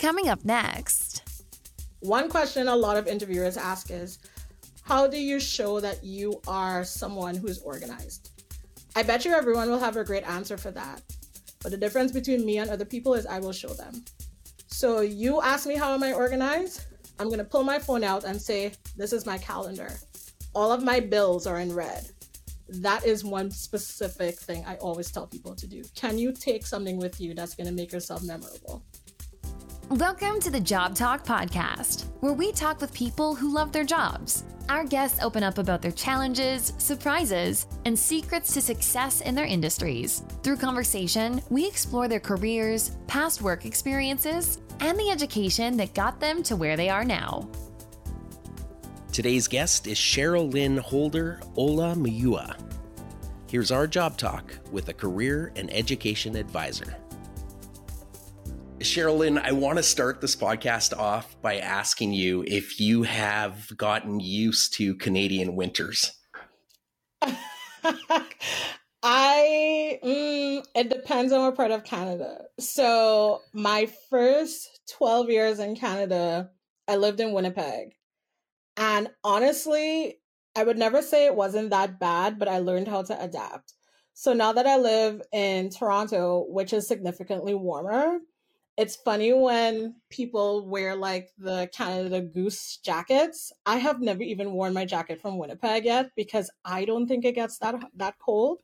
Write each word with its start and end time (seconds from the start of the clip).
Coming 0.00 0.30
up 0.30 0.46
next. 0.46 1.44
One 2.00 2.30
question 2.30 2.68
a 2.68 2.74
lot 2.74 2.96
of 2.96 3.06
interviewers 3.06 3.58
ask 3.58 3.90
is 3.90 4.18
how 4.80 5.06
do 5.06 5.18
you 5.18 5.38
show 5.38 5.78
that 5.78 6.02
you 6.02 6.40
are 6.48 6.84
someone 6.84 7.34
who's 7.34 7.58
organized? 7.58 8.30
I 8.96 9.02
bet 9.02 9.26
you 9.26 9.32
everyone 9.32 9.68
will 9.68 9.78
have 9.78 9.98
a 9.98 10.04
great 10.04 10.24
answer 10.24 10.56
for 10.56 10.70
that. 10.70 11.02
But 11.62 11.72
the 11.72 11.76
difference 11.76 12.12
between 12.12 12.46
me 12.46 12.56
and 12.56 12.70
other 12.70 12.86
people 12.86 13.12
is 13.12 13.26
I 13.26 13.40
will 13.40 13.52
show 13.52 13.74
them. 13.74 14.02
So 14.68 15.02
you 15.02 15.42
ask 15.42 15.66
me 15.66 15.76
how 15.76 15.92
am 15.92 16.02
I 16.02 16.14
organized? 16.14 16.86
I'm 17.18 17.26
going 17.26 17.36
to 17.36 17.44
pull 17.44 17.62
my 17.62 17.78
phone 17.78 18.02
out 18.02 18.24
and 18.24 18.40
say, 18.40 18.72
this 18.96 19.12
is 19.12 19.26
my 19.26 19.36
calendar. 19.36 19.92
All 20.54 20.72
of 20.72 20.82
my 20.82 21.00
bills 21.00 21.46
are 21.46 21.60
in 21.60 21.74
red. 21.74 22.08
That 22.70 23.04
is 23.04 23.22
one 23.22 23.50
specific 23.50 24.38
thing 24.38 24.64
I 24.66 24.76
always 24.76 25.10
tell 25.10 25.26
people 25.26 25.54
to 25.56 25.66
do. 25.66 25.82
Can 25.94 26.16
you 26.16 26.32
take 26.32 26.66
something 26.66 26.96
with 26.96 27.20
you 27.20 27.34
that's 27.34 27.54
going 27.54 27.66
to 27.66 27.74
make 27.74 27.92
yourself 27.92 28.22
memorable? 28.22 28.82
Welcome 29.94 30.38
to 30.42 30.50
the 30.50 30.60
Job 30.60 30.94
Talk 30.94 31.24
Podcast, 31.26 32.04
where 32.20 32.32
we 32.32 32.52
talk 32.52 32.80
with 32.80 32.94
people 32.94 33.34
who 33.34 33.52
love 33.52 33.72
their 33.72 33.82
jobs. 33.82 34.44
Our 34.68 34.84
guests 34.84 35.18
open 35.20 35.42
up 35.42 35.58
about 35.58 35.82
their 35.82 35.90
challenges, 35.90 36.72
surprises, 36.78 37.66
and 37.84 37.98
secrets 37.98 38.54
to 38.54 38.62
success 38.62 39.20
in 39.20 39.34
their 39.34 39.46
industries. 39.46 40.22
Through 40.44 40.58
conversation, 40.58 41.42
we 41.50 41.66
explore 41.66 42.06
their 42.06 42.20
careers, 42.20 42.92
past 43.08 43.42
work 43.42 43.64
experiences, 43.64 44.60
and 44.78 44.96
the 44.96 45.10
education 45.10 45.76
that 45.78 45.92
got 45.92 46.20
them 46.20 46.44
to 46.44 46.54
where 46.54 46.76
they 46.76 46.88
are 46.88 47.04
now. 47.04 47.48
Today's 49.10 49.48
guest 49.48 49.88
is 49.88 49.98
Cheryl 49.98 50.52
Lynn 50.52 50.76
Holder 50.76 51.40
Ola 51.56 51.96
Muyua. 51.96 52.56
Here's 53.48 53.72
our 53.72 53.88
job 53.88 54.16
talk 54.16 54.56
with 54.70 54.88
a 54.88 54.94
career 54.94 55.50
and 55.56 55.68
education 55.74 56.36
advisor. 56.36 56.96
Cherryl 58.80 59.38
I 59.38 59.52
want 59.52 59.76
to 59.76 59.82
start 59.82 60.22
this 60.22 60.34
podcast 60.34 60.96
off 60.96 61.40
by 61.42 61.58
asking 61.58 62.14
you 62.14 62.42
if 62.46 62.80
you 62.80 63.02
have 63.02 63.76
gotten 63.76 64.20
used 64.20 64.72
to 64.74 64.94
Canadian 64.94 65.54
winters. 65.54 66.12
I 69.02 69.98
mm, 70.02 70.64
it 70.74 70.88
depends 70.88 71.30
on 71.30 71.42
what 71.42 71.56
part 71.56 71.72
of 71.72 71.84
Canada. 71.84 72.44
So 72.58 73.42
my 73.52 73.86
first 74.08 74.80
12 74.96 75.28
years 75.28 75.58
in 75.58 75.76
Canada, 75.76 76.48
I 76.88 76.96
lived 76.96 77.20
in 77.20 77.32
Winnipeg. 77.32 77.92
And 78.78 79.10
honestly, 79.22 80.20
I 80.56 80.64
would 80.64 80.78
never 80.78 81.02
say 81.02 81.26
it 81.26 81.36
wasn't 81.36 81.68
that 81.68 82.00
bad, 82.00 82.38
but 82.38 82.48
I 82.48 82.60
learned 82.60 82.88
how 82.88 83.02
to 83.02 83.22
adapt. 83.22 83.74
So 84.14 84.32
now 84.32 84.52
that 84.54 84.66
I 84.66 84.78
live 84.78 85.20
in 85.32 85.68
Toronto, 85.68 86.46
which 86.48 86.72
is 86.72 86.88
significantly 86.88 87.54
warmer, 87.54 88.20
it's 88.80 88.96
funny 88.96 89.30
when 89.34 89.96
people 90.08 90.66
wear 90.66 90.96
like 90.96 91.28
the 91.36 91.68
Canada 91.70 92.22
Goose 92.22 92.78
jackets. 92.78 93.52
I 93.66 93.76
have 93.76 94.00
never 94.00 94.22
even 94.22 94.52
worn 94.52 94.72
my 94.72 94.86
jacket 94.86 95.20
from 95.20 95.36
Winnipeg 95.36 95.84
yet 95.84 96.12
because 96.16 96.50
I 96.64 96.86
don't 96.86 97.06
think 97.06 97.26
it 97.26 97.34
gets 97.34 97.58
that 97.58 97.74
that 97.96 98.14
cold. 98.18 98.62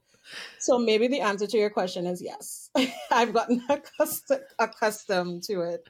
So 0.58 0.78
maybe 0.78 1.06
the 1.06 1.20
answer 1.20 1.46
to 1.46 1.58
your 1.58 1.68
question 1.68 2.06
is 2.06 2.22
yes. 2.22 2.70
I've 3.10 3.34
gotten 3.34 3.62
accustomed, 3.68 4.40
accustomed 4.58 5.42
to 5.44 5.60
it. 5.60 5.86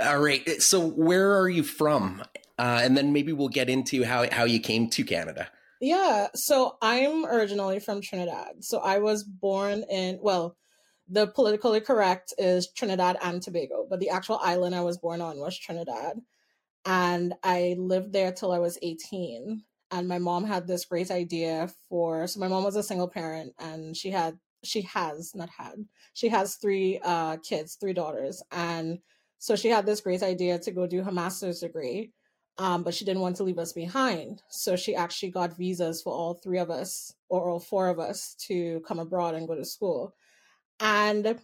All 0.00 0.18
right. 0.18 0.60
So 0.60 0.84
where 0.84 1.38
are 1.38 1.48
you 1.48 1.62
from? 1.62 2.24
Uh, 2.58 2.80
and 2.82 2.96
then 2.96 3.12
maybe 3.12 3.32
we'll 3.32 3.48
get 3.48 3.70
into 3.70 4.02
how 4.02 4.28
how 4.32 4.42
you 4.42 4.58
came 4.58 4.90
to 4.90 5.04
Canada. 5.04 5.48
Yeah. 5.80 6.28
So 6.34 6.78
I'm 6.82 7.24
originally 7.24 7.78
from 7.78 8.00
Trinidad. 8.00 8.64
So 8.64 8.80
I 8.80 8.98
was 8.98 9.22
born 9.22 9.84
in 9.88 10.18
well 10.20 10.56
the 11.08 11.28
politically 11.28 11.80
correct 11.80 12.34
is 12.38 12.68
Trinidad 12.72 13.16
and 13.22 13.40
Tobago, 13.40 13.86
but 13.88 14.00
the 14.00 14.10
actual 14.10 14.38
island 14.42 14.74
I 14.74 14.82
was 14.82 14.98
born 14.98 15.20
on 15.20 15.38
was 15.38 15.56
Trinidad. 15.56 16.20
And 16.84 17.34
I 17.42 17.76
lived 17.78 18.12
there 18.12 18.32
till 18.32 18.52
I 18.52 18.58
was 18.58 18.78
18. 18.82 19.62
And 19.92 20.08
my 20.08 20.18
mom 20.18 20.44
had 20.44 20.66
this 20.66 20.84
great 20.84 21.10
idea 21.10 21.70
for 21.88 22.26
so 22.26 22.40
my 22.40 22.48
mom 22.48 22.64
was 22.64 22.76
a 22.76 22.82
single 22.82 23.08
parent 23.08 23.52
and 23.60 23.96
she 23.96 24.10
had 24.10 24.36
she 24.64 24.82
has 24.82 25.32
not 25.32 25.48
had 25.48 25.74
she 26.12 26.28
has 26.28 26.56
three 26.56 26.98
uh 27.04 27.36
kids, 27.38 27.76
three 27.76 27.92
daughters. 27.92 28.42
And 28.50 28.98
so 29.38 29.54
she 29.54 29.68
had 29.68 29.86
this 29.86 30.00
great 30.00 30.24
idea 30.24 30.58
to 30.58 30.72
go 30.72 30.86
do 30.88 31.04
her 31.04 31.12
master's 31.12 31.60
degree. 31.60 32.12
Um, 32.58 32.82
but 32.82 32.94
she 32.94 33.04
didn't 33.04 33.20
want 33.20 33.36
to 33.36 33.44
leave 33.44 33.58
us 33.58 33.74
behind. 33.74 34.42
So 34.48 34.76
she 34.76 34.96
actually 34.96 35.30
got 35.30 35.56
visas 35.58 36.00
for 36.00 36.14
all 36.14 36.34
three 36.34 36.58
of 36.58 36.70
us 36.70 37.12
or 37.28 37.50
all 37.50 37.60
four 37.60 37.88
of 37.88 37.98
us 37.98 38.34
to 38.46 38.80
come 38.88 38.98
abroad 38.98 39.34
and 39.34 39.46
go 39.46 39.54
to 39.54 39.64
school. 39.64 40.14
And 40.80 41.38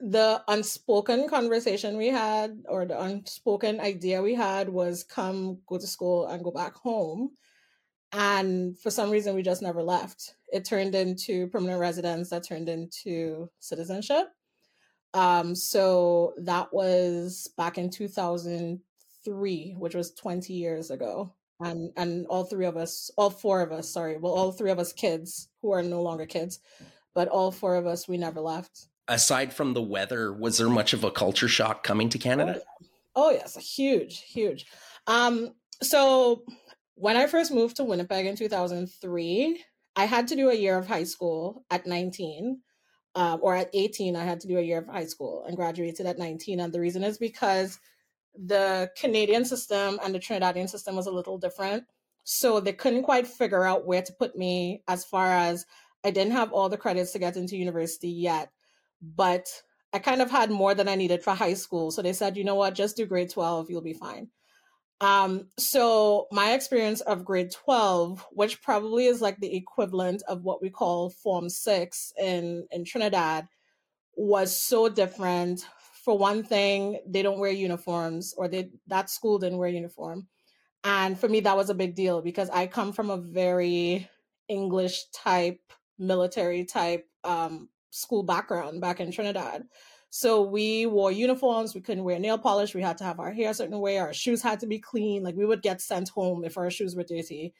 the 0.00 0.42
unspoken 0.48 1.28
conversation 1.28 1.96
we 1.96 2.08
had, 2.08 2.62
or 2.68 2.84
the 2.84 3.00
unspoken 3.00 3.80
idea 3.80 4.22
we 4.22 4.34
had, 4.34 4.68
was 4.68 5.04
come 5.04 5.58
go 5.66 5.78
to 5.78 5.86
school 5.86 6.26
and 6.26 6.44
go 6.44 6.50
back 6.50 6.74
home. 6.74 7.30
And 8.12 8.78
for 8.78 8.90
some 8.90 9.10
reason, 9.10 9.34
we 9.34 9.42
just 9.42 9.62
never 9.62 9.82
left. 9.82 10.34
It 10.52 10.64
turned 10.64 10.94
into 10.94 11.48
permanent 11.48 11.80
residence, 11.80 12.30
that 12.30 12.46
turned 12.46 12.68
into 12.68 13.50
citizenship. 13.58 14.28
Um, 15.14 15.54
so 15.54 16.34
that 16.38 16.72
was 16.72 17.48
back 17.56 17.78
in 17.78 17.88
2003, 17.88 19.74
which 19.78 19.94
was 19.94 20.12
20 20.12 20.52
years 20.52 20.90
ago. 20.90 21.32
And 21.60 21.92
and 21.96 22.26
all 22.26 22.44
three 22.44 22.66
of 22.66 22.76
us, 22.76 23.12
all 23.16 23.30
four 23.30 23.62
of 23.62 23.70
us, 23.70 23.88
sorry, 23.88 24.16
well, 24.18 24.32
all 24.32 24.50
three 24.50 24.72
of 24.72 24.80
us 24.80 24.92
kids 24.92 25.48
who 25.62 25.70
are 25.70 25.84
no 25.84 26.02
longer 26.02 26.26
kids, 26.26 26.58
but 27.14 27.28
all 27.28 27.50
four 27.50 27.76
of 27.76 27.86
us, 27.86 28.08
we 28.08 28.16
never 28.16 28.40
left. 28.40 28.88
Aside 29.08 29.52
from 29.52 29.74
the 29.74 29.82
weather, 29.82 30.32
was 30.32 30.58
there 30.58 30.68
much 30.68 30.92
of 30.92 31.04
a 31.04 31.10
culture 31.10 31.48
shock 31.48 31.82
coming 31.82 32.08
to 32.08 32.18
Canada? 32.18 32.60
Oh, 32.60 32.86
oh 33.16 33.30
yes, 33.30 33.56
huge, 33.56 34.22
huge. 34.22 34.66
Um, 35.06 35.54
so 35.82 36.44
when 36.94 37.16
I 37.16 37.26
first 37.26 37.52
moved 37.52 37.76
to 37.76 37.84
Winnipeg 37.84 38.26
in 38.26 38.36
2003, 38.36 39.64
I 39.96 40.04
had 40.04 40.28
to 40.28 40.36
do 40.36 40.50
a 40.50 40.54
year 40.54 40.78
of 40.78 40.86
high 40.86 41.04
school 41.04 41.64
at 41.70 41.86
19. 41.86 42.60
Um, 43.16 43.38
or 43.42 43.54
at 43.54 43.70
18, 43.72 44.16
I 44.16 44.24
had 44.24 44.40
to 44.40 44.48
do 44.48 44.58
a 44.58 44.62
year 44.62 44.78
of 44.78 44.88
high 44.88 45.06
school 45.06 45.44
and 45.46 45.56
graduated 45.56 46.04
at 46.04 46.18
19. 46.18 46.58
And 46.58 46.72
the 46.72 46.80
reason 46.80 47.04
is 47.04 47.16
because 47.16 47.78
the 48.34 48.90
Canadian 48.98 49.44
system 49.44 50.00
and 50.02 50.12
the 50.12 50.18
Trinidadian 50.18 50.68
system 50.68 50.96
was 50.96 51.06
a 51.06 51.12
little 51.12 51.38
different. 51.38 51.84
So 52.24 52.58
they 52.58 52.72
couldn't 52.72 53.04
quite 53.04 53.26
figure 53.26 53.64
out 53.64 53.86
where 53.86 54.02
to 54.02 54.12
put 54.14 54.36
me 54.36 54.82
as 54.88 55.04
far 55.04 55.30
as 55.30 55.64
I 56.04 56.10
didn't 56.10 56.32
have 56.32 56.52
all 56.52 56.68
the 56.68 56.76
credits 56.76 57.12
to 57.12 57.18
get 57.18 57.36
into 57.36 57.56
university 57.56 58.10
yet, 58.10 58.50
but 59.00 59.46
I 59.92 59.98
kind 59.98 60.20
of 60.20 60.30
had 60.30 60.50
more 60.50 60.74
than 60.74 60.88
I 60.88 60.96
needed 60.96 61.22
for 61.22 61.32
high 61.32 61.54
school. 61.54 61.90
So 61.90 62.02
they 62.02 62.12
said, 62.12 62.36
you 62.36 62.44
know 62.44 62.56
what, 62.56 62.74
just 62.74 62.96
do 62.96 63.06
grade 63.06 63.30
12, 63.30 63.70
you'll 63.70 63.80
be 63.80 63.94
fine. 63.94 64.28
Um, 65.00 65.48
so 65.58 66.28
my 66.30 66.52
experience 66.52 67.00
of 67.00 67.24
grade 67.24 67.50
12, 67.50 68.26
which 68.32 68.62
probably 68.62 69.06
is 69.06 69.20
like 69.20 69.38
the 69.38 69.54
equivalent 69.54 70.22
of 70.28 70.42
what 70.42 70.62
we 70.62 70.70
call 70.70 71.10
Form 71.10 71.48
6 71.48 72.12
in, 72.20 72.66
in 72.70 72.84
Trinidad, 72.84 73.46
was 74.16 74.56
so 74.56 74.88
different. 74.88 75.66
For 76.04 76.16
one 76.16 76.42
thing, 76.42 77.00
they 77.06 77.22
don't 77.22 77.38
wear 77.38 77.50
uniforms, 77.50 78.34
or 78.36 78.46
they 78.46 78.70
that 78.88 79.10
school 79.10 79.38
didn't 79.38 79.58
wear 79.58 79.68
uniform. 79.68 80.28
And 80.84 81.18
for 81.18 81.28
me, 81.28 81.40
that 81.40 81.56
was 81.56 81.70
a 81.70 81.74
big 81.74 81.94
deal 81.94 82.20
because 82.20 82.50
I 82.50 82.66
come 82.66 82.92
from 82.92 83.10
a 83.10 83.16
very 83.16 84.08
English 84.48 85.04
type 85.14 85.60
military 85.98 86.64
type 86.64 87.06
um, 87.24 87.68
school 87.90 88.22
background 88.22 88.80
back 88.80 89.00
in 89.00 89.10
Trinidad. 89.10 89.64
So 90.10 90.42
we 90.42 90.86
wore 90.86 91.10
uniforms. 91.10 91.74
We 91.74 91.80
couldn't 91.80 92.04
wear 92.04 92.18
nail 92.18 92.38
polish. 92.38 92.74
We 92.74 92.82
had 92.82 92.98
to 92.98 93.04
have 93.04 93.18
our 93.18 93.32
hair 93.32 93.50
a 93.50 93.54
certain 93.54 93.80
way. 93.80 93.98
Our 93.98 94.14
shoes 94.14 94.42
had 94.42 94.60
to 94.60 94.66
be 94.66 94.78
clean. 94.78 95.24
Like 95.24 95.34
we 95.34 95.44
would 95.44 95.62
get 95.62 95.80
sent 95.80 96.08
home 96.08 96.44
if 96.44 96.56
our 96.56 96.70
shoes 96.70 96.94
were 96.94 97.02
dirty. 97.02 97.52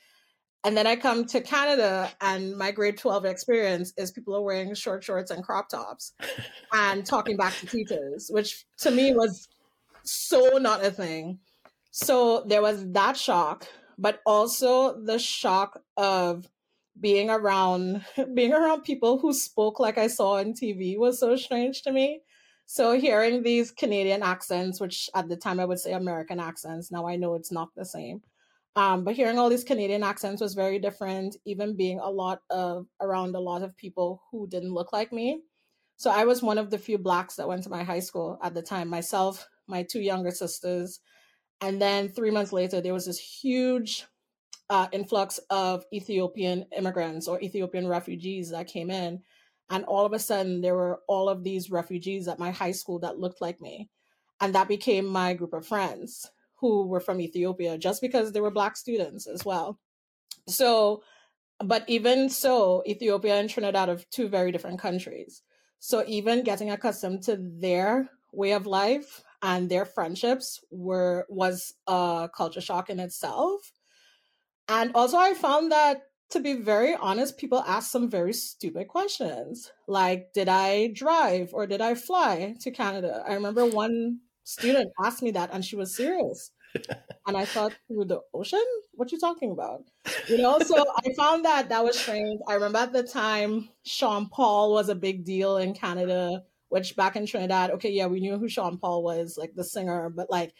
And 0.65 0.77
then 0.77 0.87
I 0.87 0.97
come 0.97 1.27
to 1.27 1.43
Canada, 1.43 2.11
and 2.23 2.57
my 2.57 2.71
grade 2.71 2.97
12 2.97 3.27
experience 3.27 3.93
is 3.99 4.11
people 4.11 4.35
are 4.35 4.41
wearing 4.41 4.75
short 4.75 5.05
shorts 5.05 5.31
and 5.31 5.45
crop 5.45 5.69
tops 5.69 6.15
and 6.73 7.05
talking 7.05 7.37
back 7.37 7.55
to 7.57 7.67
teachers, 7.67 8.31
which 8.33 8.65
to 8.79 8.91
me 8.91 9.13
was 9.13 9.49
so 10.05 10.57
not 10.59 10.83
a 10.83 10.91
thing. 10.91 11.39
So 11.91 12.45
there 12.47 12.63
was 12.63 12.91
that 12.93 13.17
shock, 13.17 13.67
but 13.99 14.21
also 14.25 15.03
the 15.03 15.19
shock 15.19 15.81
of 15.99 16.49
being 16.99 17.31
around 17.31 18.05
being 18.35 18.53
around 18.53 18.83
people 18.83 19.19
who 19.19 19.33
spoke 19.33 19.81
like 19.81 19.99
I 19.99 20.07
saw 20.07 20.35
on 20.39 20.53
TV 20.53 20.97
was 20.99 21.19
so 21.19 21.37
strange 21.37 21.83
to 21.83 21.93
me. 21.93 22.21
So 22.67 22.99
hearing 22.99 23.43
these 23.43 23.71
Canadian 23.71 24.23
accents, 24.23 24.81
which 24.81 25.11
at 25.15 25.29
the 25.29 25.37
time 25.37 25.61
I 25.61 25.67
would 25.67 25.79
say 25.79 25.93
American 25.93 26.41
accents, 26.41 26.91
now 26.91 27.07
I 27.07 27.17
know 27.17 27.35
it's 27.35 27.53
not 27.53 27.69
the 27.77 27.85
same. 27.85 28.23
Um, 28.77 29.05
but 29.05 29.15
hearing 29.15 29.39
all 29.39 29.51
these 29.51 29.65
Canadian 29.65 30.03
accents 30.03 30.41
was 30.41 30.55
very 30.55 30.79
different, 30.79 31.37
even 31.45 31.77
being 31.77 32.01
a 32.01 32.11
lot 32.11 32.41
of 32.51 32.87
around 33.01 33.37
a 33.37 33.41
lot 33.41 33.63
of 33.63 33.77
people 33.77 34.23
who 34.31 34.49
didn't 34.49 34.75
look 34.75 34.93
like 34.93 35.13
me. 35.13 35.43
So 35.97 36.11
I 36.11 36.25
was 36.25 36.43
one 36.43 36.59
of 36.59 36.71
the 36.71 36.79
few 36.79 36.99
blacks 36.99 37.37
that 37.37 37.47
went 37.47 37.63
to 37.65 37.71
my 37.71 37.85
high 37.85 38.01
school 38.01 38.39
at 38.43 38.55
the 38.55 38.63
time, 38.63 38.89
myself, 38.89 39.47
my 39.69 39.85
two 39.85 40.01
younger 40.01 40.33
sisters. 40.33 41.01
And 41.61 41.81
then 41.81 42.09
three 42.09 42.33
months 42.33 42.53
later, 42.53 42.81
there 42.81 42.93
was 42.93 43.07
this 43.07 43.19
huge 43.19 44.07
uh, 44.71 44.89
influx 44.93 45.39
of 45.51 45.85
Ethiopian 45.93 46.67
immigrants 46.77 47.29
or 47.29 47.41
Ethiopian 47.41 47.87
refugees 47.87 48.51
that 48.51 48.67
came 48.67 48.91
in. 48.91 49.21
And 49.71 49.85
all 49.85 50.05
of 50.05 50.13
a 50.13 50.19
sudden, 50.19 50.61
there 50.61 50.75
were 50.75 51.01
all 51.09 51.29
of 51.29 51.43
these 51.43 51.71
refugees 51.71 52.29
at 52.29 52.39
my 52.39 52.51
high 52.51 52.73
school 52.73 52.99
that 53.01 53.19
looked 53.19 53.41
like 53.41 53.61
me. 53.61 53.89
And 54.41 54.55
that 54.55 54.69
became 54.69 55.07
my 55.07 55.35
group 55.35 55.53
of 55.55 55.67
friends 55.67 56.31
who 56.57 56.87
were 56.87 57.01
from 57.01 57.21
Ethiopia 57.21 57.79
just 57.79 58.01
because 58.01 58.33
they 58.33 58.41
were 58.41 58.51
Black 58.51 58.77
students 58.77 59.27
as 59.27 59.45
well. 59.45 59.79
So, 60.49 61.03
but 61.59 61.85
even 61.89 62.29
so, 62.29 62.83
Ethiopia 62.87 63.37
and 63.37 63.49
Trinidad 63.49 63.89
are 63.89 63.99
two 64.11 64.29
very 64.29 64.53
different 64.53 64.81
countries. 64.81 65.43
So, 65.79 66.05
even 66.07 66.43
getting 66.43 66.71
accustomed 66.71 67.23
to 67.25 67.39
their 67.39 68.11
way 68.33 68.53
of 68.53 68.67
life 68.67 69.23
and 69.43 69.69
their 69.69 69.85
friendships 69.85 70.61
were 70.71 71.27
was 71.29 71.75
a 71.87 72.29
culture 72.35 72.61
shock 72.61 72.91
in 72.91 72.99
itself. 72.99 73.73
And 74.69 74.93
also, 74.95 75.19
I 75.19 75.35
found 75.35 75.73
that 75.73 76.03
to 76.31 76.41
be 76.41 76.55
very 76.55 76.95
honest, 76.97 77.39
people 77.39 77.63
ask 77.67 77.91
some 77.91 78.11
very 78.11 78.33
stupid 78.33 78.89
questions. 78.89 79.71
Like, 79.87 80.33
did 80.33 80.49
I 80.49 80.89
drive 80.89 81.51
or 81.53 81.67
did 81.67 81.81
I 81.81 81.95
fly 81.95 82.57
to 82.61 82.71
Canada? 82.71 83.23
I 83.27 83.35
remember 83.35 83.67
one 83.67 84.19
student 84.43 84.91
asked 85.03 85.23
me 85.23 85.31
that 85.33 85.51
and 85.53 85.65
she 85.65 85.77
was 85.77 85.95
serious. 85.95 86.51
and 87.27 87.37
I 87.37 87.45
thought, 87.45 87.73
through 87.87 88.07
the 88.07 88.21
ocean? 88.33 88.65
What 88.95 89.13
you 89.13 89.19
talking 89.21 89.53
about? 89.53 89.85
You 90.29 90.39
know, 90.39 90.59
so 90.59 90.85
I 91.07 91.13
found 91.17 91.45
that 91.45 91.69
that 91.69 91.85
was 91.85 91.99
strange. 91.99 92.41
I 92.49 92.55
remember 92.55 92.79
at 92.79 92.93
the 92.93 93.05
time, 93.05 93.69
Sean 93.85 94.29
Paul 94.29 94.73
was 94.73 94.89
a 94.89 94.95
big 94.95 95.25
deal 95.25 95.59
in 95.59 95.73
Canada, 95.73 96.43
which 96.69 96.97
back 96.97 97.15
in 97.15 97.27
Trinidad, 97.27 97.71
okay, 97.73 97.91
yeah, 97.91 98.07
we 98.07 98.21
knew 98.21 98.39
who 98.39 98.49
Sean 98.49 98.79
Paul 98.79 99.05
was, 99.05 99.37
like 99.39 99.55
the 99.55 99.63
singer, 99.63 100.11
but 100.11 100.31
like, 100.31 100.53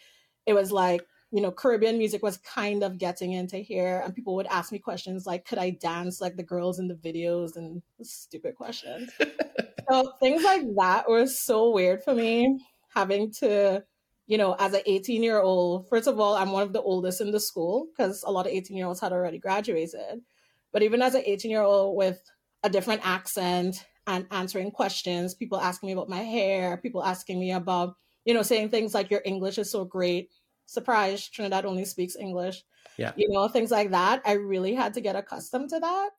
it 0.45 0.53
was 0.53 0.71
like, 0.71 1.01
you 1.35 1.41
know, 1.41 1.51
Caribbean 1.51 1.97
music 1.97 2.23
was 2.23 2.37
kind 2.37 2.81
of 2.81 2.97
getting 2.97 3.33
into 3.33 3.57
here, 3.57 4.01
and 4.05 4.15
people 4.15 4.35
would 4.35 4.45
ask 4.45 4.71
me 4.71 4.79
questions 4.79 5.25
like, 5.25 5.43
could 5.43 5.57
I 5.57 5.71
dance 5.71 6.21
like 6.21 6.37
the 6.37 6.43
girls 6.43 6.79
in 6.79 6.87
the 6.87 6.93
videos 6.93 7.57
and 7.57 7.81
stupid 8.01 8.55
questions. 8.55 9.11
so 9.89 10.13
things 10.21 10.45
like 10.45 10.61
that 10.77 11.09
were 11.09 11.27
so 11.27 11.71
weird 11.71 12.05
for 12.05 12.15
me, 12.15 12.65
having 12.95 13.33
to, 13.39 13.83
you 14.27 14.37
know, 14.37 14.55
as 14.57 14.73
an 14.75 14.83
18 14.85 15.23
year 15.23 15.41
old, 15.41 15.89
first 15.89 16.07
of 16.07 16.21
all, 16.21 16.35
I'm 16.35 16.53
one 16.53 16.63
of 16.63 16.71
the 16.71 16.81
oldest 16.81 17.19
in 17.19 17.31
the 17.31 17.41
school 17.41 17.87
because 17.91 18.23
a 18.23 18.31
lot 18.31 18.45
of 18.45 18.53
18 18.53 18.77
year 18.77 18.87
olds 18.87 19.01
had 19.01 19.11
already 19.11 19.37
graduated. 19.37 20.21
But 20.71 20.83
even 20.83 21.01
as 21.01 21.15
an 21.15 21.23
18 21.25 21.51
year 21.51 21.63
old 21.63 21.97
with 21.97 22.21
a 22.63 22.69
different 22.69 23.05
accent 23.05 23.85
and 24.07 24.25
answering 24.31 24.71
questions, 24.71 25.33
people 25.35 25.59
asking 25.59 25.87
me 25.87 25.93
about 25.93 26.07
my 26.07 26.23
hair, 26.23 26.77
people 26.77 27.03
asking 27.03 27.41
me 27.41 27.51
about, 27.51 27.95
you 28.23 28.33
know, 28.33 28.41
saying 28.41 28.69
things 28.69 28.93
like, 28.93 29.11
your 29.11 29.21
English 29.25 29.57
is 29.57 29.69
so 29.69 29.83
great 29.83 30.29
surprise, 30.65 31.27
Trinidad 31.27 31.65
only 31.65 31.85
speaks 31.85 32.15
English. 32.15 32.63
Yeah. 32.97 33.11
You 33.15 33.29
know, 33.29 33.47
things 33.47 33.71
like 33.71 33.91
that. 33.91 34.21
I 34.25 34.33
really 34.33 34.73
had 34.73 34.93
to 34.93 35.01
get 35.01 35.15
accustomed 35.15 35.69
to 35.69 35.79
that. 35.79 36.09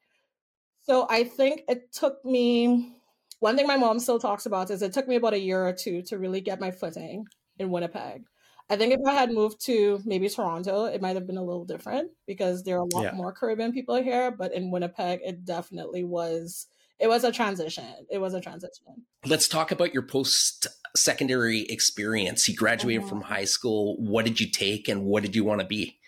So 0.82 1.06
I 1.08 1.24
think 1.24 1.62
it 1.68 1.92
took 1.92 2.24
me 2.24 2.92
one 3.40 3.56
thing 3.56 3.66
my 3.66 3.76
mom 3.76 3.98
still 3.98 4.18
talks 4.18 4.46
about 4.46 4.70
is 4.70 4.82
it 4.82 4.92
took 4.92 5.08
me 5.08 5.16
about 5.16 5.34
a 5.34 5.40
year 5.40 5.66
or 5.66 5.72
two 5.72 6.02
to 6.02 6.18
really 6.18 6.40
get 6.40 6.60
my 6.60 6.70
footing 6.70 7.26
in 7.58 7.70
Winnipeg. 7.70 8.24
I 8.68 8.76
think 8.76 8.92
if 8.92 9.00
I 9.06 9.12
had 9.12 9.30
moved 9.30 9.64
to 9.66 10.00
maybe 10.04 10.28
Toronto, 10.28 10.86
it 10.86 11.00
might 11.00 11.14
have 11.14 11.26
been 11.26 11.36
a 11.36 11.44
little 11.44 11.64
different 11.64 12.10
because 12.26 12.64
there 12.64 12.76
are 12.76 12.80
a 12.80 12.94
lot 12.94 13.04
yeah. 13.04 13.12
more 13.12 13.32
Caribbean 13.32 13.72
people 13.72 14.02
here. 14.02 14.32
But 14.32 14.52
in 14.52 14.70
Winnipeg, 14.70 15.20
it 15.22 15.44
definitely 15.44 16.02
was 16.02 16.66
it 16.98 17.08
was 17.08 17.24
a 17.24 17.32
transition. 17.32 17.84
It 18.10 18.18
was 18.18 18.34
a 18.34 18.40
transition. 18.40 19.04
Let's 19.24 19.48
talk 19.48 19.70
about 19.70 19.92
your 19.92 20.02
post 20.02 20.66
secondary 20.94 21.60
experience. 21.62 22.48
You 22.48 22.56
graduated 22.56 23.02
mm-hmm. 23.02 23.08
from 23.08 23.20
high 23.22 23.44
school. 23.44 23.96
What 23.98 24.24
did 24.24 24.40
you 24.40 24.50
take 24.50 24.88
and 24.88 25.04
what 25.04 25.22
did 25.22 25.36
you 25.36 25.44
want 25.44 25.60
to 25.60 25.66
be? 25.66 25.98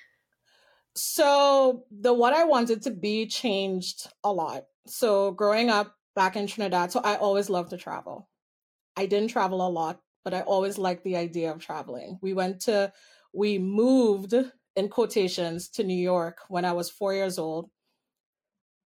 So, 0.94 1.84
the 1.90 2.12
what 2.12 2.32
I 2.32 2.44
wanted 2.44 2.82
to 2.82 2.90
be 2.90 3.26
changed 3.26 4.08
a 4.24 4.32
lot. 4.32 4.64
So, 4.86 5.30
growing 5.32 5.70
up 5.70 5.94
back 6.16 6.34
in 6.34 6.46
Trinidad, 6.46 6.90
so 6.90 7.00
I 7.00 7.16
always 7.16 7.48
loved 7.48 7.70
to 7.70 7.76
travel. 7.76 8.28
I 8.96 9.06
didn't 9.06 9.28
travel 9.28 9.64
a 9.64 9.70
lot, 9.70 10.00
but 10.24 10.34
I 10.34 10.40
always 10.40 10.76
liked 10.76 11.04
the 11.04 11.16
idea 11.16 11.52
of 11.52 11.60
traveling. 11.60 12.18
We 12.20 12.32
went 12.32 12.62
to, 12.62 12.92
we 13.32 13.58
moved 13.58 14.34
in 14.74 14.88
quotations 14.88 15.68
to 15.70 15.84
New 15.84 15.94
York 15.94 16.38
when 16.48 16.64
I 16.64 16.72
was 16.72 16.90
four 16.90 17.14
years 17.14 17.38
old 17.38 17.70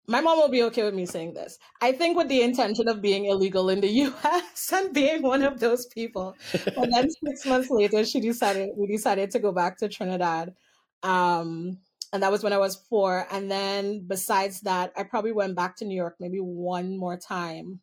my 0.08 0.20
mom 0.20 0.38
will 0.38 0.48
be 0.48 0.62
okay 0.64 0.84
with 0.84 0.94
me 0.94 1.06
saying 1.06 1.34
this. 1.34 1.58
I 1.80 1.92
think 1.92 2.16
with 2.16 2.28
the 2.28 2.42
intention 2.42 2.88
of 2.88 3.02
being 3.02 3.24
illegal 3.24 3.68
in 3.68 3.80
the 3.80 3.88
US 3.88 4.72
and 4.74 4.92
being 4.92 5.22
one 5.22 5.42
of 5.42 5.58
those 5.58 5.86
people. 5.86 6.36
and 6.76 6.92
then 6.92 7.08
six 7.26 7.46
months 7.46 7.70
later, 7.70 8.04
she 8.04 8.20
decided 8.20 8.70
we 8.76 8.86
decided 8.86 9.30
to 9.32 9.38
go 9.38 9.52
back 9.52 9.78
to 9.78 9.88
Trinidad. 9.88 10.54
Um, 11.02 11.78
and 12.12 12.22
that 12.22 12.30
was 12.30 12.42
when 12.42 12.52
I 12.52 12.58
was 12.58 12.76
four. 12.76 13.26
And 13.30 13.50
then 13.50 14.06
besides 14.06 14.60
that, 14.62 14.92
I 14.96 15.02
probably 15.02 15.32
went 15.32 15.56
back 15.56 15.76
to 15.76 15.84
New 15.84 15.96
York 15.96 16.16
maybe 16.20 16.38
one 16.38 16.96
more 16.96 17.16
time 17.16 17.80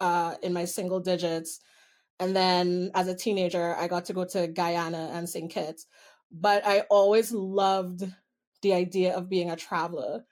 uh, 0.00 0.34
in 0.42 0.52
my 0.52 0.64
single 0.64 1.00
digits. 1.00 1.60
And 2.18 2.34
then 2.34 2.90
as 2.94 3.08
a 3.08 3.16
teenager, 3.16 3.74
I 3.76 3.86
got 3.86 4.06
to 4.06 4.12
go 4.12 4.24
to 4.24 4.48
Guyana 4.48 5.10
and 5.12 5.28
St. 5.28 5.50
Kitts. 5.50 5.86
But 6.32 6.66
I 6.66 6.80
always 6.90 7.32
loved 7.32 8.02
the 8.62 8.74
idea 8.74 9.14
of 9.14 9.28
being 9.28 9.50
a 9.50 9.56
traveler 9.56 10.24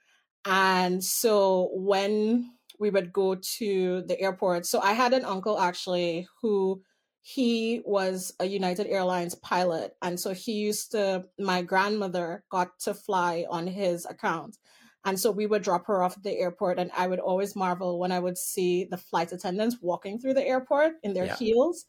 and 0.45 1.03
so 1.03 1.69
when 1.73 2.51
we 2.79 2.89
would 2.89 3.13
go 3.13 3.35
to 3.35 4.03
the 4.07 4.19
airport, 4.19 4.65
so 4.65 4.79
I 4.79 4.93
had 4.93 5.13
an 5.13 5.25
uncle 5.25 5.59
actually 5.59 6.27
who 6.41 6.81
he 7.21 7.81
was 7.85 8.33
a 8.41 8.45
United 8.45 8.85
Airlines 8.87 9.33
pilot. 9.35 9.95
And 10.01 10.19
so 10.19 10.33
he 10.33 10.51
used 10.51 10.91
to, 10.91 11.23
my 11.39 11.61
grandmother 11.61 12.43
got 12.51 12.77
to 12.81 12.93
fly 12.93 13.45
on 13.49 13.65
his 13.65 14.05
account. 14.05 14.57
And 15.05 15.17
so 15.17 15.31
we 15.31 15.45
would 15.45 15.63
drop 15.63 15.87
her 15.87 16.03
off 16.03 16.17
at 16.17 16.23
the 16.23 16.37
airport, 16.37 16.79
and 16.79 16.91
I 16.95 17.07
would 17.07 17.19
always 17.19 17.55
marvel 17.55 17.99
when 17.99 18.11
I 18.11 18.19
would 18.19 18.37
see 18.37 18.85
the 18.85 18.97
flight 18.97 19.31
attendants 19.31 19.77
walking 19.81 20.19
through 20.19 20.33
the 20.33 20.47
airport 20.47 20.93
in 21.01 21.13
their 21.13 21.25
yeah. 21.25 21.35
heels. 21.35 21.85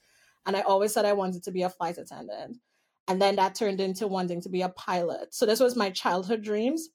And 0.47 0.57
I 0.57 0.63
always 0.63 0.93
said 0.93 1.05
I 1.05 1.13
wanted 1.13 1.43
to 1.45 1.53
be 1.53 1.63
a 1.63 1.71
flight 1.71 1.99
attendant. 1.99 2.59
And 3.07 3.21
then 3.21 3.37
that 3.37 3.55
turned 3.55 3.81
into 3.81 4.07
wanting 4.07 4.41
to 4.43 4.49
be 4.49 4.63
a 4.63 4.69
pilot. 4.69 5.35
So 5.35 5.47
this 5.47 5.61
was 5.61 5.77
my 5.77 5.91
childhood 5.91 6.43
dreams. 6.43 6.89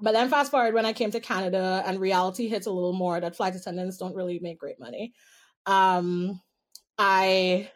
But 0.00 0.12
then 0.12 0.28
fast 0.28 0.50
forward 0.50 0.74
when 0.74 0.86
I 0.86 0.92
came 0.92 1.10
to 1.12 1.20
Canada 1.20 1.82
and 1.86 1.98
reality 1.98 2.48
hits 2.48 2.66
a 2.66 2.70
little 2.70 2.92
more 2.92 3.18
that 3.20 3.36
flight 3.36 3.54
attendants 3.54 3.96
don't 3.96 4.14
really 4.14 4.38
make 4.40 4.58
great 4.58 4.78
money. 4.78 5.14
Um, 5.64 6.40
I 6.98 7.70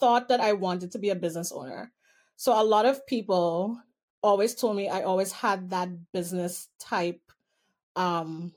thought 0.00 0.28
that 0.28 0.40
I 0.40 0.52
wanted 0.52 0.92
to 0.92 0.98
be 0.98 1.10
a 1.10 1.16
business 1.16 1.52
owner. 1.52 1.92
So 2.36 2.60
a 2.60 2.62
lot 2.62 2.86
of 2.86 3.06
people 3.06 3.80
always 4.22 4.54
told 4.54 4.76
me 4.76 4.88
I 4.88 5.02
always 5.02 5.32
had 5.32 5.70
that 5.70 5.88
business 6.12 6.68
type 6.80 7.20
um 7.96 8.52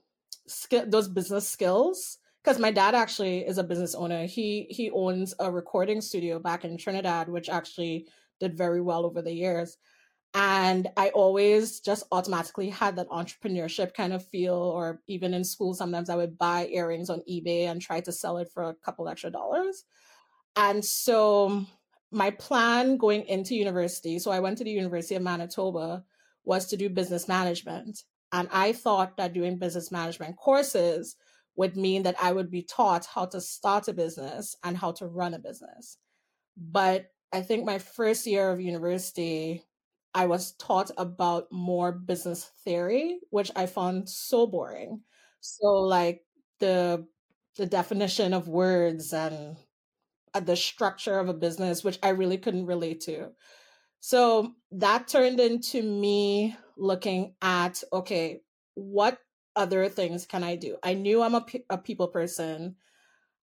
skill 0.48 0.86
those 0.88 1.08
business 1.08 1.48
skills 1.48 2.18
because 2.44 2.60
my 2.60 2.72
dad 2.72 2.96
actually 2.96 3.40
is 3.40 3.58
a 3.58 3.64
business 3.64 3.96
owner. 3.96 4.26
He 4.26 4.68
he 4.70 4.92
owns 4.92 5.34
a 5.40 5.52
recording 5.52 6.02
studio 6.02 6.40
back 6.40 6.66
in 6.66 6.78
Trinidad 6.78 7.30
which 7.30 7.50
actually 7.50 8.08
did 8.40 8.58
very 8.58 8.82
well 8.82 9.06
over 9.06 9.22
the 9.22 9.34
years. 9.34 9.77
And 10.34 10.88
I 10.96 11.10
always 11.10 11.82
just 11.82 12.04
automatically 12.12 12.70
had 12.70 12.96
that 12.96 13.10
entrepreneurship 13.10 13.94
kind 13.94 14.14
of 14.14 14.26
feel, 14.26 14.56
or 14.56 15.02
even 15.08 15.34
in 15.34 15.44
school, 15.44 15.74
sometimes 15.74 16.10
I 16.10 16.16
would 16.16 16.38
buy 16.38 16.68
earrings 16.68 17.10
on 17.10 17.22
eBay 17.30 17.66
and 17.66 17.82
try 17.82 18.00
to 18.02 18.12
sell 18.14 18.38
it 18.38 18.50
for 18.54 18.64
a 18.64 18.76
couple 18.76 19.10
extra 19.10 19.30
dollars. 19.30 19.84
And 20.56 20.84
so 20.84 21.66
my 22.12 22.32
plan 22.32 22.96
going 22.98 23.26
into 23.26 23.56
university, 23.56 24.20
so 24.20 24.32
I 24.32 24.40
went 24.40 24.58
to 24.60 24.64
the 24.64 24.72
University 24.72 25.16
of 25.16 25.22
Manitoba, 25.22 26.04
was 26.46 26.68
to 26.68 26.78
do 26.78 26.90
business 26.90 27.28
management. 27.28 28.04
And 28.32 28.48
I 28.54 28.72
thought 28.72 29.18
that 29.18 29.34
doing 29.34 29.58
business 29.58 29.92
management 29.92 30.38
courses 30.38 31.18
would 31.58 31.76
mean 31.76 32.04
that 32.04 32.16
I 32.22 32.32
would 32.32 32.50
be 32.50 32.64
taught 32.64 33.06
how 33.06 33.26
to 33.26 33.42
start 33.42 33.90
a 33.90 33.94
business 33.94 34.56
and 34.64 34.78
how 34.78 34.94
to 34.94 35.08
run 35.08 35.34
a 35.34 35.40
business. 35.40 35.98
But 36.56 37.12
I 37.34 37.42
think 37.42 37.66
my 37.66 37.80
first 37.80 38.26
year 38.26 38.50
of 38.50 38.62
university, 38.62 39.66
I 40.13 40.25
was 40.25 40.53
taught 40.53 40.91
about 40.98 41.51
more 41.51 41.91
business 41.91 42.46
theory, 42.63 43.20
which 43.30 43.51
I 43.56 43.65
found 43.65 44.10
so 44.10 44.46
boring. 44.48 45.01
So 45.41 45.65
like 45.82 46.24
the 46.60 47.08
the 47.58 47.65
definition 47.65 48.34
of 48.34 48.48
words 48.48 49.13
and 49.13 49.58
uh, 50.34 50.39
the 50.39 50.56
structure 50.56 51.20
of 51.20 51.30
a 51.30 51.34
business, 51.34 51.84
which 51.84 52.00
I 52.03 52.10
really 52.10 52.38
couldn't 52.38 52.65
relate 52.65 53.01
to. 53.01 53.30
So 54.01 54.53
that 54.72 55.08
turned 55.08 55.39
into 55.39 55.84
me 55.84 56.56
looking 56.77 57.36
at 57.41 57.84
okay, 57.94 58.41
what 58.75 59.20
other 59.56 59.89
things 59.89 60.25
can 60.25 60.44
I 60.44 60.56
do? 60.56 60.77
I 60.84 60.94
knew 60.96 61.22
I'm 61.22 61.36
a, 61.36 61.46
a 61.70 61.77
people 61.77 62.08
person, 62.10 62.75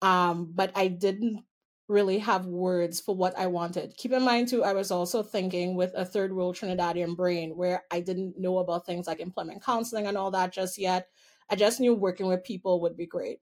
um, 0.03 0.53
but 0.55 0.73
I 0.75 0.89
didn't 0.89 1.45
really 1.93 2.19
have 2.19 2.47
words 2.47 3.01
for 3.01 3.15
what 3.15 3.39
I 3.39 3.47
wanted. 3.47 3.97
Keep 3.97 4.13
in 4.13 4.25
mind, 4.25 4.49
too, 4.49 4.65
I 4.65 4.73
was 4.73 4.91
also 4.91 5.23
thinking 5.23 5.77
with 5.77 5.93
a 5.95 6.05
third 6.05 6.33
world 6.35 6.57
Trinidadian 6.57 7.17
brain 7.17 7.57
where 7.57 7.85
I 7.91 8.01
didn't 8.01 8.39
know 8.39 8.59
about 8.59 8.87
things 8.87 9.07
like 9.07 9.21
employment 9.21 9.63
counseling 9.63 10.07
and 10.07 10.19
all 10.19 10.31
that 10.33 10.53
just 10.53 10.79
yet. 10.79 11.09
I 11.51 11.57
just 11.57 11.81
knew 11.81 11.95
working 11.95 12.27
with 12.27 12.45
people 12.45 12.81
would 12.81 12.97
be 12.97 13.07
great. 13.07 13.41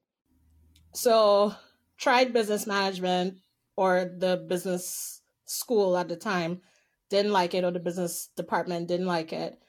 So, 0.95 1.54
tried 1.97 2.33
business 2.33 2.66
management 2.66 3.40
or 3.76 4.04
the 4.04 4.45
business 4.49 5.23
school 5.45 5.97
at 5.97 6.09
the 6.09 6.16
time, 6.16 6.62
didn't 7.09 7.33
like 7.33 7.54
it, 7.54 7.64
or 7.64 7.71
the 7.71 7.80
business 7.80 8.28
department 8.37 8.88
didn't 8.88 9.07
like 9.07 9.33
it. 9.33 9.61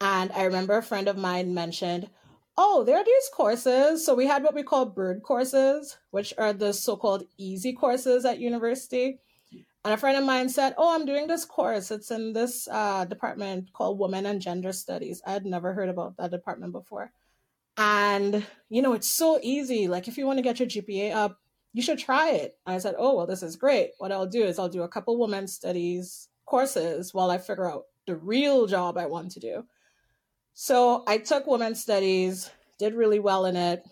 And 0.00 0.32
I 0.32 0.44
remember 0.44 0.76
a 0.76 0.82
friend 0.82 1.08
of 1.08 1.16
mine 1.16 1.54
mentioned, 1.54 2.10
oh, 2.56 2.84
there 2.84 2.96
are 2.96 3.04
these 3.04 3.30
courses. 3.32 4.04
So 4.04 4.14
we 4.14 4.26
had 4.26 4.42
what 4.42 4.54
we 4.54 4.62
call 4.62 4.86
bird 4.86 5.22
courses, 5.22 5.96
which 6.10 6.32
are 6.38 6.52
the 6.52 6.72
so 6.72 6.96
called 6.96 7.24
easy 7.36 7.72
courses 7.72 8.24
at 8.24 8.38
university. 8.38 9.18
And 9.84 9.92
a 9.92 9.98
friend 9.98 10.16
of 10.16 10.24
mine 10.24 10.48
said, 10.48 10.74
Oh, 10.78 10.94
I'm 10.94 11.04
doing 11.04 11.26
this 11.26 11.44
course. 11.44 11.90
It's 11.90 12.10
in 12.10 12.32
this 12.32 12.66
uh, 12.70 13.04
department 13.04 13.72
called 13.72 13.98
Women 13.98 14.24
and 14.24 14.40
Gender 14.40 14.72
Studies. 14.72 15.20
I 15.26 15.32
had 15.32 15.44
never 15.44 15.74
heard 15.74 15.90
about 15.90 16.16
that 16.16 16.30
department 16.30 16.72
before. 16.72 17.12
And, 17.76 18.46
you 18.70 18.82
know, 18.82 18.94
it's 18.94 19.10
so 19.10 19.38
easy. 19.42 19.88
Like, 19.88 20.08
if 20.08 20.16
you 20.16 20.26
want 20.26 20.38
to 20.38 20.42
get 20.42 20.60
your 20.60 20.68
GPA 20.68 21.14
up, 21.14 21.38
you 21.72 21.82
should 21.82 21.98
try 21.98 22.30
it. 22.30 22.56
And 22.66 22.76
I 22.76 22.78
said, 22.78 22.94
Oh, 22.98 23.16
well, 23.16 23.26
this 23.26 23.42
is 23.42 23.56
great. 23.56 23.90
What 23.98 24.12
I'll 24.12 24.26
do 24.26 24.44
is 24.44 24.58
I'll 24.58 24.68
do 24.68 24.82
a 24.82 24.88
couple 24.88 25.18
women's 25.18 25.52
studies 25.52 26.28
courses 26.46 27.12
while 27.12 27.30
I 27.30 27.38
figure 27.38 27.70
out 27.70 27.84
the 28.06 28.16
real 28.16 28.66
job 28.66 28.96
I 28.96 29.06
want 29.06 29.32
to 29.32 29.40
do. 29.40 29.64
So 30.54 31.02
I 31.06 31.18
took 31.18 31.46
women's 31.46 31.82
studies, 31.82 32.48
did 32.78 32.94
really 32.94 33.18
well 33.18 33.44
in 33.46 33.56
it, 33.56 33.84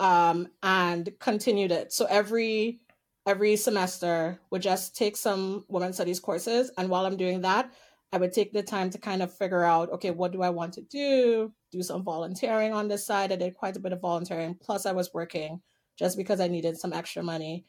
um, 0.00 0.48
and 0.62 1.08
continued 1.20 1.70
it. 1.70 1.92
So 1.92 2.04
every 2.04 2.80
every 3.26 3.56
semester 3.56 4.40
would 4.50 4.62
just 4.62 4.96
take 4.96 5.16
some 5.16 5.64
women's 5.68 5.96
studies 5.96 6.18
courses, 6.18 6.70
and 6.76 6.88
while 6.88 7.06
I'm 7.06 7.16
doing 7.16 7.42
that, 7.42 7.72
I 8.12 8.18
would 8.18 8.32
take 8.32 8.52
the 8.52 8.62
time 8.62 8.90
to 8.90 8.98
kind 8.98 9.22
of 9.22 9.36
figure 9.36 9.62
out, 9.62 9.92
okay, 9.92 10.10
what 10.10 10.32
do 10.32 10.42
I 10.42 10.50
want 10.50 10.74
to 10.74 10.82
do? 10.82 11.52
Do 11.70 11.82
some 11.82 12.02
volunteering 12.02 12.72
on 12.72 12.88
this 12.88 13.06
side. 13.06 13.30
I 13.30 13.36
did 13.36 13.54
quite 13.54 13.76
a 13.76 13.80
bit 13.80 13.92
of 13.92 14.00
volunteering. 14.00 14.56
Plus, 14.60 14.86
I 14.86 14.92
was 14.92 15.12
working 15.12 15.60
just 15.98 16.16
because 16.16 16.40
I 16.40 16.48
needed 16.48 16.78
some 16.78 16.92
extra 16.92 17.22
money. 17.22 17.66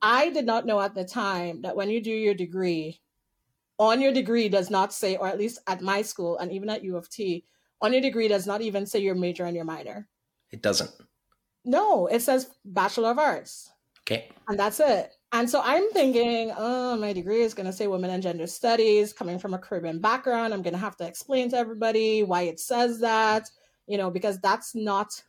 I 0.00 0.30
did 0.30 0.46
not 0.46 0.66
know 0.66 0.80
at 0.80 0.94
the 0.94 1.04
time 1.04 1.62
that 1.62 1.76
when 1.76 1.90
you 1.90 2.02
do 2.02 2.10
your 2.10 2.34
degree, 2.34 3.00
on 3.82 4.00
your 4.00 4.12
degree 4.12 4.48
does 4.48 4.70
not 4.70 4.92
say, 4.92 5.16
or 5.16 5.26
at 5.26 5.38
least 5.38 5.58
at 5.66 5.80
my 5.80 6.02
school 6.02 6.38
and 6.38 6.52
even 6.52 6.70
at 6.70 6.84
U 6.84 6.96
of 6.96 7.08
T, 7.10 7.44
on 7.80 7.92
your 7.92 8.00
degree 8.00 8.28
does 8.28 8.46
not 8.46 8.62
even 8.62 8.86
say 8.86 9.00
your 9.00 9.16
major 9.16 9.44
and 9.44 9.56
your 9.56 9.64
minor. 9.64 10.06
It 10.52 10.62
doesn't. 10.62 10.92
No, 11.64 12.06
it 12.06 12.22
says 12.22 12.50
Bachelor 12.64 13.10
of 13.10 13.18
Arts. 13.18 13.72
Okay. 14.04 14.28
And 14.46 14.56
that's 14.56 14.78
it. 14.78 15.14
And 15.32 15.50
so 15.50 15.60
I'm 15.64 15.90
thinking, 15.90 16.52
oh, 16.56 16.96
my 16.96 17.12
degree 17.12 17.42
is 17.42 17.54
going 17.54 17.66
to 17.66 17.72
say 17.72 17.88
women 17.88 18.10
and 18.10 18.22
gender 18.22 18.46
studies. 18.46 19.12
Coming 19.12 19.40
from 19.40 19.54
a 19.54 19.58
Caribbean 19.58 20.00
background, 20.00 20.54
I'm 20.54 20.62
going 20.62 20.74
to 20.74 20.78
have 20.78 20.96
to 20.98 21.06
explain 21.06 21.50
to 21.50 21.56
everybody 21.56 22.22
why 22.22 22.42
it 22.42 22.60
says 22.60 23.00
that, 23.00 23.50
you 23.88 23.98
know, 23.98 24.10
because 24.10 24.38
that's 24.38 24.76
not 24.76 25.20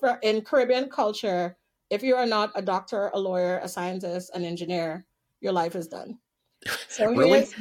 for 0.00 0.18
in 0.22 0.40
Caribbean 0.40 0.88
culture. 0.88 1.56
If 1.90 2.02
you 2.02 2.16
are 2.16 2.26
not 2.26 2.50
a 2.54 2.62
doctor, 2.62 3.10
a 3.12 3.18
lawyer, 3.18 3.58
a 3.58 3.68
scientist, 3.68 4.30
an 4.34 4.44
engineer, 4.44 5.04
your 5.42 5.52
life 5.52 5.76
is 5.76 5.88
done. 5.88 6.18
So 6.88 7.06
really? 7.06 7.30
here's, 7.30 7.54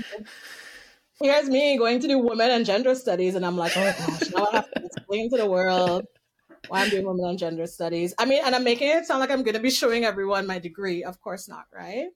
here's 1.22 1.50
me 1.50 1.78
going 1.78 2.00
to 2.00 2.08
do 2.08 2.20
women 2.20 2.52
and 2.52 2.66
gender 2.66 2.96
studies, 2.96 3.36
and 3.36 3.46
I'm 3.46 3.58
like, 3.58 3.76
oh 3.76 3.94
gosh, 3.98 4.30
now 4.32 4.48
I 4.52 4.56
have 4.58 4.72
to 4.72 4.86
explain 4.86 5.30
to 5.32 5.38
the 5.38 5.50
world 5.50 6.06
why 6.68 6.82
I'm 6.82 6.90
doing 6.90 7.06
women 7.06 7.26
and 7.26 7.40
gender 7.40 7.68
studies. 7.68 8.14
I 8.18 8.26
mean, 8.26 8.42
and 8.46 8.56
I'm 8.56 8.64
making 8.64 8.90
it 8.90 9.06
sound 9.06 9.20
like 9.20 9.32
I'm 9.32 9.44
going 9.44 9.56
to 9.56 9.62
be 9.62 9.70
showing 9.70 10.06
everyone 10.06 10.48
my 10.48 10.60
degree. 10.60 11.04
Of 11.04 11.22
course 11.22 11.48
not, 11.48 11.66
right? 11.74 12.08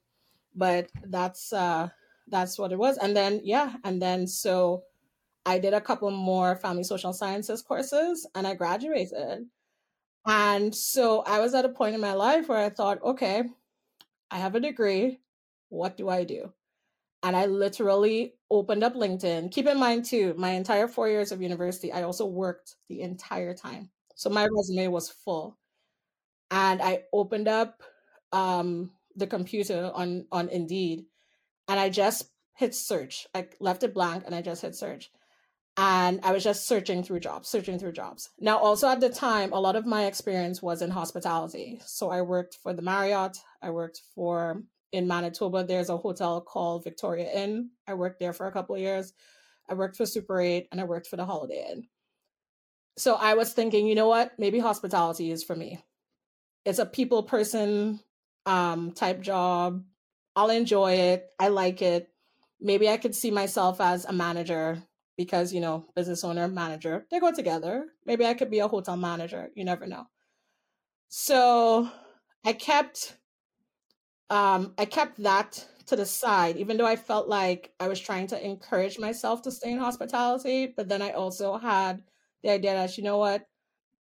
But 0.55 0.89
that's 1.03 1.53
uh 1.53 1.89
that's 2.27 2.57
what 2.57 2.71
it 2.71 2.79
was. 2.79 2.97
And 2.97 3.15
then 3.15 3.41
yeah, 3.43 3.73
and 3.83 4.01
then 4.01 4.27
so 4.27 4.83
I 5.45 5.59
did 5.59 5.73
a 5.73 5.81
couple 5.81 6.11
more 6.11 6.55
family 6.55 6.83
social 6.83 7.13
sciences 7.13 7.61
courses, 7.61 8.27
and 8.35 8.47
I 8.47 8.55
graduated. 8.55 9.47
And 10.25 10.75
so 10.75 11.21
I 11.21 11.39
was 11.39 11.53
at 11.53 11.63
a 11.63 11.69
point 11.69 11.95
in 11.95 12.01
my 12.01 12.13
life 12.13 12.49
where 12.49 12.57
I 12.57 12.69
thought, 12.69 13.01
okay, 13.01 13.43
I 14.29 14.39
have 14.39 14.55
a 14.55 14.59
degree. 14.59 15.19
What 15.69 15.95
do 15.95 16.09
I 16.09 16.25
do? 16.25 16.51
And 17.27 17.35
I 17.35 17.45
literally 17.47 18.35
opened 18.49 18.85
up 18.85 18.95
LinkedIn. 18.95 19.51
Keep 19.51 19.67
in 19.67 19.77
mind, 19.77 20.05
too, 20.05 20.33
my 20.37 20.51
entire 20.51 20.87
four 20.87 21.09
years 21.09 21.33
of 21.33 21.41
university, 21.41 21.91
I 21.91 22.03
also 22.03 22.25
worked 22.25 22.75
the 22.87 23.01
entire 23.01 23.53
time. 23.53 23.89
So 24.15 24.29
my 24.29 24.47
resume 24.49 24.87
was 24.87 25.09
full. 25.09 25.57
And 26.51 26.81
I 26.81 27.03
opened 27.11 27.49
up 27.49 27.83
um, 28.31 28.91
the 29.17 29.27
computer 29.27 29.91
on, 29.93 30.25
on 30.31 30.47
Indeed 30.47 31.03
and 31.67 31.77
I 31.77 31.89
just 31.89 32.29
hit 32.55 32.73
search. 32.73 33.27
I 33.35 33.49
left 33.59 33.83
it 33.83 33.93
blank 33.93 34.23
and 34.25 34.33
I 34.33 34.41
just 34.41 34.61
hit 34.61 34.73
search. 34.73 35.11
And 35.75 36.21
I 36.23 36.31
was 36.31 36.45
just 36.45 36.65
searching 36.65 37.03
through 37.03 37.19
jobs, 37.19 37.49
searching 37.49 37.77
through 37.77 37.91
jobs. 37.91 38.29
Now, 38.39 38.57
also 38.57 38.87
at 38.87 39.01
the 39.01 39.09
time, 39.09 39.51
a 39.51 39.59
lot 39.59 39.75
of 39.75 39.85
my 39.85 40.05
experience 40.05 40.61
was 40.61 40.81
in 40.81 40.91
hospitality. 40.91 41.81
So 41.85 42.09
I 42.09 42.21
worked 42.21 42.57
for 42.63 42.71
the 42.71 42.81
Marriott, 42.81 43.37
I 43.61 43.71
worked 43.71 44.01
for 44.15 44.63
in 44.91 45.07
Manitoba, 45.07 45.63
there's 45.63 45.89
a 45.89 45.97
hotel 45.97 46.41
called 46.41 46.83
Victoria 46.83 47.31
Inn. 47.31 47.71
I 47.87 47.93
worked 47.93 48.19
there 48.19 48.33
for 48.33 48.47
a 48.47 48.51
couple 48.51 48.75
of 48.75 48.81
years. 48.81 49.13
I 49.69 49.73
worked 49.73 49.97
for 49.97 50.05
Super 50.05 50.39
8 50.39 50.67
and 50.71 50.79
I 50.79 50.85
worked 50.85 51.07
for 51.07 51.17
the 51.17 51.25
Holiday 51.25 51.67
Inn. 51.71 51.87
So 52.97 53.15
I 53.15 53.35
was 53.35 53.53
thinking, 53.53 53.85
you 53.85 53.95
know 53.95 54.07
what? 54.07 54.39
Maybe 54.39 54.59
hospitality 54.59 55.31
is 55.31 55.43
for 55.43 55.55
me. 55.55 55.83
It's 56.65 56.79
a 56.79 56.85
people 56.85 57.23
person 57.23 57.99
um, 58.45 58.91
type 58.93 59.21
job. 59.21 59.83
I'll 60.35 60.49
enjoy 60.49 60.93
it. 60.93 61.27
I 61.39 61.49
like 61.49 61.81
it. 61.81 62.09
Maybe 62.59 62.89
I 62.89 62.97
could 62.97 63.13
see 63.13 63.29
myself 63.29 63.79
as 63.79 64.05
a 64.05 64.13
manager 64.13 64.81
because, 65.15 65.53
you 65.53 65.61
know, 65.61 65.85
business 65.95 66.23
owner, 66.23 66.47
manager, 66.47 67.05
they 67.11 67.19
go 67.19 67.31
together. 67.31 67.85
Maybe 68.05 68.25
I 68.25 68.33
could 68.33 68.49
be 68.49 68.59
a 68.59 68.67
hotel 68.67 68.97
manager. 68.97 69.49
You 69.55 69.65
never 69.65 69.85
know. 69.85 70.07
So 71.09 71.89
I 72.45 72.53
kept 72.53 73.17
um, 74.29 74.73
I 74.77 74.85
kept 74.85 75.23
that 75.23 75.65
to 75.87 75.95
the 75.95 76.05
side, 76.05 76.57
even 76.57 76.77
though 76.77 76.85
I 76.85 76.95
felt 76.95 77.27
like 77.27 77.73
I 77.79 77.87
was 77.87 77.99
trying 77.99 78.27
to 78.27 78.45
encourage 78.45 78.99
myself 78.99 79.41
to 79.43 79.51
stay 79.51 79.71
in 79.71 79.79
hospitality. 79.79 80.73
But 80.75 80.89
then 80.89 81.01
I 81.01 81.11
also 81.11 81.57
had 81.57 82.03
the 82.43 82.51
idea 82.51 82.73
that, 82.73 82.97
you 82.97 83.03
know 83.03 83.17
what, 83.17 83.47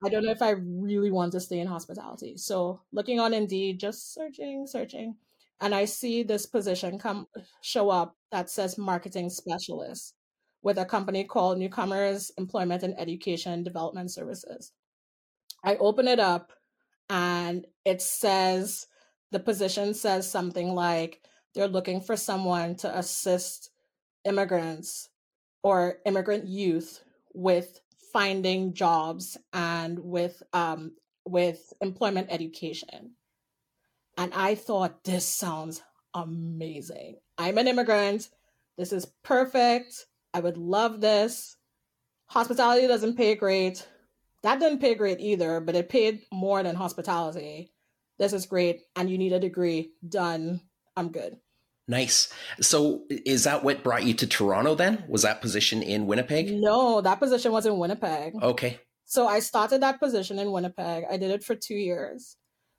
I 0.05 0.09
don't 0.09 0.25
know 0.25 0.31
if 0.31 0.43
I 0.43 0.51
really 0.51 1.11
want 1.11 1.33
to 1.33 1.41
stay 1.41 1.61
in 1.61 1.67
hospitality. 1.67 2.37
So 2.37 2.81
looking 2.93 3.21
on 3.21 3.35
Indeed, 3.35 3.81
just 3.81 4.15
searching, 4.15 4.67
searching, 4.67 5.17
and 5.61 5.75
I 5.75 5.85
see 5.85 6.23
this 6.23 6.47
position 6.47 6.99
come 6.99 7.29
show 7.61 7.89
up 7.91 8.17
that 8.33 8.51
says 8.51 8.79
marketing 8.79 9.31
specialist 9.31 10.15
with 10.63 10.79
a 10.79 10.85
company 10.85 11.25
called 11.25 11.59
Newcomers 11.59 12.33
Employment 12.37 12.83
and 12.83 12.99
Education 12.99 13.63
Development 13.63 14.11
Services. 14.11 14.73
I 15.65 15.77
open 15.77 16.09
it 16.09 16.19
up 16.19 16.53
and 17.09 17.67
it 17.85 18.03
says 18.03 18.87
the 19.33 19.41
position 19.41 19.95
says 19.95 20.31
something 20.31 20.75
like 20.75 21.21
they're 21.55 21.67
looking 21.67 22.01
for 22.01 22.17
someone 22.17 22.77
to 22.77 22.99
assist 22.99 23.71
immigrants 24.25 25.09
or 25.63 25.97
immigrant 26.07 26.47
youth 26.47 27.03
with 27.35 27.81
finding 28.13 28.75
jobs 28.75 29.39
and 29.53 29.99
with 29.99 30.43
um, 30.53 30.93
with 31.25 31.73
employment 31.81 32.29
education. 32.31 33.13
And 34.19 34.33
I 34.35 34.55
thought 34.55 35.05
this 35.05 35.27
sounds 35.27 35.83
amazing. 36.15 37.17
I'm 37.39 37.57
an 37.57 37.69
immigrant. 37.69 38.29
This 38.77 38.93
is 38.93 39.07
perfect. 39.25 40.07
I 40.35 40.41
would 40.41 40.59
love 40.59 41.01
this. 41.01 41.57
Hospitality 42.27 42.87
doesn't 42.87 43.17
pay 43.17 43.35
great. 43.35 43.87
That 44.43 44.61
didn't 44.61 44.81
pay 44.81 44.95
great 44.95 45.21
either, 45.21 45.61
but 45.61 45.77
it 45.77 45.89
paid 45.89 46.23
more 46.33 46.63
than 46.63 46.75
hospitality 46.75 47.72
this 48.23 48.33
is 48.33 48.47
great 48.47 48.83
and 48.95 49.11
you 49.11 49.19
need 49.19 49.33
a 49.33 49.41
degree 49.41 49.93
done 50.09 50.61
i'm 50.97 51.11
good. 51.11 51.37
Nice. 51.89 52.33
So 52.61 53.03
is 53.11 53.43
that 53.45 53.65
what 53.65 53.83
brought 53.83 54.05
you 54.05 54.15
to 54.15 54.27
toronto 54.27 54.77
then? 54.77 55.05
Was 55.09 55.23
that 55.23 55.41
position 55.41 55.83
in 55.83 56.07
winnipeg? 56.07 56.53
No 56.53 57.01
that 57.01 57.19
position 57.19 57.51
was 57.51 57.67
in 57.67 57.79
winnipeg. 57.79 58.35
Okay. 58.41 58.79
So 59.05 59.27
i 59.27 59.41
started 59.41 59.83
that 59.83 59.99
position 59.99 60.39
in 60.39 60.53
winnipeg. 60.53 61.05
I 61.11 61.17
did 61.17 61.33
it 61.33 61.43
for 61.43 61.57
two 61.57 61.75
years. 61.75 62.37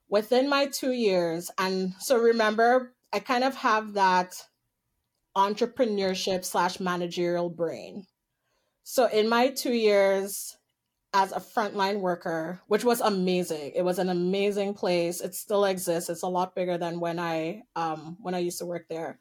Within 0.07 0.47
my 0.49 0.67
two 0.67 0.93
years 0.93 1.51
and 1.57 1.93
so 1.99 2.17
remember 2.17 2.93
i 3.11 3.19
kind 3.19 3.43
of 3.43 3.55
have 3.55 3.93
that 3.93 4.33
entrepreneurship 5.35 6.45
slash 6.45 6.79
managerial 6.79 7.49
brain. 7.49 8.05
So 8.83 9.07
in 9.07 9.27
my 9.27 9.49
two 9.49 9.73
years 9.73 10.55
as 11.13 11.31
a 11.31 11.39
frontline 11.39 11.99
worker, 11.99 12.59
which 12.67 12.83
was 12.83 12.99
amazing. 12.99 13.71
It 13.75 13.83
was 13.83 13.99
an 13.99 14.09
amazing 14.09 14.73
place. 14.73 15.21
It 15.21 15.35
still 15.35 15.65
exists. 15.65 16.09
It's 16.09 16.23
a 16.23 16.27
lot 16.27 16.55
bigger 16.55 16.77
than 16.77 16.99
when 16.99 17.19
I 17.19 17.63
um, 17.75 18.17
when 18.21 18.33
I 18.33 18.39
used 18.39 18.57
to 18.59 18.65
work 18.65 18.87
there. 18.89 19.19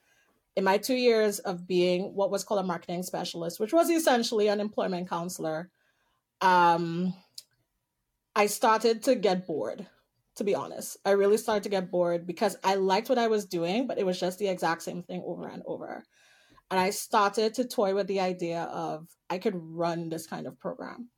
In 0.56 0.64
my 0.64 0.78
two 0.78 0.94
years 0.94 1.38
of 1.40 1.66
being 1.66 2.14
what 2.14 2.30
was 2.30 2.44
called 2.44 2.60
a 2.60 2.66
marketing 2.66 3.02
specialist, 3.02 3.60
which 3.60 3.72
was 3.72 3.90
essentially 3.90 4.48
an 4.48 4.60
employment 4.60 5.08
counselor, 5.08 5.70
um, 6.40 7.14
I 8.34 8.46
started 8.46 9.02
to 9.04 9.14
get 9.14 9.46
bored. 9.46 9.86
To 10.36 10.44
be 10.44 10.54
honest, 10.54 10.96
I 11.04 11.10
really 11.10 11.36
started 11.36 11.62
to 11.64 11.68
get 11.68 11.90
bored 11.90 12.26
because 12.26 12.56
I 12.64 12.76
liked 12.76 13.10
what 13.10 13.18
I 13.18 13.28
was 13.28 13.44
doing, 13.44 13.86
but 13.86 13.98
it 13.98 14.06
was 14.06 14.18
just 14.18 14.38
the 14.38 14.48
exact 14.48 14.80
same 14.80 15.02
thing 15.02 15.22
over 15.26 15.46
and 15.46 15.62
over. 15.66 16.04
And 16.70 16.80
I 16.80 16.88
started 16.88 17.52
to 17.54 17.68
toy 17.68 17.94
with 17.94 18.06
the 18.06 18.20
idea 18.20 18.62
of 18.62 19.06
I 19.28 19.36
could 19.36 19.54
run 19.54 20.08
this 20.08 20.26
kind 20.26 20.46
of 20.46 20.58
program 20.58 21.10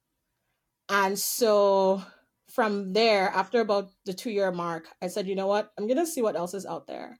and 0.88 1.18
so 1.18 2.02
from 2.50 2.92
there, 2.92 3.28
after 3.30 3.60
about 3.60 3.90
the 4.04 4.14
two 4.14 4.30
year 4.30 4.52
mark, 4.52 4.86
I 5.02 5.08
said, 5.08 5.26
you 5.26 5.34
know 5.34 5.46
what? 5.46 5.72
I'm 5.76 5.86
going 5.86 5.98
to 5.98 6.06
see 6.06 6.22
what 6.22 6.36
else 6.36 6.54
is 6.54 6.66
out 6.66 6.86
there. 6.86 7.18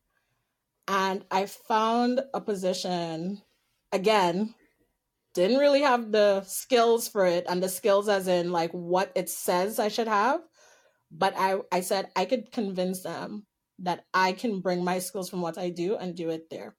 And 0.87 1.25
I 1.30 1.47
found 1.47 2.21
a 2.35 2.40
position, 2.40 3.40
again, 3.90 4.54
didn't 5.35 5.59
really 5.59 5.83
have 5.83 6.12
the 6.12 6.42
skills 6.42 7.09
for 7.09 7.26
it, 7.26 7.47
and 7.49 7.62
the 7.62 7.68
skills 7.68 8.09
as 8.09 8.28
in 8.28 8.52
like 8.52 8.71
what 8.71 9.11
it 9.16 9.28
says 9.28 9.78
I 9.78 9.88
should 9.88 10.09
have. 10.09 10.40
But 11.11 11.35
I, 11.37 11.56
I 11.73 11.80
said 11.80 12.11
I 12.14 12.25
could 12.25 12.52
convince 12.52 13.02
them 13.02 13.47
that 13.80 14.04
I 14.14 14.33
can 14.33 14.61
bring 14.61 14.85
my 14.85 15.00
skills 15.00 15.28
from 15.28 15.40
what 15.40 15.59
I 15.59 15.71
do 15.71 15.97
and 15.97 16.14
do 16.14 16.30
it 16.30 16.49
there. 16.50 16.76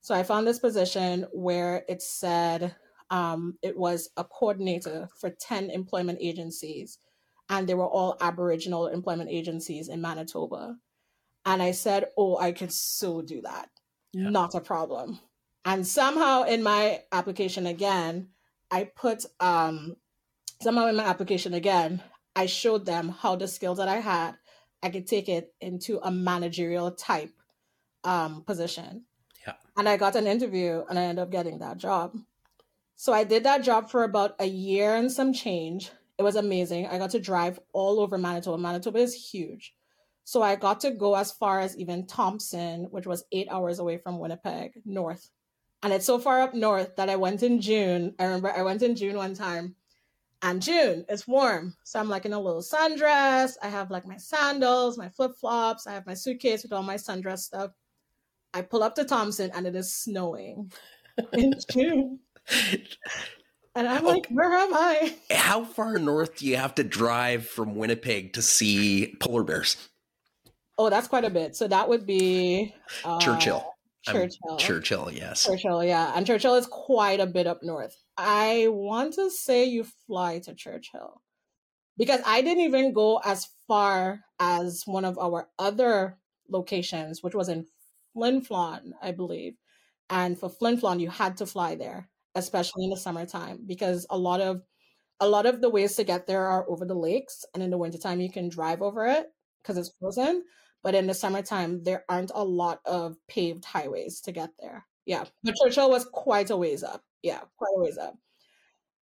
So 0.00 0.14
I 0.14 0.22
found 0.22 0.46
this 0.46 0.58
position 0.58 1.26
where 1.32 1.84
it 1.88 2.00
said 2.00 2.74
um, 3.10 3.58
it 3.62 3.76
was 3.76 4.10
a 4.16 4.24
coordinator 4.24 5.08
for 5.18 5.30
10 5.30 5.70
employment 5.70 6.18
agencies, 6.20 6.98
and 7.48 7.68
they 7.68 7.74
were 7.74 7.88
all 7.88 8.16
Aboriginal 8.20 8.86
employment 8.86 9.30
agencies 9.30 9.88
in 9.88 10.00
Manitoba. 10.00 10.76
And 11.44 11.62
I 11.62 11.72
said, 11.72 12.06
Oh, 12.16 12.36
I 12.38 12.52
could 12.52 12.72
so 12.72 13.22
do 13.22 13.40
that. 13.42 13.70
Yeah. 14.12 14.30
Not 14.30 14.54
a 14.54 14.60
problem. 14.60 15.18
And 15.64 15.86
somehow 15.86 16.44
in 16.44 16.62
my 16.62 17.02
application 17.12 17.66
again, 17.66 18.28
I 18.70 18.84
put 18.84 19.24
um, 19.40 19.96
somehow 20.62 20.86
in 20.86 20.96
my 20.96 21.04
application 21.04 21.54
again, 21.54 22.02
I 22.36 22.46
showed 22.46 22.86
them 22.86 23.08
how 23.08 23.36
the 23.36 23.48
skills 23.48 23.78
that 23.78 23.88
I 23.88 23.96
had, 23.96 24.36
I 24.82 24.90
could 24.90 25.06
take 25.06 25.28
it 25.28 25.52
into 25.60 25.98
a 26.02 26.10
managerial 26.10 26.92
type 26.92 27.32
um, 28.04 28.42
position. 28.44 29.04
Yeah. 29.46 29.54
And 29.76 29.88
I 29.88 29.96
got 29.96 30.16
an 30.16 30.26
interview 30.26 30.84
and 30.88 30.98
I 30.98 31.02
ended 31.02 31.22
up 31.22 31.30
getting 31.30 31.58
that 31.58 31.78
job. 31.78 32.16
So 33.00 33.14
I 33.14 33.24
did 33.24 33.44
that 33.44 33.64
job 33.64 33.88
for 33.88 34.04
about 34.04 34.34
a 34.40 34.44
year 34.44 34.94
and 34.94 35.10
some 35.10 35.32
change. 35.32 35.90
It 36.18 36.22
was 36.22 36.36
amazing. 36.36 36.86
I 36.86 36.98
got 36.98 37.08
to 37.12 37.18
drive 37.18 37.58
all 37.72 37.98
over 37.98 38.18
Manitoba. 38.18 38.58
Manitoba 38.58 38.98
is 38.98 39.14
huge. 39.14 39.74
So 40.24 40.42
I 40.42 40.54
got 40.54 40.80
to 40.80 40.90
go 40.90 41.14
as 41.14 41.32
far 41.32 41.60
as 41.60 41.78
even 41.78 42.06
Thompson, 42.06 42.88
which 42.90 43.06
was 43.06 43.24
eight 43.32 43.48
hours 43.50 43.78
away 43.78 43.96
from 43.96 44.18
Winnipeg, 44.18 44.82
north. 44.84 45.30
And 45.82 45.94
it's 45.94 46.04
so 46.04 46.18
far 46.18 46.42
up 46.42 46.52
north 46.52 46.94
that 46.96 47.08
I 47.08 47.16
went 47.16 47.42
in 47.42 47.62
June. 47.62 48.14
I 48.18 48.24
remember 48.24 48.52
I 48.52 48.60
went 48.60 48.82
in 48.82 48.94
June 48.94 49.16
one 49.16 49.32
time 49.32 49.76
and 50.42 50.60
June, 50.60 51.06
it's 51.08 51.26
warm. 51.26 51.74
So 51.84 51.98
I'm 51.98 52.10
like 52.10 52.26
in 52.26 52.34
a 52.34 52.38
little 52.38 52.60
sundress. 52.60 53.54
I 53.62 53.68
have 53.68 53.90
like 53.90 54.06
my 54.06 54.18
sandals, 54.18 54.98
my 54.98 55.08
flip 55.08 55.32
flops. 55.40 55.86
I 55.86 55.92
have 55.92 56.06
my 56.06 56.12
suitcase 56.12 56.64
with 56.64 56.74
all 56.74 56.82
my 56.82 56.96
sundress 56.96 57.38
stuff. 57.38 57.70
I 58.52 58.60
pull 58.60 58.82
up 58.82 58.94
to 58.96 59.04
Thompson 59.04 59.50
and 59.54 59.66
it 59.66 59.74
is 59.74 59.90
snowing 59.90 60.70
in 61.32 61.54
June. 61.70 62.20
And 63.76 63.86
I'm 63.86 64.04
like, 64.04 64.26
where 64.28 64.52
am 64.52 64.74
I? 64.74 65.14
How 65.30 65.64
far 65.64 65.98
north 65.98 66.36
do 66.36 66.46
you 66.46 66.56
have 66.56 66.74
to 66.74 66.84
drive 66.84 67.46
from 67.46 67.76
Winnipeg 67.76 68.32
to 68.32 68.42
see 68.42 69.14
polar 69.20 69.44
bears? 69.44 69.88
Oh, 70.76 70.90
that's 70.90 71.08
quite 71.08 71.24
a 71.24 71.30
bit. 71.30 71.54
So 71.54 71.68
that 71.68 71.88
would 71.88 72.04
be 72.06 72.74
uh, 73.04 73.20
Churchill. 73.20 73.64
Churchill. 74.02 74.56
Churchill, 74.58 75.10
yes. 75.12 75.44
Churchill, 75.44 75.84
yeah. 75.84 76.12
And 76.14 76.26
Churchill 76.26 76.56
is 76.56 76.66
quite 76.66 77.20
a 77.20 77.26
bit 77.26 77.46
up 77.46 77.62
north. 77.62 77.96
I 78.16 78.66
want 78.68 79.14
to 79.14 79.30
say 79.30 79.64
you 79.64 79.84
fly 80.06 80.40
to 80.40 80.54
Churchill 80.54 81.22
because 81.96 82.20
I 82.26 82.42
didn't 82.42 82.64
even 82.64 82.92
go 82.92 83.20
as 83.24 83.48
far 83.68 84.20
as 84.40 84.82
one 84.84 85.04
of 85.04 85.18
our 85.18 85.48
other 85.58 86.18
locations, 86.48 87.22
which 87.22 87.34
was 87.34 87.48
in 87.48 87.66
Flin 88.12 88.42
Flon, 88.42 88.90
I 89.00 89.12
believe. 89.12 89.54
And 90.08 90.38
for 90.38 90.48
Flin 90.48 90.78
Flon, 90.78 90.98
you 90.98 91.08
had 91.08 91.36
to 91.36 91.46
fly 91.46 91.76
there, 91.76 92.09
especially 92.34 92.84
in 92.84 92.90
the 92.90 92.96
summertime, 92.96 93.60
because 93.66 94.06
a 94.10 94.18
lot 94.18 94.40
of 94.40 94.62
a 95.22 95.28
lot 95.28 95.44
of 95.46 95.60
the 95.60 95.68
ways 95.68 95.96
to 95.96 96.04
get 96.04 96.26
there 96.26 96.46
are 96.46 96.68
over 96.68 96.84
the 96.84 96.94
lakes, 96.94 97.44
and 97.54 97.62
in 97.62 97.70
the 97.70 97.78
wintertime 97.78 98.20
you 98.20 98.30
can 98.30 98.48
drive 98.48 98.82
over 98.82 99.06
it 99.06 99.26
because 99.62 99.76
it's 99.76 99.92
frozen. 100.00 100.42
But 100.82 100.94
in 100.94 101.06
the 101.06 101.14
summertime, 101.14 101.82
there 101.84 102.04
aren't 102.08 102.32
a 102.34 102.42
lot 102.44 102.80
of 102.86 103.16
paved 103.28 103.64
highways 103.64 104.20
to 104.22 104.32
get 104.32 104.50
there. 104.58 104.86
Yeah. 105.04 105.24
But 105.42 105.54
Churchill 105.62 105.90
was 105.90 106.06
quite 106.06 106.50
a 106.50 106.56
ways 106.56 106.82
up. 106.82 107.02
Yeah, 107.22 107.40
quite 107.58 107.72
a 107.76 107.80
ways 107.80 107.98
up. 107.98 108.16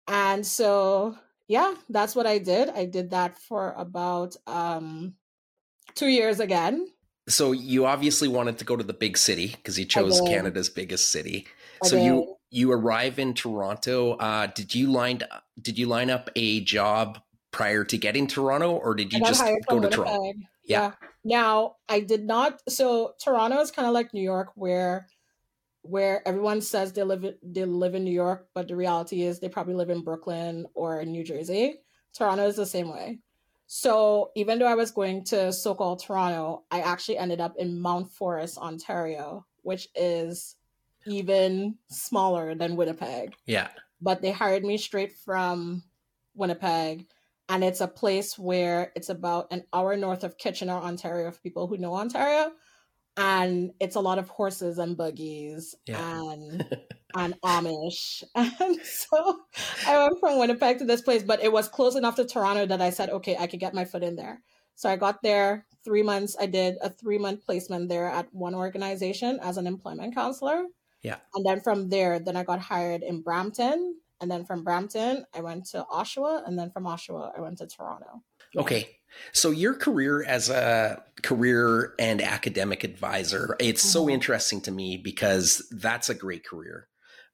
And 0.07 0.45
so, 0.45 1.17
yeah, 1.47 1.73
that's 1.89 2.15
what 2.15 2.25
I 2.25 2.37
did. 2.37 2.69
I 2.69 2.85
did 2.85 3.09
that 3.11 3.37
for 3.37 3.73
about 3.77 4.37
um, 4.47 5.15
two 5.95 6.07
years 6.07 6.39
again. 6.39 6.87
So 7.27 7.51
you 7.51 7.85
obviously 7.85 8.29
wanted 8.29 8.57
to 8.59 8.65
go 8.65 8.77
to 8.77 8.83
the 8.83 8.93
big 8.93 9.17
city 9.17 9.47
because 9.47 9.77
you 9.77 9.83
chose 9.83 10.21
Canada's 10.21 10.69
biggest 10.69 11.11
city. 11.11 11.47
so 11.83 11.97
you 11.97 12.36
you 12.49 12.71
arrive 12.71 13.19
in 13.19 13.33
Toronto. 13.33 14.13
Uh, 14.13 14.47
did 14.47 14.73
you 14.73 14.91
line 14.91 15.21
did 15.61 15.77
you 15.77 15.87
line 15.87 16.09
up 16.09 16.29
a 16.35 16.61
job 16.61 17.19
prior 17.51 17.83
to 17.85 17.97
getting 17.97 18.27
Toronto, 18.27 18.71
or 18.71 18.95
did 18.95 19.13
you 19.13 19.19
just 19.19 19.43
go 19.69 19.79
to 19.79 19.89
Toronto? 19.89 20.33
Yeah. 20.63 20.91
yeah. 20.91 20.91
Now 21.23 21.75
I 21.89 22.01
did 22.01 22.25
not. 22.25 22.61
So 22.69 23.13
Toronto 23.23 23.59
is 23.59 23.71
kind 23.71 23.87
of 23.87 23.93
like 23.93 24.13
New 24.13 24.21
York, 24.21 24.51
where 24.55 25.07
where 25.81 26.27
everyone 26.27 26.61
says 26.61 26.93
they 26.93 27.03
live 27.03 27.25
they 27.41 27.65
live 27.65 27.95
in 27.95 28.03
New 28.03 28.11
York, 28.11 28.47
but 28.53 28.67
the 28.67 28.75
reality 28.75 29.23
is 29.23 29.39
they 29.39 29.49
probably 29.49 29.75
live 29.75 29.89
in 29.89 30.03
Brooklyn 30.03 30.65
or 30.73 31.03
New 31.05 31.23
Jersey. 31.23 31.75
Toronto 32.13 32.47
is 32.47 32.55
the 32.55 32.65
same 32.65 32.89
way. 32.89 33.19
So 33.67 34.31
even 34.35 34.59
though 34.59 34.67
I 34.67 34.75
was 34.75 34.91
going 34.91 35.25
to 35.25 35.51
so-called 35.51 36.01
Toronto, 36.01 36.63
I 36.71 36.79
actually 36.79 37.17
ended 37.17 37.41
up 37.41 37.55
in 37.57 37.81
Mount 37.81 38.09
Forest, 38.09 38.57
Ontario, 38.57 39.45
which 39.63 39.89
is 39.93 40.55
even 41.07 41.77
smaller 41.89 42.55
than 42.55 42.75
Winnipeg. 42.75 43.33
Yeah. 43.45 43.69
But 44.01 44.21
they 44.21 44.31
hired 44.31 44.63
me 44.63 44.77
straight 44.77 45.13
from 45.13 45.83
Winnipeg 46.35 47.07
and 47.49 47.63
it's 47.63 47.81
a 47.81 47.87
place 47.87 48.37
where 48.37 48.91
it's 48.95 49.09
about 49.09 49.47
an 49.51 49.63
hour 49.73 49.95
north 49.95 50.23
of 50.23 50.37
Kitchener, 50.37 50.73
Ontario, 50.73 51.31
for 51.31 51.39
people 51.39 51.67
who 51.67 51.77
know 51.77 51.93
Ontario. 51.95 52.51
And 53.15 53.71
it's 53.79 53.95
a 53.95 54.01
lot 54.01 54.19
of 54.19 54.29
horses 54.29 54.77
and 54.77 54.95
buggies 54.95 55.73
yeah. 55.87 56.21
and 56.21 56.77
and 57.15 57.35
Amish. 57.41 58.23
And 58.35 58.79
so 58.83 59.39
I 59.87 59.97
went 59.97 60.19
from 60.19 60.39
Winnipeg 60.39 60.79
to 60.79 60.85
this 60.85 61.01
place, 61.01 61.23
but 61.23 61.41
it 61.41 61.51
was 61.51 61.67
close 61.67 61.95
enough 61.95 62.17
to 62.17 62.25
Toronto 62.25 62.65
that 62.67 62.81
I 62.81 62.91
said, 62.91 63.09
okay, 63.09 63.35
I 63.37 63.47
could 63.47 63.59
get 63.59 63.73
my 63.73 63.85
foot 63.85 64.03
in 64.03 64.15
there. 64.15 64.41
So 64.75 64.89
I 64.89 64.97
got 64.97 65.23
there 65.23 65.65
three 65.83 66.03
months. 66.03 66.35
I 66.39 66.45
did 66.45 66.75
a 66.81 66.89
three 66.89 67.17
month 67.17 67.45
placement 67.45 67.89
there 67.89 68.07
at 68.07 68.27
one 68.33 68.53
organization 68.53 69.39
as 69.41 69.57
an 69.57 69.65
employment 69.65 70.13
counselor. 70.13 70.65
Yeah. 71.03 71.17
And 71.35 71.45
then 71.45 71.61
from 71.61 71.89
there, 71.89 72.19
then 72.19 72.35
I 72.35 72.43
got 72.43 72.59
hired 72.59 73.03
in 73.03 73.21
Brampton 73.21 73.95
and 74.19 74.31
then 74.31 74.45
from 74.45 74.63
Brampton, 74.63 75.25
I 75.33 75.41
went 75.41 75.65
to 75.67 75.85
Oshawa. 75.91 76.47
And 76.47 76.57
then 76.57 76.71
from 76.71 76.85
Oshawa, 76.85 77.37
I 77.37 77.41
went 77.41 77.59
to 77.59 77.67
Toronto. 77.67 78.23
Okay. 78.55 78.97
So 79.31 79.51
your 79.51 79.73
career 79.73 80.23
as 80.23 80.49
a 80.49 81.03
career 81.21 81.93
and 81.99 82.21
academic 82.21 82.83
advisor, 82.83 83.55
it's 83.59 83.81
mm-hmm. 83.81 83.91
so 83.91 84.09
interesting 84.09 84.61
to 84.61 84.71
me 84.71 84.97
because 84.97 85.67
that's 85.71 86.09
a 86.09 86.15
great 86.15 86.45
career. 86.45 86.87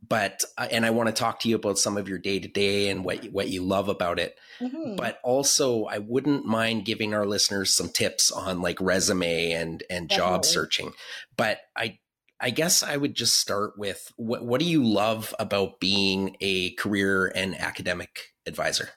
But 0.06 0.44
uh, 0.58 0.68
and 0.70 0.86
I 0.86 0.90
want 0.90 1.08
to 1.08 1.14
talk 1.14 1.40
to 1.40 1.50
you 1.50 1.56
about 1.56 1.80
some 1.80 1.96
of 1.96 2.10
your 2.10 2.18
day 2.18 2.38
to 2.38 2.48
day 2.48 2.90
and 2.90 3.06
what 3.06 3.24
what 3.28 3.48
you 3.48 3.64
love 3.64 3.88
about 3.88 4.20
it. 4.20 4.38
Mm-hmm. 4.60 4.98
But 4.98 5.20
also, 5.24 5.86
I 5.86 6.00
wouldn't 6.00 6.46
mind 6.46 6.84
giving 6.84 7.14
our 7.14 7.26
listeners 7.26 7.74
some 7.74 7.88
tips 7.88 8.30
on 8.30 8.62
like 8.62 8.82
resume 8.82 9.54
and 9.54 9.82
and 9.90 10.10
Definitely. 10.10 10.34
job 10.34 10.46
searching. 10.46 10.92
But 11.38 11.60
I 11.78 12.00
I 12.40 12.50
guess 12.50 12.84
I 12.84 12.98
would 12.98 13.16
just 13.16 13.40
start 13.40 13.78
with 13.78 14.12
what, 14.18 14.44
what 14.46 14.60
do 14.60 14.66
you 14.66 14.84
love 14.84 15.34
about 15.40 15.80
being 15.80 16.36
a 16.42 16.72
career 16.72 17.28
and 17.28 17.60
academic 17.60 18.34
advisor? 18.46 18.90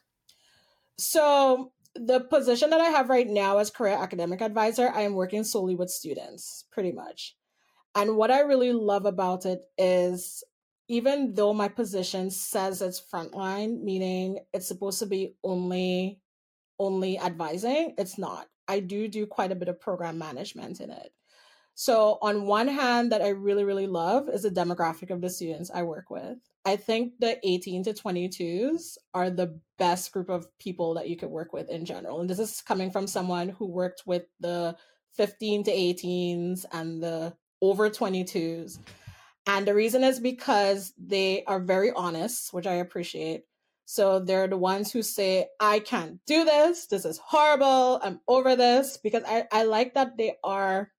So, 0.99 1.73
the 1.95 2.21
position 2.21 2.71
that 2.71 2.81
I 2.81 2.89
have 2.89 3.09
right 3.09 3.29
now 3.29 3.59
as 3.59 3.71
career 3.71 3.95
academic 3.95 4.43
advisor, 4.43 4.91
I 4.95 5.03
am 5.03 5.15
working 5.15 5.45
solely 5.45 5.75
with 5.75 5.91
students, 5.91 6.65
pretty 6.71 6.93
much. 6.93 7.37
And 7.95 8.17
what 8.17 8.31
I 8.31 8.41
really 8.41 8.73
love 8.73 9.07
about 9.07 9.47
it 9.47 9.63
is 9.79 10.45
even 10.89 11.35
though 11.35 11.53
my 11.53 11.69
position 11.69 12.31
says 12.31 12.83
it's 12.83 13.03
frontline, 13.13 13.83
meaning 13.83 14.41
it's 14.53 14.69
supposed 14.69 14.99
to 15.01 15.07
be 15.07 15.35
only 15.43 16.21
only 16.79 17.19
advising, 17.19 17.95
it's 17.97 18.19
not. 18.19 18.49
I 18.69 18.81
do 18.81 19.09
do 19.09 19.27
quite 19.27 19.51
a 19.51 19.55
bit 19.55 19.69
of 19.69 19.81
program 19.81 20.19
management 20.19 20.81
in 20.81 20.91
it. 20.91 21.13
So, 21.79 22.17
on 22.23 22.47
one 22.47 22.69
hand, 22.69 23.13
that 23.13 23.21
I 23.21 23.29
really, 23.29 23.63
really 23.63 23.87
love 23.87 24.31
is 24.31 24.45
the 24.45 24.51
demographic 24.51 25.11
of 25.11 25.21
the 25.21 25.29
students 25.29 25.71
I 25.73 25.83
work 25.83 26.09
with. 26.09 26.39
I 26.65 26.77
think 26.77 27.13
the 27.21 27.39
18 27.47 27.85
to 27.85 27.93
22s 27.93 28.97
are 29.13 29.29
the 29.29 29.61
best 29.79 30.11
group 30.11 30.31
of 30.31 30.47
people 30.59 30.95
that 30.95 31.11
you 31.11 31.19
could 31.19 31.29
work 31.29 31.53
with 31.53 31.69
in 31.69 31.85
general. 31.85 32.19
And 32.19 32.31
this 32.31 32.39
is 32.39 32.63
coming 32.63 32.91
from 32.91 33.07
someone 33.07 33.51
who 33.51 33.67
worked 33.67 34.05
with 34.07 34.23
the 34.41 34.75
15 35.17 35.65
to 35.65 35.71
18s 35.71 36.65
and 36.73 37.03
the 37.03 37.37
over 37.61 37.91
22s. 37.91 38.79
And 39.47 39.67
the 39.67 39.75
reason 39.75 40.03
is 40.03 40.19
because 40.19 40.95
they 40.97 41.45
are 41.45 41.61
very 41.61 41.93
honest, 41.93 42.55
which 42.55 42.67
I 42.67 42.77
appreciate. 42.77 43.45
So 43.85 44.19
they're 44.19 44.49
the 44.49 44.57
ones 44.57 44.91
who 44.91 45.03
say, 45.03 45.49
I 45.61 45.81
can't 45.81 46.21
do 46.27 46.47
this. 46.47 46.87
This 46.87 47.05
is 47.05 47.19
horrible. 47.19 48.01
I'm 48.03 48.21
over 48.27 48.57
this. 48.57 48.97
Because 48.97 49.25
I, 49.27 49.45
I 49.53 49.65
like 49.65 49.93
that 49.93 50.17
they 50.17 50.37
are 50.43 50.91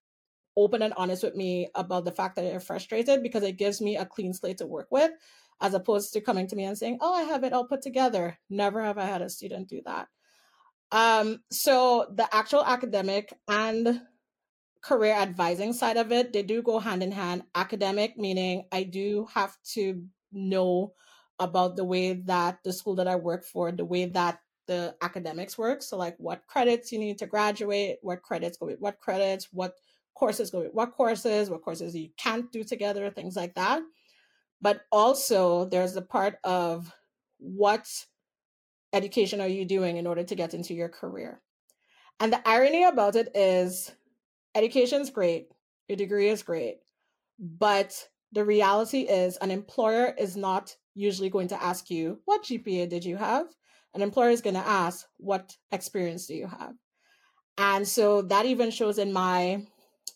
open 0.58 0.82
and 0.82 0.94
honest 0.98 1.24
with 1.24 1.36
me 1.36 1.70
about 1.76 2.04
the 2.04 2.12
fact 2.12 2.36
that 2.36 2.42
they're 2.42 2.60
frustrated 2.60 3.24
because 3.24 3.44
it 3.44 3.58
gives 3.58 3.80
me 3.80 3.96
a 3.96 4.06
clean 4.06 4.34
slate 4.34 4.58
to 4.58 4.66
work 4.66 4.88
with 4.90 5.12
as 5.62 5.74
opposed 5.74 6.14
to 6.14 6.22
coming 6.22 6.48
to 6.48 6.56
me 6.56 6.66
and 6.66 6.78
saying, 6.78 6.98
Oh, 7.00 7.14
I 7.14 7.24
have 7.24 7.44
it 7.44 7.54
all 7.54 7.66
put 7.66 7.82
together. 7.82 8.38
Never 8.50 8.84
have 8.84 8.98
I 8.98 9.06
had 9.06 9.22
a 9.22 9.30
student 9.30 9.70
do 9.70 9.82
that. 9.86 10.08
Um, 10.92 11.40
so 11.52 12.08
the 12.14 12.28
actual 12.34 12.64
academic 12.66 13.34
and 13.48 14.02
career 14.82 15.14
advising 15.14 15.74
side 15.74 15.98
of 15.98 16.12
it, 16.12 16.34
they 16.34 16.44
do 16.44 16.62
go 16.62 16.80
hand 16.80 17.04
in 17.04 17.12
hand. 17.12 17.44
Academic, 17.56 18.18
meaning 18.18 18.66
I 18.72 18.84
do 18.84 19.28
have 19.34 19.56
to 19.74 20.04
know 20.32 20.94
about 21.40 21.76
the 21.76 21.86
way 21.86 22.14
that 22.14 22.60
the 22.64 22.74
school 22.74 22.96
that 22.96 23.08
I 23.08 23.16
work 23.16 23.46
for, 23.46 23.72
the 23.72 23.86
way 23.86 24.06
that 24.06 24.40
the 24.68 24.96
academics 25.02 25.58
work. 25.58 25.82
So 25.82 25.98
like 25.98 26.16
what 26.18 26.46
credits 26.48 26.92
you 26.92 27.00
need 27.00 27.18
to 27.20 27.28
graduate, 27.28 27.98
what 28.02 28.22
credits 28.22 28.58
go 28.58 28.68
with 28.68 28.80
what 28.80 29.00
credits, 29.00 29.48
what 29.52 29.74
courses 30.18 30.50
go 30.50 30.64
what 30.74 30.94
courses, 30.94 31.50
what 31.50 31.62
courses 31.62 31.96
you 31.96 32.10
can't 32.18 32.52
do 32.52 32.64
together, 32.64 33.10
things 33.10 33.36
like 33.36 33.54
that. 33.56 33.82
But 34.62 34.82
also 34.92 35.66
there's 35.66 35.94
the 35.94 36.02
part 36.02 36.38
of 36.44 36.92
what 37.38 37.88
education 38.94 39.40
are 39.42 39.48
you 39.48 39.66
doing 39.66 39.98
in 39.98 40.08
order 40.08 40.24
to 40.24 40.36
get 40.36 40.54
into 40.54 40.74
your 40.74 40.90
career. 40.90 41.42
And 42.20 42.34
the 42.34 42.48
irony 42.48 42.84
about 42.84 43.16
it 43.16 43.30
is 43.36 43.92
education's 44.56 45.12
great, 45.12 45.50
your 45.88 45.98
degree 45.98 46.30
is 46.30 46.42
great, 46.42 46.80
but 47.38 48.10
the 48.32 48.44
reality 48.44 49.02
is 49.02 49.38
an 49.38 49.52
employer 49.52 50.16
is 50.18 50.36
not 50.36 50.76
usually 50.96 51.30
going 51.30 51.50
to 51.50 51.64
ask 51.64 51.92
you, 51.92 52.20
what 52.26 52.44
GPA 52.44 52.90
did 52.90 53.06
you 53.06 53.18
have? 53.18 53.46
An 53.94 54.02
employer 54.02 54.32
is 54.32 54.42
going 54.42 54.56
to 54.56 54.68
ask, 54.68 55.06
what 55.18 55.56
experience 55.72 56.26
do 56.26 56.34
you 56.34 56.48
have? 56.48 56.74
And 57.60 57.88
so 57.88 58.24
that 58.24 58.46
even 58.46 58.72
shows 58.72 58.98
in 58.98 59.14
my 59.14 59.66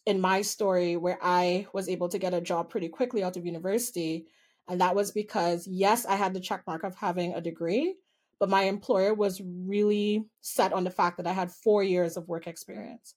in 0.05 0.19
my 0.19 0.41
story 0.41 0.97
where 0.97 1.19
I 1.21 1.67
was 1.73 1.87
able 1.87 2.09
to 2.09 2.19
get 2.19 2.33
a 2.33 2.41
job 2.41 2.69
pretty 2.69 2.89
quickly 2.89 3.23
out 3.23 3.37
of 3.37 3.45
university. 3.45 4.25
And 4.67 4.81
that 4.81 4.95
was 4.95 5.11
because, 5.11 5.67
yes, 5.67 6.05
I 6.05 6.15
had 6.15 6.33
the 6.33 6.39
check 6.39 6.63
mark 6.65 6.83
of 6.83 6.95
having 6.95 7.33
a 7.33 7.41
degree, 7.41 7.95
but 8.39 8.49
my 8.49 8.63
employer 8.63 9.13
was 9.13 9.41
really 9.41 10.25
set 10.41 10.73
on 10.73 10.83
the 10.83 10.91
fact 10.91 11.17
that 11.17 11.27
I 11.27 11.33
had 11.33 11.51
four 11.51 11.83
years 11.83 12.17
of 12.17 12.27
work 12.27 12.47
experience. 12.47 13.15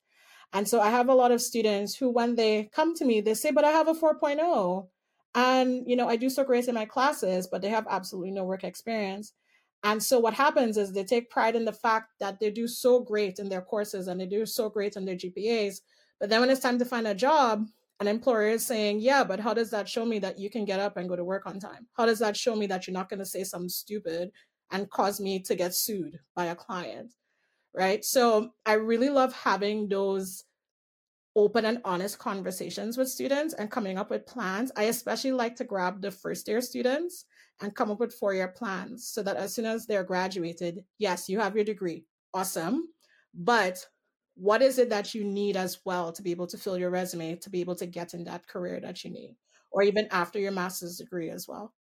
And 0.53 0.69
so 0.69 0.81
I 0.81 0.91
have 0.91 1.09
a 1.09 1.15
lot 1.15 1.33
of 1.33 1.43
students 1.43 1.97
who, 1.97 2.11
when 2.11 2.37
they 2.37 2.71
come 2.73 2.95
to 2.97 3.05
me, 3.05 3.21
they 3.21 3.35
say, 3.35 3.51
but 3.51 3.65
I 3.65 3.71
have 3.71 3.89
a 3.89 3.95
4.0. 3.95 4.89
And, 5.35 5.83
you 5.89 5.97
know, 5.97 6.09
I 6.09 6.17
do 6.17 6.31
so 6.31 6.45
great 6.45 6.69
in 6.69 6.75
my 6.77 6.85
classes, 6.85 7.49
but 7.51 7.61
they 7.61 7.71
have 7.71 7.87
absolutely 7.91 8.31
no 8.31 8.45
work 8.45 8.63
experience. 8.63 9.33
And 9.83 10.03
so 10.03 10.19
what 10.19 10.33
happens 10.33 10.79
is 10.79 10.93
they 10.93 11.05
take 11.05 11.29
pride 11.29 11.57
in 11.57 11.65
the 11.65 11.73
fact 11.73 12.11
that 12.21 12.41
they 12.41 12.51
do 12.51 12.69
so 12.69 13.01
great 13.01 13.39
in 13.39 13.49
their 13.49 13.61
courses 13.61 14.07
and 14.07 14.21
they 14.21 14.27
do 14.27 14.47
so 14.47 14.71
great 14.71 14.97
in 14.97 15.05
their 15.05 15.17
GPAs. 15.17 15.81
But 16.25 16.31
then 16.31 16.41
when 16.41 16.49
it's 16.49 16.63
time 16.63 16.79
to 16.79 16.87
find 16.87 17.07
a 17.07 17.15
job, 17.15 17.69
an 18.01 18.09
employer 18.09 18.49
is 18.49 18.65
saying, 18.65 19.01
Yeah, 19.01 19.25
but 19.25 19.41
how 19.41 19.53
does 19.53 19.69
that 19.73 19.87
show 19.87 20.07
me 20.07 20.19
that 20.21 20.39
you 20.39 20.49
can 20.49 20.65
get 20.65 20.81
up 20.81 20.97
and 20.97 21.07
go 21.07 21.17
to 21.17 21.23
work 21.23 21.45
on 21.45 21.61
time? 21.61 21.87
How 21.99 22.07
does 22.07 22.19
that 22.21 22.35
show 22.35 22.57
me 22.57 22.67
that 22.69 22.87
you're 22.87 22.95
not 22.95 23.11
going 23.11 23.19
to 23.19 23.27
say 23.27 23.45
something 23.45 23.69
stupid 23.69 24.31
and 24.73 24.89
cause 24.89 25.21
me 25.21 25.41
to 25.41 25.55
get 25.55 25.75
sued 25.75 26.19
by 26.35 26.47
a 26.47 26.55
client? 26.55 27.13
Right. 27.75 28.03
So 28.03 28.55
I 28.65 28.73
really 28.73 29.11
love 29.11 29.35
having 29.35 29.87
those 29.87 30.45
open 31.37 31.67
and 31.67 31.83
honest 31.85 32.19
conversations 32.19 32.97
with 32.97 33.11
students 33.11 33.53
and 33.53 33.71
coming 33.71 33.99
up 33.99 34.09
with 34.09 34.25
plans. 34.25 34.73
I 34.79 34.85
especially 34.85 35.33
like 35.33 35.57
to 35.57 35.65
grab 35.65 36.01
the 36.01 36.11
first 36.11 36.49
year 36.49 36.63
students 36.63 37.27
and 37.61 37.77
come 37.77 37.91
up 37.91 38.01
with 38.01 38.15
four 38.15 38.33
year 38.33 38.49
plans 38.49 39.09
so 39.09 39.23
that 39.25 39.37
as 39.37 39.55
soon 39.55 39.67
as 39.67 39.85
they're 39.85 40.05
graduated, 40.05 40.85
yes, 40.97 41.29
you 41.29 41.39
have 41.41 41.55
your 41.55 41.67
degree. 41.67 42.07
Awesome. 42.33 42.89
But 43.35 43.85
what 44.35 44.63
is 44.63 44.79
it 44.79 44.91
that 44.91 45.15
you 45.15 45.25
need 45.25 45.57
as 45.57 45.79
well 45.85 46.13
to 46.13 46.23
be 46.23 46.31
able 46.31 46.47
to 46.49 46.59
fill 46.59 46.79
your 46.79 46.91
resume 46.91 47.37
to 47.37 47.51
be 47.51 47.61
able 47.61 47.77
to 47.77 47.87
get 47.87 48.15
in 48.15 48.25
that 48.25 48.47
career 48.47 48.81
that 48.81 49.05
you 49.05 49.11
need 49.11 49.37
or 49.71 49.83
even 49.83 50.09
after 50.11 50.39
your 50.39 50.53
master's 50.53 50.99
degree 50.99 51.31
as 51.31 51.47
well? 51.49 51.73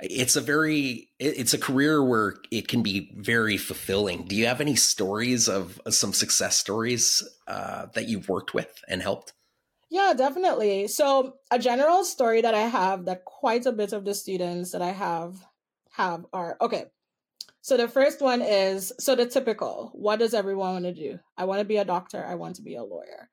It's 0.00 0.34
a 0.34 0.40
very 0.40 1.10
it's 1.20 1.54
a 1.54 1.58
career 1.58 2.02
where 2.02 2.34
it 2.50 2.66
can 2.66 2.82
be 2.82 3.12
very 3.16 3.56
fulfilling. 3.56 4.24
Do 4.24 4.34
you 4.34 4.46
have 4.46 4.60
any 4.60 4.74
stories 4.74 5.48
of 5.48 5.80
some 5.90 6.12
success 6.12 6.56
stories 6.56 7.22
uh, 7.46 7.86
that 7.94 8.08
you've 8.08 8.28
worked 8.28 8.52
with 8.52 8.82
and 8.88 9.00
helped? 9.00 9.32
Yeah 9.90 10.12
definitely. 10.16 10.88
So 10.88 11.34
a 11.50 11.58
general 11.58 12.04
story 12.04 12.40
that 12.40 12.54
i 12.54 12.62
have 12.62 13.04
that 13.04 13.24
quite 13.24 13.66
a 13.66 13.72
bit 13.72 13.92
of 13.92 14.04
the 14.04 14.14
students 14.14 14.72
that 14.72 14.82
i 14.82 14.90
have 14.90 15.36
have 15.92 16.24
are 16.32 16.56
okay 16.60 16.86
so 17.60 17.76
the 17.76 17.88
first 17.88 18.20
one 18.20 18.42
is 18.42 18.92
so 18.98 19.14
the 19.14 19.26
typical 19.26 19.90
what 19.94 20.18
does 20.18 20.34
everyone 20.34 20.72
want 20.72 20.84
to 20.84 20.94
do 20.94 21.18
i 21.36 21.44
want 21.44 21.58
to 21.58 21.64
be 21.64 21.76
a 21.78 21.84
doctor 21.84 22.24
i 22.26 22.34
want 22.34 22.56
to 22.56 22.62
be 22.62 22.76
a 22.76 22.82
lawyer 22.82 23.28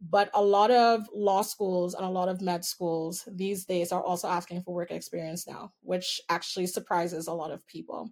but 0.00 0.30
a 0.34 0.42
lot 0.42 0.70
of 0.70 1.08
law 1.14 1.42
schools 1.42 1.94
and 1.94 2.04
a 2.04 2.10
lot 2.10 2.28
of 2.28 2.40
med 2.40 2.64
schools 2.64 3.26
these 3.32 3.64
days 3.64 3.92
are 3.92 4.02
also 4.02 4.28
asking 4.28 4.62
for 4.62 4.74
work 4.74 4.90
experience 4.90 5.46
now, 5.46 5.72
which 5.80 6.20
actually 6.28 6.66
surprises 6.66 7.26
a 7.26 7.32
lot 7.32 7.50
of 7.50 7.66
people. 7.66 8.10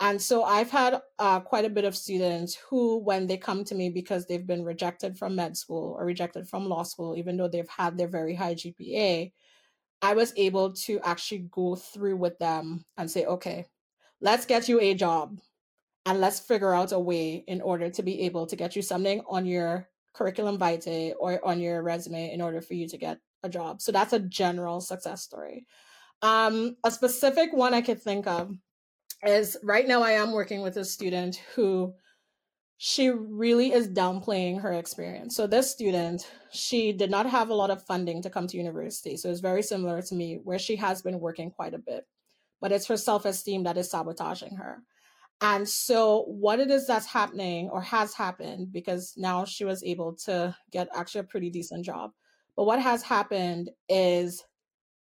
And 0.00 0.22
so 0.22 0.44
I've 0.44 0.70
had 0.70 1.00
uh, 1.18 1.40
quite 1.40 1.64
a 1.64 1.70
bit 1.70 1.84
of 1.84 1.96
students 1.96 2.56
who, 2.70 2.98
when 2.98 3.26
they 3.26 3.36
come 3.36 3.64
to 3.64 3.74
me 3.74 3.90
because 3.90 4.26
they've 4.26 4.46
been 4.46 4.64
rejected 4.64 5.18
from 5.18 5.34
med 5.34 5.56
school 5.56 5.96
or 5.98 6.04
rejected 6.04 6.48
from 6.48 6.68
law 6.68 6.84
school, 6.84 7.16
even 7.16 7.36
though 7.36 7.48
they've 7.48 7.68
had 7.68 7.98
their 7.98 8.06
very 8.06 8.36
high 8.36 8.54
GPA, 8.54 9.32
I 10.00 10.14
was 10.14 10.32
able 10.36 10.72
to 10.74 11.00
actually 11.00 11.48
go 11.50 11.74
through 11.74 12.16
with 12.16 12.38
them 12.38 12.84
and 12.96 13.10
say, 13.10 13.24
okay, 13.24 13.66
let's 14.20 14.46
get 14.46 14.68
you 14.68 14.80
a 14.80 14.94
job 14.94 15.38
and 16.06 16.20
let's 16.20 16.40
figure 16.40 16.74
out 16.74 16.92
a 16.92 16.98
way 16.98 17.44
in 17.46 17.60
order 17.60 17.90
to 17.90 18.02
be 18.02 18.22
able 18.22 18.46
to 18.46 18.56
get 18.56 18.74
you 18.74 18.82
something 18.82 19.22
on 19.28 19.46
your 19.46 19.88
curriculum 20.14 20.58
vitae 20.58 21.12
or 21.20 21.44
on 21.44 21.60
your 21.60 21.82
resume 21.82 22.32
in 22.32 22.40
order 22.40 22.60
for 22.60 22.74
you 22.74 22.88
to 22.88 22.98
get 22.98 23.18
a 23.42 23.48
job. 23.48 23.80
So 23.80 23.92
that's 23.92 24.12
a 24.12 24.18
general 24.18 24.80
success 24.80 25.22
story. 25.22 25.66
Um, 26.22 26.76
a 26.84 26.90
specific 26.90 27.52
one 27.52 27.74
I 27.74 27.82
could 27.82 28.02
think 28.02 28.26
of 28.26 28.52
is 29.24 29.56
right 29.62 29.86
now 29.86 30.02
I 30.02 30.12
am 30.12 30.32
working 30.32 30.62
with 30.62 30.76
a 30.76 30.84
student 30.84 31.36
who 31.54 31.94
she 32.78 33.10
really 33.10 33.72
is 33.72 33.88
downplaying 33.88 34.60
her 34.60 34.72
experience. 34.72 35.34
So 35.34 35.46
this 35.46 35.70
student, 35.70 36.30
she 36.52 36.92
did 36.92 37.10
not 37.10 37.26
have 37.28 37.50
a 37.50 37.54
lot 37.54 37.70
of 37.70 37.84
funding 37.84 38.22
to 38.22 38.30
come 38.30 38.46
to 38.46 38.56
university. 38.56 39.16
So 39.16 39.30
it's 39.30 39.40
very 39.40 39.62
similar 39.62 40.00
to 40.02 40.14
me 40.14 40.38
where 40.42 40.60
she 40.60 40.76
has 40.76 41.02
been 41.02 41.18
working 41.18 41.50
quite 41.50 41.74
a 41.74 41.78
bit, 41.78 42.06
but 42.60 42.72
it's 42.72 42.86
her 42.86 42.96
self-esteem 42.96 43.64
that 43.64 43.76
is 43.76 43.90
sabotaging 43.90 44.56
her. 44.56 44.82
And 45.40 45.68
so, 45.68 46.24
what 46.24 46.58
it 46.58 46.70
is 46.70 46.86
that's 46.86 47.06
happening 47.06 47.68
or 47.70 47.80
has 47.80 48.14
happened, 48.14 48.72
because 48.72 49.14
now 49.16 49.44
she 49.44 49.64
was 49.64 49.84
able 49.84 50.14
to 50.24 50.56
get 50.72 50.88
actually 50.94 51.20
a 51.20 51.24
pretty 51.24 51.48
decent 51.48 51.84
job. 51.84 52.10
But 52.56 52.64
what 52.64 52.80
has 52.82 53.04
happened 53.04 53.70
is 53.88 54.42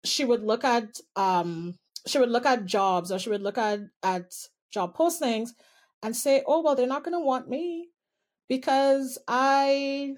she 0.04 0.26
would 0.26 0.42
look 0.42 0.62
at 0.62 1.00
um, 1.16 1.78
she 2.06 2.18
would 2.18 2.28
look 2.28 2.44
at 2.44 2.66
jobs 2.66 3.10
or 3.10 3.18
she 3.18 3.30
would 3.30 3.40
look 3.40 3.56
at 3.56 3.80
at 4.02 4.34
job 4.70 4.94
postings 4.94 5.50
and 6.02 6.14
say, 6.14 6.42
"Oh 6.46 6.60
well, 6.62 6.74
they're 6.74 6.86
not 6.86 7.02
going 7.02 7.18
to 7.18 7.24
want 7.24 7.48
me 7.48 7.88
because 8.48 9.18
I." 9.26 10.16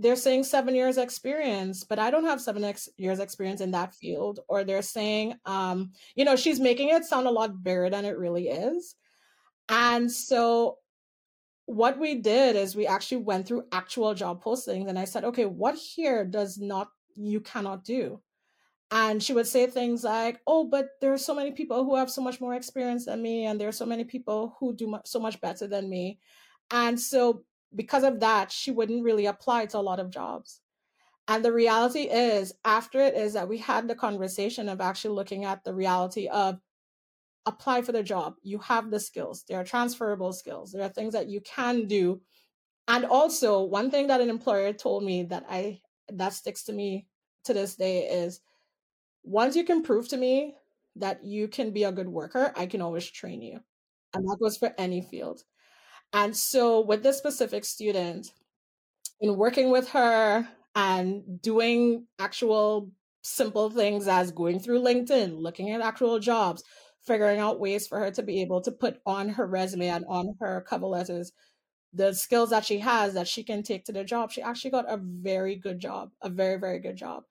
They're 0.00 0.16
saying 0.16 0.44
seven 0.44 0.74
years 0.74 0.96
experience, 0.96 1.84
but 1.84 1.98
I 1.98 2.10
don't 2.10 2.24
have 2.24 2.40
seven 2.40 2.64
ex- 2.64 2.88
years 2.96 3.20
experience 3.20 3.60
in 3.60 3.72
that 3.72 3.94
field. 3.94 4.40
Or 4.48 4.64
they're 4.64 4.82
saying, 4.82 5.34
um, 5.44 5.92
you 6.14 6.24
know, 6.24 6.36
she's 6.36 6.58
making 6.58 6.88
it 6.88 7.04
sound 7.04 7.26
a 7.26 7.30
lot 7.30 7.62
bigger 7.62 7.90
than 7.90 8.04
it 8.04 8.18
really 8.18 8.48
is 8.48 8.96
and 9.70 10.10
so 10.10 10.78
what 11.66 11.98
we 11.98 12.16
did 12.16 12.56
is 12.56 12.74
we 12.74 12.88
actually 12.88 13.22
went 13.22 13.46
through 13.46 13.68
actual 13.70 14.12
job 14.14 14.42
postings 14.42 14.88
and 14.88 14.98
I 14.98 15.04
said, 15.04 15.24
okay, 15.24 15.46
what 15.46 15.76
here 15.76 16.24
does 16.24 16.58
not, 16.58 16.88
you 17.14 17.40
cannot 17.40 17.84
do? 17.84 18.20
And 18.90 19.22
she 19.22 19.32
would 19.32 19.46
say 19.46 19.68
things 19.68 20.02
like, 20.02 20.40
oh, 20.48 20.64
but 20.64 20.88
there 21.00 21.12
are 21.12 21.18
so 21.18 21.32
many 21.32 21.52
people 21.52 21.84
who 21.84 21.94
have 21.94 22.10
so 22.10 22.20
much 22.20 22.40
more 22.40 22.56
experience 22.56 23.04
than 23.04 23.22
me, 23.22 23.46
and 23.46 23.60
there 23.60 23.68
are 23.68 23.72
so 23.72 23.86
many 23.86 24.02
people 24.02 24.56
who 24.58 24.74
do 24.74 24.98
so 25.04 25.20
much 25.20 25.40
better 25.40 25.68
than 25.68 25.88
me. 25.88 26.18
And 26.72 26.98
so, 26.98 27.44
because 27.74 28.04
of 28.04 28.20
that, 28.20 28.50
she 28.50 28.70
wouldn't 28.70 29.04
really 29.04 29.26
apply 29.26 29.66
to 29.66 29.78
a 29.78 29.80
lot 29.80 30.00
of 30.00 30.10
jobs. 30.10 30.60
And 31.28 31.44
the 31.44 31.52
reality 31.52 32.02
is, 32.02 32.52
after 32.64 33.00
it, 33.00 33.14
is 33.14 33.34
that 33.34 33.48
we 33.48 33.58
had 33.58 33.86
the 33.86 33.94
conversation 33.94 34.68
of 34.68 34.80
actually 34.80 35.14
looking 35.14 35.44
at 35.44 35.62
the 35.64 35.74
reality 35.74 36.26
of 36.26 36.58
apply 37.46 37.82
for 37.82 37.92
the 37.92 38.02
job. 38.02 38.34
You 38.42 38.58
have 38.58 38.90
the 38.90 39.00
skills. 39.00 39.44
There 39.48 39.60
are 39.60 39.64
transferable 39.64 40.32
skills. 40.32 40.72
There 40.72 40.82
are 40.82 40.88
things 40.88 41.12
that 41.12 41.28
you 41.28 41.40
can 41.40 41.86
do. 41.86 42.20
And 42.88 43.04
also, 43.04 43.62
one 43.62 43.90
thing 43.90 44.08
that 44.08 44.20
an 44.20 44.30
employer 44.30 44.72
told 44.72 45.04
me 45.04 45.24
that 45.24 45.46
I 45.48 45.80
that 46.12 46.34
sticks 46.34 46.64
to 46.64 46.72
me 46.72 47.06
to 47.44 47.54
this 47.54 47.76
day 47.76 48.08
is 48.08 48.40
once 49.22 49.54
you 49.54 49.64
can 49.64 49.82
prove 49.82 50.08
to 50.08 50.16
me 50.16 50.56
that 50.96 51.24
you 51.24 51.48
can 51.48 51.70
be 51.70 51.84
a 51.84 51.92
good 51.92 52.08
worker, 52.08 52.52
I 52.56 52.66
can 52.66 52.82
always 52.82 53.08
train 53.08 53.42
you. 53.42 53.60
And 54.14 54.24
that 54.24 54.38
goes 54.42 54.56
for 54.56 54.74
any 54.76 55.02
field. 55.02 55.44
And 56.12 56.36
so 56.36 56.80
with 56.80 57.02
this 57.02 57.18
specific 57.18 57.64
student, 57.64 58.32
in 59.20 59.36
working 59.36 59.70
with 59.70 59.90
her 59.90 60.48
and 60.74 61.40
doing 61.42 62.06
actual 62.18 62.90
simple 63.22 63.70
things 63.70 64.08
as 64.08 64.32
going 64.32 64.58
through 64.60 64.80
LinkedIn, 64.80 65.40
looking 65.40 65.70
at 65.70 65.80
actual 65.80 66.18
jobs, 66.18 66.64
figuring 67.06 67.38
out 67.38 67.60
ways 67.60 67.86
for 67.86 67.98
her 67.98 68.10
to 68.12 68.22
be 68.22 68.40
able 68.40 68.60
to 68.62 68.72
put 68.72 69.00
on 69.06 69.28
her 69.30 69.46
resume 69.46 69.88
and 69.88 70.04
on 70.08 70.34
her 70.40 70.64
cover 70.68 70.86
letters 70.86 71.32
the 71.92 72.14
skills 72.14 72.50
that 72.50 72.64
she 72.64 72.78
has 72.78 73.14
that 73.14 73.28
she 73.28 73.42
can 73.42 73.62
take 73.62 73.84
to 73.84 73.92
the 73.92 74.04
job. 74.04 74.30
She 74.30 74.42
actually 74.42 74.70
got 74.70 74.90
a 74.90 74.96
very 74.96 75.56
good 75.56 75.80
job, 75.80 76.10
a 76.22 76.28
very, 76.28 76.58
very 76.58 76.78
good 76.78 76.96
job. 76.96 77.24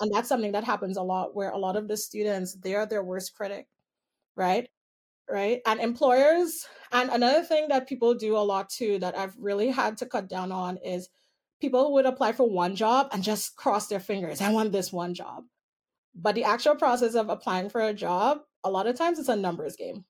And 0.00 0.10
that's 0.14 0.28
something 0.28 0.52
that 0.52 0.64
happens 0.64 0.96
a 0.96 1.02
lot 1.02 1.34
where 1.34 1.50
a 1.50 1.58
lot 1.58 1.76
of 1.76 1.88
the 1.88 1.96
students, 1.96 2.54
they 2.54 2.74
are 2.74 2.86
their 2.86 3.02
worst 3.02 3.34
critic, 3.34 3.66
right? 4.36 4.68
Right. 5.28 5.60
And 5.66 5.80
employers, 5.80 6.66
and 6.92 7.10
another 7.10 7.42
thing 7.42 7.68
that 7.68 7.88
people 7.88 8.14
do 8.14 8.36
a 8.36 8.46
lot 8.46 8.68
too 8.70 8.98
that 9.00 9.18
I've 9.18 9.34
really 9.36 9.70
had 9.70 9.96
to 9.98 10.06
cut 10.06 10.28
down 10.28 10.52
on 10.52 10.78
is 10.78 11.08
people 11.60 11.92
would 11.94 12.06
apply 12.06 12.32
for 12.32 12.48
one 12.48 12.76
job 12.76 13.08
and 13.12 13.24
just 13.24 13.56
cross 13.56 13.88
their 13.88 13.98
fingers. 13.98 14.40
I 14.40 14.52
want 14.52 14.70
this 14.70 14.92
one 14.92 15.14
job. 15.14 15.44
But 16.14 16.36
the 16.36 16.44
actual 16.44 16.76
process 16.76 17.14
of 17.14 17.28
applying 17.28 17.70
for 17.70 17.80
a 17.80 17.92
job 17.92 18.38
a 18.66 18.70
lot 18.70 18.88
of 18.88 18.96
times 18.96 19.18
it's 19.18 19.28
a 19.28 19.36
numbers 19.36 19.76
game. 19.76 20.04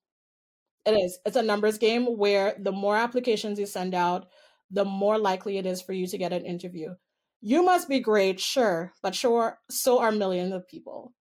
It 0.87 0.93
is. 0.93 1.19
It's 1.27 1.37
a 1.37 1.43
numbers 1.43 1.79
game 1.79 2.07
where 2.17 2.57
the 2.59 2.73
more 2.73 2.97
applications 2.97 3.59
you 3.59 3.67
send 3.67 3.95
out, 3.95 4.29
the 4.71 4.85
more 4.85 5.19
likely 5.19 5.59
it 5.59 5.67
is 5.67 5.83
for 5.83 5.93
you 5.93 6.07
to 6.07 6.19
get 6.19 6.33
an 6.33 6.47
interview. 6.47 6.95
You 7.43 7.63
must 7.63 7.89
be 7.89 8.01
great, 8.01 8.41
sure, 8.41 8.93
but 9.03 9.15
sure, 9.15 9.59
so 9.69 9.99
are 9.99 10.11
millions 10.11 10.53
of 10.53 10.67
people. 10.67 11.13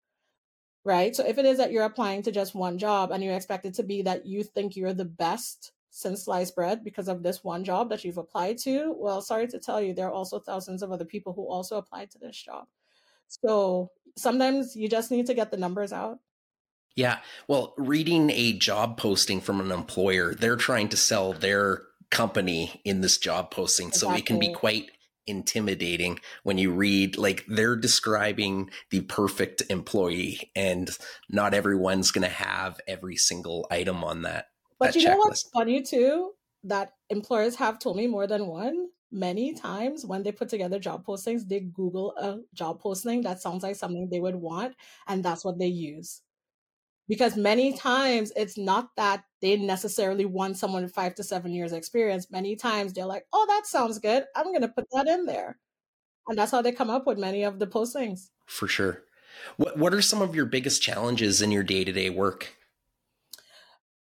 Right? 0.85 1.15
So 1.15 1.25
if 1.25 1.39
it 1.39 1.45
is 1.45 1.57
that 1.57 1.71
you're 1.71 1.83
applying 1.83 2.21
to 2.23 2.31
just 2.31 2.53
one 2.53 2.77
job 2.77 3.11
and 3.11 3.23
you 3.23 3.31
expect 3.31 3.65
it 3.65 3.73
to 3.75 3.83
be 3.83 4.03
that 4.03 4.27
you 4.27 4.43
think 4.43 4.75
you're 4.75 4.93
the 4.93 5.03
best 5.03 5.71
since 5.89 6.25
sliced 6.25 6.55
bread 6.55 6.83
because 6.83 7.07
of 7.07 7.23
this 7.23 7.43
one 7.43 7.63
job 7.63 7.89
that 7.89 8.03
you've 8.03 8.19
applied 8.19 8.59
to, 8.59 8.93
well, 8.95 9.19
sorry 9.21 9.47
to 9.47 9.57
tell 9.57 9.81
you, 9.81 9.93
there 9.93 10.07
are 10.07 10.13
also 10.13 10.37
thousands 10.39 10.83
of 10.83 10.91
other 10.91 11.05
people 11.05 11.33
who 11.33 11.49
also 11.49 11.77
applied 11.77 12.11
to 12.11 12.19
this 12.19 12.39
job. 12.39 12.65
So 13.27 13.91
sometimes 14.15 14.75
you 14.75 14.87
just 14.87 15.09
need 15.09 15.25
to 15.25 15.33
get 15.33 15.49
the 15.49 15.57
numbers 15.57 15.91
out. 15.91 16.19
Yeah. 16.95 17.19
Well, 17.47 17.73
reading 17.77 18.29
a 18.29 18.53
job 18.53 18.97
posting 18.97 19.41
from 19.41 19.59
an 19.59 19.71
employer, 19.71 20.35
they're 20.35 20.55
trying 20.55 20.89
to 20.89 20.97
sell 20.97 21.33
their 21.33 21.81
company 22.11 22.79
in 22.85 23.01
this 23.01 23.17
job 23.17 23.49
posting. 23.49 23.87
Exactly. 23.87 24.15
So 24.15 24.19
it 24.19 24.25
can 24.25 24.39
be 24.39 24.53
quite 24.53 24.91
intimidating 25.27 26.19
when 26.43 26.57
you 26.57 26.71
read 26.71 27.17
like 27.17 27.45
they're 27.47 27.75
describing 27.75 28.69
the 28.91 29.01
perfect 29.01 29.63
employee 29.69 30.51
and 30.55 30.91
not 31.29 31.53
everyone's 31.53 32.11
going 32.11 32.21
to 32.23 32.29
have 32.29 32.79
every 32.87 33.15
single 33.15 33.67
item 33.71 34.03
on 34.03 34.21
that 34.21 34.47
but 34.79 34.93
that 34.93 34.99
you 34.99 35.07
checklist. 35.07 35.11
know 35.11 35.17
what's 35.17 35.49
funny 35.49 35.81
too 35.81 36.31
that 36.63 36.93
employers 37.09 37.55
have 37.55 37.79
told 37.79 37.97
me 37.97 38.07
more 38.07 38.27
than 38.27 38.47
one 38.47 38.87
many 39.11 39.53
times 39.53 40.05
when 40.05 40.23
they 40.23 40.31
put 40.31 40.49
together 40.49 40.77
job 40.77 41.05
postings, 41.05 41.47
they 41.47 41.61
Google 41.61 42.15
a 42.17 42.39
job 42.53 42.79
posting 42.79 43.21
that 43.21 43.41
sounds 43.41 43.63
like 43.63 43.75
something 43.75 44.09
they 44.09 44.19
would 44.19 44.35
want, 44.35 44.75
and 45.07 45.23
that's 45.23 45.45
what 45.45 45.57
they 45.57 45.67
use. 45.67 46.21
Because 47.07 47.37
many 47.37 47.73
times 47.73 48.31
it's 48.35 48.57
not 48.57 48.89
that 48.97 49.23
they 49.41 49.57
necessarily 49.57 50.25
want 50.25 50.57
someone 50.57 50.83
with 50.83 50.93
five 50.93 51.13
to 51.15 51.23
seven 51.23 51.53
years 51.53 51.71
experience. 51.71 52.31
Many 52.31 52.55
times 52.55 52.93
they're 52.93 53.05
like, 53.05 53.25
oh, 53.31 53.45
that 53.47 53.67
sounds 53.67 53.99
good. 53.99 54.23
I'm 54.35 54.47
going 54.47 54.61
to 54.61 54.67
put 54.69 54.85
that 54.91 55.07
in 55.07 55.25
there. 55.25 55.57
And 56.27 56.37
that's 56.37 56.51
how 56.51 56.63
they 56.63 56.71
come 56.71 56.89
up 56.89 57.05
with 57.05 57.19
many 57.19 57.43
of 57.43 57.59
the 57.59 57.67
postings. 57.67 58.29
For 58.47 58.67
sure. 58.67 59.03
What, 59.57 59.77
what 59.77 59.93
are 59.93 60.01
some 60.01 60.21
of 60.21 60.33
your 60.33 60.45
biggest 60.45 60.81
challenges 60.81 61.41
in 61.41 61.51
your 61.51 61.63
day 61.63 61.83
to 61.83 61.91
day 61.91 62.09
work? 62.09 62.55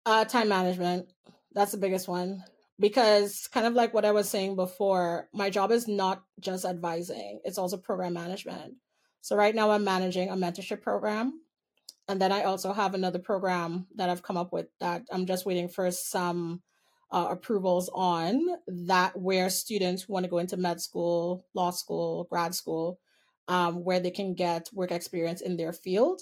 Uh, 0.06 0.24
time 0.24 0.48
management. 0.48 1.12
That's 1.52 1.72
the 1.72 1.78
biggest 1.78 2.08
one 2.08 2.44
because 2.78 3.48
kind 3.52 3.66
of 3.66 3.74
like 3.74 3.94
what 3.94 4.04
I 4.04 4.12
was 4.12 4.28
saying 4.28 4.56
before, 4.56 5.28
my 5.32 5.50
job 5.50 5.70
is 5.70 5.88
not 5.88 6.22
just 6.40 6.64
advising, 6.64 7.40
it's 7.44 7.58
also 7.58 7.76
program 7.76 8.12
management. 8.12 8.74
So 9.22 9.36
right 9.36 9.54
now 9.54 9.70
I'm 9.70 9.84
managing 9.84 10.28
a 10.28 10.36
mentorship 10.36 10.82
program. 10.82 11.40
And 12.08 12.20
then 12.20 12.32
I 12.32 12.44
also 12.44 12.72
have 12.72 12.94
another 12.94 13.18
program 13.18 13.86
that 13.96 14.08
I've 14.08 14.22
come 14.22 14.36
up 14.36 14.52
with 14.52 14.66
that 14.80 15.02
I'm 15.12 15.26
just 15.26 15.44
waiting 15.44 15.68
for 15.68 15.90
some 15.90 16.62
uh, 17.10 17.28
approvals 17.30 17.90
on 17.94 18.56
that 18.66 19.16
where 19.18 19.50
students 19.50 20.08
want 20.08 20.24
to 20.24 20.30
go 20.30 20.38
into 20.38 20.56
med 20.56 20.80
school, 20.80 21.44
law 21.54 21.70
school, 21.70 22.26
grad 22.30 22.54
school, 22.54 22.98
um, 23.48 23.84
where 23.84 24.00
they 24.00 24.10
can 24.10 24.34
get 24.34 24.68
work 24.72 24.90
experience 24.90 25.40
in 25.40 25.56
their 25.56 25.72
field. 25.72 26.20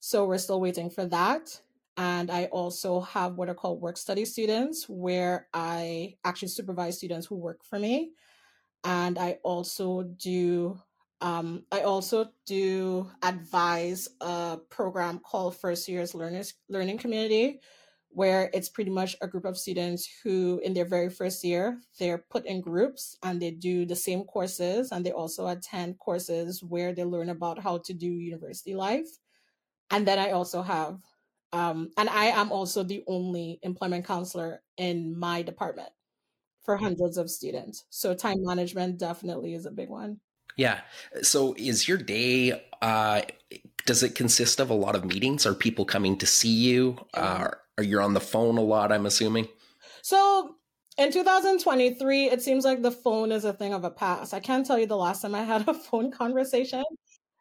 So 0.00 0.26
we're 0.26 0.38
still 0.38 0.60
waiting 0.60 0.90
for 0.90 1.04
that. 1.06 1.60
And 1.96 2.30
I 2.30 2.46
also 2.46 3.00
have 3.00 3.34
what 3.34 3.50
are 3.50 3.54
called 3.54 3.80
work 3.80 3.98
study 3.98 4.24
students, 4.24 4.86
where 4.88 5.48
I 5.52 6.16
actually 6.24 6.48
supervise 6.48 6.96
students 6.96 7.26
who 7.26 7.36
work 7.36 7.62
for 7.64 7.78
me. 7.78 8.12
And 8.84 9.18
I 9.18 9.38
also 9.42 10.02
do 10.02 10.80
um, 11.22 11.64
I 11.72 11.82
also 11.82 12.28
do 12.46 13.10
advise 13.22 14.08
a 14.20 14.58
program 14.70 15.20
called 15.20 15.56
First 15.56 15.88
Years 15.88 16.14
Learners 16.14 16.54
Learning 16.68 16.98
Community, 16.98 17.60
where 18.10 18.50
it's 18.52 18.68
pretty 18.68 18.90
much 18.90 19.16
a 19.22 19.28
group 19.28 19.46
of 19.46 19.58
students 19.58 20.08
who, 20.24 20.60
in 20.64 20.74
their 20.74 20.84
very 20.84 21.08
first 21.10 21.44
year, 21.44 21.78
they're 21.98 22.18
put 22.30 22.44
in 22.46 22.60
groups 22.60 23.16
and 23.22 23.40
they 23.40 23.52
do 23.52 23.86
the 23.86 23.96
same 23.96 24.24
courses, 24.24 24.92
and 24.92 25.06
they 25.06 25.12
also 25.12 25.48
attend 25.48 25.98
courses 25.98 26.62
where 26.62 26.92
they 26.94 27.04
learn 27.04 27.30
about 27.30 27.60
how 27.62 27.78
to 27.78 27.94
do 27.94 28.06
university 28.06 28.74
life. 28.74 29.08
And 29.90 30.06
then 30.06 30.18
I 30.18 30.32
also 30.32 30.62
have 30.62 31.00
um, 31.52 31.90
and 31.98 32.08
I 32.08 32.26
am 32.26 32.50
also 32.50 32.82
the 32.82 33.04
only 33.06 33.60
employment 33.62 34.06
counselor 34.06 34.62
in 34.78 35.18
my 35.18 35.42
department 35.42 35.90
for 36.62 36.76
hundreds 36.78 37.18
of 37.18 37.30
students. 37.30 37.84
So 37.90 38.14
time 38.14 38.38
management 38.40 38.98
definitely 38.98 39.54
is 39.54 39.66
a 39.66 39.70
big 39.70 39.90
one. 39.90 40.20
Yeah. 40.56 40.80
So 41.22 41.54
is 41.56 41.88
your 41.88 41.98
day 41.98 42.62
uh 42.80 43.22
does 43.86 44.02
it 44.02 44.14
consist 44.14 44.60
of 44.60 44.70
a 44.70 44.74
lot 44.74 44.94
of 44.94 45.04
meetings? 45.04 45.46
Are 45.46 45.54
people 45.54 45.84
coming 45.84 46.16
to 46.18 46.26
see 46.26 46.52
you? 46.52 46.98
Uh, 47.14 47.48
are 47.78 47.84
you 47.84 48.00
on 48.00 48.14
the 48.14 48.20
phone 48.20 48.56
a 48.58 48.60
lot, 48.62 48.92
I'm 48.92 49.06
assuming? 49.06 49.48
So 50.02 50.56
in 50.98 51.10
2023, 51.10 52.30
it 52.30 52.42
seems 52.42 52.64
like 52.64 52.82
the 52.82 52.90
phone 52.90 53.32
is 53.32 53.44
a 53.44 53.52
thing 53.52 53.72
of 53.72 53.84
a 53.84 53.90
past. 53.90 54.34
I 54.34 54.40
can't 54.40 54.66
tell 54.66 54.78
you 54.78 54.86
the 54.86 54.96
last 54.96 55.22
time 55.22 55.34
I 55.34 55.42
had 55.42 55.68
a 55.68 55.74
phone 55.90 56.12
conversation. 56.12 56.84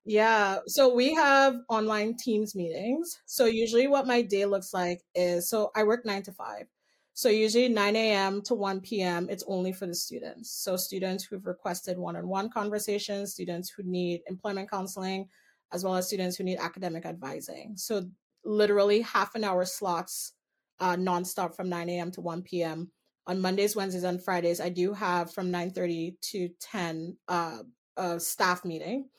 Yeah. 0.05 0.59
So 0.67 0.93
we 0.93 1.13
have 1.13 1.55
online 1.69 2.17
Teams 2.17 2.55
meetings. 2.55 3.19
So 3.25 3.45
usually 3.45 3.87
what 3.87 4.07
my 4.07 4.21
day 4.21 4.45
looks 4.45 4.73
like 4.73 5.01
is 5.13 5.49
so 5.49 5.71
I 5.75 5.83
work 5.83 6.05
nine 6.05 6.23
to 6.23 6.31
five. 6.31 6.65
So 7.13 7.29
usually 7.29 7.67
9 7.67 7.95
a.m. 7.95 8.41
to 8.43 8.55
1 8.55 8.81
p.m. 8.81 9.27
It's 9.29 9.43
only 9.47 9.73
for 9.73 9.85
the 9.85 9.95
students. 9.95 10.51
So 10.51 10.77
students 10.77 11.23
who've 11.23 11.45
requested 11.45 11.97
one-on-one 11.97 12.49
conversations, 12.49 13.33
students 13.33 13.69
who 13.69 13.83
need 13.83 14.21
employment 14.27 14.69
counseling, 14.69 15.27
as 15.73 15.83
well 15.83 15.95
as 15.95 16.07
students 16.07 16.37
who 16.37 16.43
need 16.43 16.57
academic 16.59 17.05
advising. 17.05 17.73
So 17.75 18.03
literally 18.43 19.01
half 19.01 19.35
an 19.35 19.43
hour 19.43 19.65
slots 19.65 20.33
uh, 20.79 20.95
nonstop 20.95 21.55
from 21.55 21.69
9 21.69 21.89
a.m. 21.89 22.11
to 22.11 22.21
1 22.21 22.41
p.m. 22.43 22.91
On 23.27 23.39
Mondays, 23.39 23.75
Wednesdays, 23.75 24.03
and 24.03 24.23
Fridays, 24.23 24.59
I 24.59 24.69
do 24.69 24.93
have 24.93 25.31
from 25.31 25.51
9:30 25.51 26.19
to 26.21 26.49
10 26.59 27.17
uh, 27.27 27.59
a 27.97 28.19
staff 28.19 28.65
meeting 28.65 29.09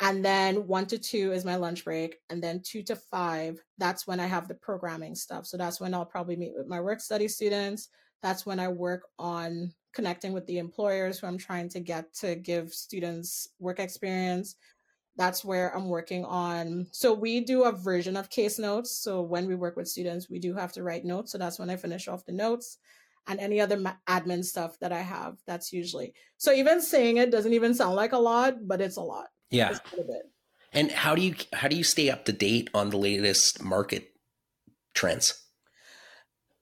and 0.00 0.24
then 0.24 0.66
one 0.66 0.86
to 0.86 0.98
two 0.98 1.32
is 1.32 1.44
my 1.44 1.56
lunch 1.56 1.84
break 1.84 2.16
and 2.30 2.42
then 2.42 2.62
two 2.64 2.82
to 2.82 2.96
five 2.96 3.62
that's 3.78 4.06
when 4.06 4.18
i 4.18 4.26
have 4.26 4.48
the 4.48 4.54
programming 4.54 5.14
stuff. 5.14 5.46
So 5.46 5.56
that's 5.56 5.80
when 5.80 5.94
i'll 5.94 6.04
probably 6.04 6.36
meet 6.36 6.54
with 6.56 6.66
my 6.66 6.80
work 6.80 7.00
study 7.00 7.28
students. 7.28 7.88
That's 8.22 8.44
when 8.44 8.58
i 8.58 8.68
work 8.68 9.06
on 9.18 9.72
connecting 9.92 10.32
with 10.32 10.46
the 10.46 10.58
employers 10.58 11.18
who 11.18 11.26
i'm 11.26 11.38
trying 11.38 11.68
to 11.70 11.80
get 11.80 12.12
to 12.14 12.34
give 12.34 12.72
students 12.72 13.48
work 13.58 13.78
experience. 13.78 14.56
That's 15.16 15.44
where 15.44 15.76
i'm 15.76 15.88
working 15.88 16.24
on 16.24 16.86
so 16.92 17.12
we 17.12 17.40
do 17.40 17.64
a 17.64 17.72
version 17.72 18.16
of 18.16 18.30
case 18.30 18.58
notes. 18.58 18.96
So 18.96 19.20
when 19.22 19.46
we 19.46 19.54
work 19.54 19.76
with 19.76 19.88
students 19.88 20.30
we 20.30 20.38
do 20.38 20.54
have 20.54 20.72
to 20.72 20.82
write 20.82 21.04
notes. 21.04 21.32
So 21.32 21.38
that's 21.38 21.58
when 21.58 21.70
i 21.70 21.76
finish 21.76 22.08
off 22.08 22.24
the 22.24 22.32
notes 22.32 22.78
and 23.26 23.38
any 23.38 23.60
other 23.60 23.76
admin 24.08 24.42
stuff 24.42 24.78
that 24.80 24.92
i 24.92 25.00
have 25.02 25.36
that's 25.46 25.74
usually 25.74 26.14
so 26.38 26.52
even 26.52 26.80
saying 26.80 27.18
it 27.18 27.30
doesn't 27.30 27.52
even 27.52 27.74
sound 27.74 27.94
like 27.94 28.12
a 28.12 28.18
lot 28.18 28.66
but 28.66 28.80
it's 28.80 28.96
a 28.96 29.02
lot 29.02 29.26
yeah. 29.50 29.78
And 30.72 30.90
how 30.90 31.14
do 31.14 31.22
you 31.22 31.34
how 31.52 31.68
do 31.68 31.76
you 31.76 31.84
stay 31.84 32.10
up 32.10 32.24
to 32.26 32.32
date 32.32 32.70
on 32.74 32.90
the 32.90 32.96
latest 32.96 33.62
market 33.62 34.12
trends? 34.94 35.42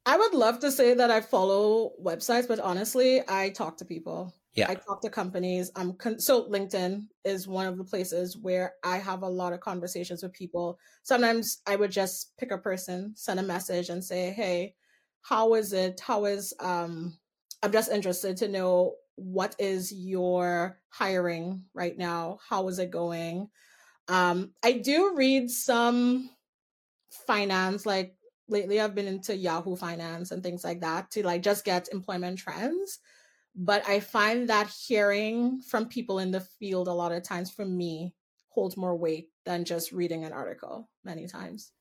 I 0.06 0.16
would 0.16 0.32
love 0.32 0.60
to 0.60 0.72
say 0.72 0.94
that 0.94 1.10
I 1.10 1.20
follow 1.20 1.92
websites, 2.02 2.48
but 2.48 2.60
honestly, 2.60 3.22
I 3.28 3.50
talk 3.50 3.76
to 3.78 3.84
people. 3.84 4.34
Yeah. 4.54 4.70
I 4.70 4.74
talk 4.74 5.02
to 5.02 5.10
companies. 5.10 5.70
I'm 5.76 5.92
con- 5.92 6.18
so 6.18 6.48
LinkedIn 6.48 7.06
is 7.24 7.46
one 7.46 7.66
of 7.66 7.76
the 7.76 7.84
places 7.84 8.36
where 8.36 8.72
I 8.82 8.96
have 8.96 9.22
a 9.22 9.28
lot 9.28 9.52
of 9.52 9.60
conversations 9.60 10.22
with 10.22 10.32
people. 10.32 10.78
Sometimes 11.02 11.60
I 11.66 11.76
would 11.76 11.92
just 11.92 12.36
pick 12.38 12.50
a 12.50 12.58
person, 12.58 13.12
send 13.14 13.38
a 13.38 13.42
message 13.42 13.90
and 13.90 14.02
say, 14.02 14.30
"Hey, 14.30 14.74
how 15.20 15.54
is 15.54 15.74
it? 15.74 16.00
How 16.00 16.24
is 16.24 16.54
um 16.58 17.18
I'm 17.62 17.72
just 17.72 17.90
interested 17.90 18.36
to 18.38 18.48
know 18.48 18.94
what 19.18 19.56
is 19.58 19.92
your 19.92 20.78
hiring 20.88 21.64
right 21.74 21.96
now? 21.96 22.38
How 22.48 22.68
is 22.68 22.78
it 22.78 22.90
going? 22.90 23.48
Um, 24.06 24.52
I 24.64 24.72
do 24.72 25.14
read 25.14 25.50
some 25.50 26.30
finance, 27.26 27.84
like 27.84 28.14
lately 28.48 28.80
I've 28.80 28.94
been 28.94 29.06
into 29.06 29.36
Yahoo 29.36 29.76
Finance 29.76 30.30
and 30.30 30.42
things 30.42 30.64
like 30.64 30.80
that 30.80 31.10
to 31.12 31.22
like 31.24 31.42
just 31.42 31.64
get 31.64 31.88
employment 31.92 32.38
trends. 32.38 33.00
But 33.54 33.86
I 33.88 34.00
find 34.00 34.48
that 34.48 34.68
hearing 34.68 35.60
from 35.62 35.88
people 35.88 36.20
in 36.20 36.30
the 36.30 36.40
field 36.40 36.86
a 36.86 36.92
lot 36.92 37.12
of 37.12 37.24
times 37.24 37.50
for 37.50 37.64
me 37.64 38.14
holds 38.50 38.76
more 38.76 38.96
weight 38.96 39.28
than 39.44 39.64
just 39.64 39.92
reading 39.92 40.24
an 40.24 40.32
article 40.32 40.88
many 41.04 41.26
times. 41.26 41.72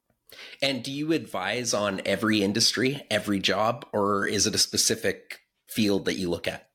And 0.62 0.84
do 0.84 0.92
you 0.92 1.14
advise 1.14 1.74
on 1.74 2.02
every 2.06 2.42
industry, 2.42 3.06
every 3.10 3.40
job, 3.40 3.86
or 3.94 4.28
is 4.28 4.48
it 4.48 4.56
a 4.56 4.60
specific 4.60 5.40
field 5.70 6.06
that 6.06 6.18
you 6.18 6.30
look 6.30 6.48
at? 6.48 6.68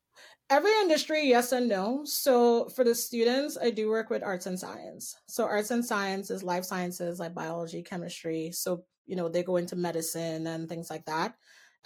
Every 0.53 0.71
industry 0.83 1.27
yes 1.27 1.53
and 1.53 1.67
no. 1.67 2.03
So 2.05 2.69
for 2.69 2.85
the 2.85 2.95
students 2.95 3.57
i 3.61 3.71
do 3.71 3.89
work 3.89 4.11
with 4.11 4.23
arts 4.23 4.47
and 4.47 4.59
science. 4.59 5.17
So 5.27 5.45
arts 5.45 5.71
and 5.71 5.85
science 5.85 6.31
is 6.31 6.43
life 6.43 6.65
sciences 6.65 7.19
like 7.19 7.35
biology 7.35 7.83
chemistry. 7.83 8.53
So 8.53 8.85
you 9.07 9.17
know 9.17 9.29
they 9.31 9.43
go 9.43 9.57
into 9.57 9.77
medicine 9.77 10.47
and 10.47 10.69
things 10.69 10.91
like 10.91 11.07
that. 11.07 11.35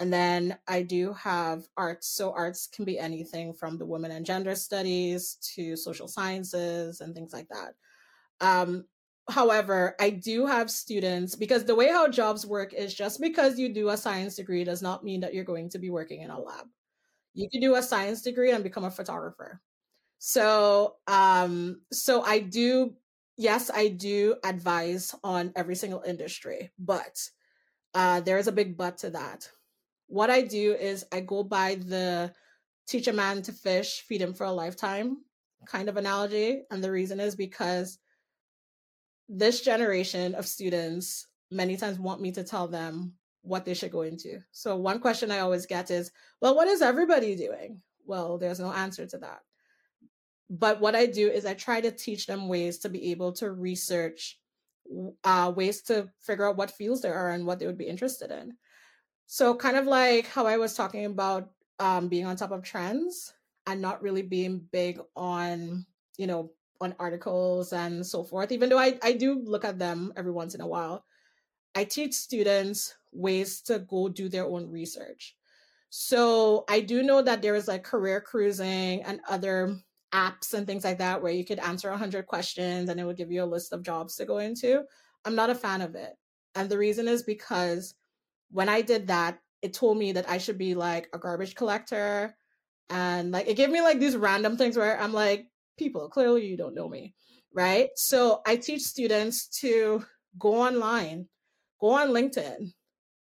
And 0.00 0.12
then 0.12 0.58
i 0.66 0.82
do 0.82 1.12
have 1.12 1.68
arts. 1.76 2.08
So 2.08 2.32
arts 2.32 2.66
can 2.66 2.84
be 2.84 2.98
anything 2.98 3.54
from 3.54 3.78
the 3.78 3.86
women 3.86 4.10
and 4.10 4.26
gender 4.26 4.56
studies 4.56 5.38
to 5.54 5.76
social 5.76 6.08
sciences 6.08 7.00
and 7.00 7.14
things 7.14 7.32
like 7.32 7.46
that. 7.48 7.74
Um, 8.40 8.84
however 9.28 9.96
i 9.98 10.08
do 10.08 10.46
have 10.46 10.70
students 10.70 11.34
because 11.34 11.64
the 11.64 11.74
way 11.74 11.88
how 11.88 12.06
jobs 12.06 12.46
work 12.46 12.72
is 12.72 12.94
just 12.94 13.20
because 13.20 13.58
you 13.58 13.68
do 13.72 13.88
a 13.88 13.96
science 13.96 14.36
degree 14.36 14.62
does 14.62 14.82
not 14.82 15.02
mean 15.02 15.20
that 15.20 15.34
you're 15.34 15.52
going 15.52 15.68
to 15.68 15.80
be 15.80 15.90
working 15.90 16.20
in 16.20 16.30
a 16.30 16.40
lab 16.40 16.66
you 17.36 17.50
can 17.50 17.60
do 17.60 17.76
a 17.76 17.82
science 17.82 18.22
degree 18.22 18.50
and 18.50 18.64
become 18.64 18.84
a 18.84 18.90
photographer. 18.90 19.60
So, 20.18 20.96
um, 21.06 21.82
so 21.92 22.22
I 22.22 22.38
do, 22.38 22.94
yes, 23.36 23.70
I 23.72 23.88
do 23.88 24.36
advise 24.42 25.14
on 25.22 25.52
every 25.54 25.76
single 25.76 26.02
industry, 26.02 26.72
but 26.78 27.22
uh, 27.94 28.20
there 28.20 28.38
is 28.38 28.48
a 28.48 28.52
big 28.52 28.76
but 28.76 28.98
to 28.98 29.10
that. 29.10 29.50
What 30.06 30.30
I 30.30 30.40
do 30.40 30.72
is 30.72 31.04
I 31.12 31.20
go 31.20 31.42
by 31.42 31.74
the 31.74 32.32
teach 32.88 33.06
a 33.06 33.12
man 33.12 33.42
to 33.42 33.52
fish, 33.52 34.00
feed 34.00 34.22
him 34.22 34.32
for 34.32 34.44
a 34.44 34.52
lifetime 34.52 35.18
kind 35.66 35.88
of 35.88 35.96
analogy. 35.96 36.62
And 36.70 36.82
the 36.82 36.90
reason 36.90 37.20
is 37.20 37.36
because 37.36 37.98
this 39.28 39.60
generation 39.60 40.34
of 40.34 40.46
students 40.46 41.26
many 41.50 41.76
times 41.76 41.98
want 41.98 42.20
me 42.20 42.32
to 42.32 42.44
tell 42.44 42.68
them 42.68 43.12
what 43.46 43.64
they 43.64 43.74
should 43.74 43.92
go 43.92 44.02
into. 44.02 44.40
So, 44.52 44.76
one 44.76 45.00
question 45.00 45.30
I 45.30 45.40
always 45.40 45.66
get 45.66 45.90
is, 45.90 46.10
well, 46.40 46.54
what 46.54 46.68
is 46.68 46.82
everybody 46.82 47.36
doing? 47.36 47.80
Well, 48.04 48.38
there's 48.38 48.60
no 48.60 48.72
answer 48.72 49.06
to 49.06 49.18
that. 49.18 49.40
But 50.48 50.80
what 50.80 50.94
I 50.94 51.06
do 51.06 51.28
is 51.28 51.46
I 51.46 51.54
try 51.54 51.80
to 51.80 51.90
teach 51.90 52.26
them 52.26 52.48
ways 52.48 52.78
to 52.78 52.88
be 52.88 53.10
able 53.10 53.32
to 53.34 53.50
research 53.50 54.38
uh, 55.24 55.52
ways 55.54 55.82
to 55.82 56.08
figure 56.20 56.48
out 56.48 56.56
what 56.56 56.70
fields 56.70 57.02
there 57.02 57.14
are 57.14 57.30
and 57.30 57.44
what 57.44 57.58
they 57.58 57.66
would 57.66 57.78
be 57.78 57.88
interested 57.88 58.30
in. 58.30 58.54
So, 59.26 59.54
kind 59.54 59.76
of 59.76 59.86
like 59.86 60.26
how 60.26 60.46
I 60.46 60.56
was 60.56 60.74
talking 60.74 61.06
about 61.06 61.50
um, 61.78 62.08
being 62.08 62.26
on 62.26 62.36
top 62.36 62.52
of 62.52 62.62
trends 62.62 63.32
and 63.66 63.80
not 63.80 64.02
really 64.02 64.22
being 64.22 64.66
big 64.70 65.00
on, 65.16 65.84
you 66.16 66.26
know, 66.26 66.52
on 66.80 66.94
articles 66.98 67.72
and 67.72 68.06
so 68.06 68.22
forth, 68.22 68.52
even 68.52 68.68
though 68.68 68.78
I, 68.78 68.98
I 69.02 69.12
do 69.12 69.42
look 69.44 69.64
at 69.64 69.78
them 69.78 70.12
every 70.16 70.32
once 70.32 70.54
in 70.54 70.60
a 70.60 70.66
while. 70.66 71.04
I 71.76 71.84
teach 71.84 72.14
students 72.14 72.96
ways 73.12 73.60
to 73.62 73.80
go 73.80 74.08
do 74.08 74.28
their 74.30 74.46
own 74.46 74.70
research. 74.70 75.36
So 75.90 76.64
I 76.68 76.80
do 76.80 77.02
know 77.02 77.20
that 77.22 77.42
there 77.42 77.54
is 77.54 77.68
like 77.68 77.84
career 77.84 78.20
cruising 78.20 79.02
and 79.02 79.20
other 79.28 79.76
apps 80.12 80.54
and 80.54 80.66
things 80.66 80.84
like 80.84 80.98
that 80.98 81.22
where 81.22 81.32
you 81.32 81.44
could 81.44 81.58
answer 81.58 81.90
100 81.90 82.26
questions 82.26 82.88
and 82.88 82.98
it 82.98 83.04
would 83.04 83.18
give 83.18 83.30
you 83.30 83.42
a 83.42 83.44
list 83.44 83.74
of 83.74 83.82
jobs 83.82 84.16
to 84.16 84.24
go 84.24 84.38
into. 84.38 84.84
I'm 85.26 85.34
not 85.34 85.50
a 85.50 85.54
fan 85.54 85.82
of 85.82 85.94
it. 85.94 86.14
And 86.54 86.70
the 86.70 86.78
reason 86.78 87.08
is 87.08 87.22
because 87.22 87.94
when 88.50 88.70
I 88.70 88.80
did 88.80 89.08
that, 89.08 89.38
it 89.60 89.74
told 89.74 89.98
me 89.98 90.12
that 90.12 90.28
I 90.30 90.38
should 90.38 90.56
be 90.56 90.74
like 90.74 91.08
a 91.12 91.18
garbage 91.18 91.54
collector. 91.54 92.34
And 92.88 93.32
like 93.32 93.48
it 93.48 93.56
gave 93.56 93.70
me 93.70 93.82
like 93.82 94.00
these 94.00 94.16
random 94.16 94.56
things 94.56 94.78
where 94.78 94.98
I'm 94.98 95.12
like, 95.12 95.46
people, 95.76 96.08
clearly 96.08 96.46
you 96.46 96.56
don't 96.56 96.74
know 96.74 96.88
me. 96.88 97.14
Right. 97.52 97.90
So 97.96 98.40
I 98.46 98.56
teach 98.56 98.82
students 98.82 99.48
to 99.60 100.04
go 100.38 100.54
online, 100.54 101.28
go 101.80 101.90
on 101.90 102.08
LinkedIn, 102.08 102.72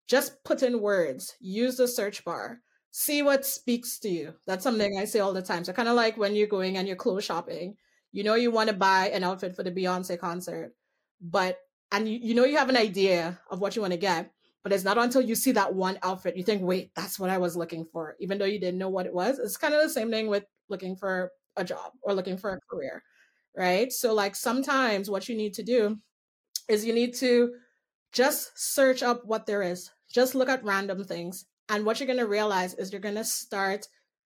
just 0.09 0.43
put 0.45 0.63
in 0.63 0.81
words, 0.81 1.35
use 1.41 1.77
the 1.77 1.89
search 1.89 2.25
bar, 2.25 2.61
see 2.91 3.23
what 3.23 3.47
speaks 3.47 3.99
to 4.01 4.09
you. 4.09 4.35
That's 4.47 4.63
something 4.63 4.99
I 4.99 5.05
say 5.07 5.21
all 5.21 5.33
the 5.33 5.43
time. 5.43 5.65
So 5.65 5.73
kind 5.73 5.89
of 5.89 5.97
like 5.97 6.17
when 6.17 6.37
you're 6.37 6.47
going 6.47 6.77
and 6.77 6.87
you're 6.87 6.97
clothes 6.97 7.25
shopping, 7.25 7.77
you 8.13 8.23
know 8.23 8.35
you 8.35 8.51
want 8.51 8.69
to 8.69 8.77
buy 8.77 9.09
an 9.09 9.25
outfit 9.25 9.57
for 9.57 9.63
the 9.63 9.73
Beyonce 9.73 10.19
concert, 10.19 10.75
but 11.21 11.59
and 11.93 12.09
you, 12.09 12.19
you 12.23 12.35
know 12.35 12.45
you 12.45 12.59
have 12.59 12.69
an 12.69 12.77
idea 12.77 13.41
of 13.51 13.61
what 13.61 13.75
you 13.75 13.83
want 13.83 13.93
to 13.93 13.99
get, 13.99 14.31
but 14.63 14.73
it's 14.73 14.85
not 14.85 14.99
until 14.99 15.23
you 15.23 15.35
see 15.35 15.53
that 15.53 15.75
one 15.75 15.99
outfit 16.03 16.37
you 16.37 16.45
think, 16.45 16.63
wait, 16.63 16.93
that's 16.95 17.19
what 17.19 17.31
I 17.31 17.39
was 17.39 17.57
looking 17.57 17.87
for, 17.87 18.17
even 18.21 18.39
though 18.39 18.45
you 18.45 18.61
didn't 18.61 18.79
know 18.79 18.91
what 18.91 19.07
it 19.07 19.15
was. 19.15 19.39
It's 19.39 19.57
kind 19.57 19.75
of 19.75 19.83
the 19.83 19.89
same 19.89 20.11
thing 20.11 20.29
with 20.29 20.45
looking 20.69 20.95
for 20.95 21.33
a 21.57 21.65
job 21.65 21.93
or 22.03 22.15
looking 22.15 22.37
for 22.37 22.53
a 22.53 22.61
career, 22.71 23.03
right? 23.57 23.91
So 23.93 24.15
like 24.15 24.37
sometimes 24.37 25.11
what 25.11 25.29
you 25.29 25.37
need 25.37 25.55
to 25.55 25.63
do 25.63 25.99
is 26.69 26.85
you 26.85 26.93
need 26.93 27.15
to 27.17 27.53
just 28.13 28.53
search 28.55 29.03
up 29.03 29.25
what 29.25 29.47
there 29.47 29.63
is. 29.63 29.91
Just 30.13 30.35
look 30.35 30.49
at 30.49 30.65
random 30.65 31.05
things. 31.05 31.47
And 31.69 31.85
what 31.85 31.99
you're 31.99 32.07
going 32.07 32.19
to 32.19 32.27
realize 32.27 32.75
is 32.75 32.93
you're 32.93 33.01
going 33.01 33.15
to 33.15 33.25
start 33.25 33.87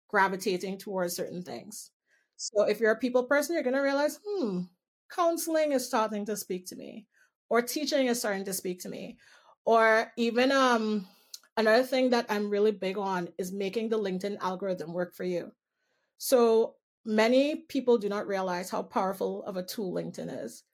gravitating 0.09 0.79
towards 0.79 1.17
certain 1.17 1.43
things. 1.43 1.91
So 2.37 2.65
if 2.65 2.81
you're 2.81 2.93
a 2.93 2.99
people 2.99 3.25
person, 3.25 3.55
you're 3.55 3.63
going 3.63 3.77
to 3.77 3.81
realize, 3.83 4.19
hmm, 4.27 4.63
counseling 5.11 5.73
is 5.73 5.87
starting 5.87 6.27
to 6.27 6.37
speak 6.37 6.67
to 6.67 6.77
me, 6.77 7.07
or 7.49 7.63
teaching 7.63 8.07
is 8.07 8.19
starting 8.19 8.45
to 8.45 8.53
speak 8.53 8.81
to 8.81 8.89
me, 8.89 9.19
or 9.65 10.13
even 10.17 10.53
um, 10.53 11.07
another 11.57 11.83
thing 11.83 12.11
that 12.11 12.27
I'm 12.29 12.51
really 12.51 12.73
big 12.73 12.99
on 12.99 13.29
is 13.39 13.53
making 13.53 13.89
the 13.89 13.99
LinkedIn 13.99 14.39
algorithm 14.41 14.93
work 14.93 15.15
for 15.15 15.25
you. 15.25 15.53
So 16.19 16.77
many 17.05 17.65
people 17.69 17.99
do 17.99 18.09
not 18.09 18.27
realize 18.27 18.71
how 18.71 18.83
powerful 18.83 19.43
of 19.45 19.57
a 19.57 19.63
tool 19.63 19.93
LinkedIn 19.93 20.45
is. 20.45 20.65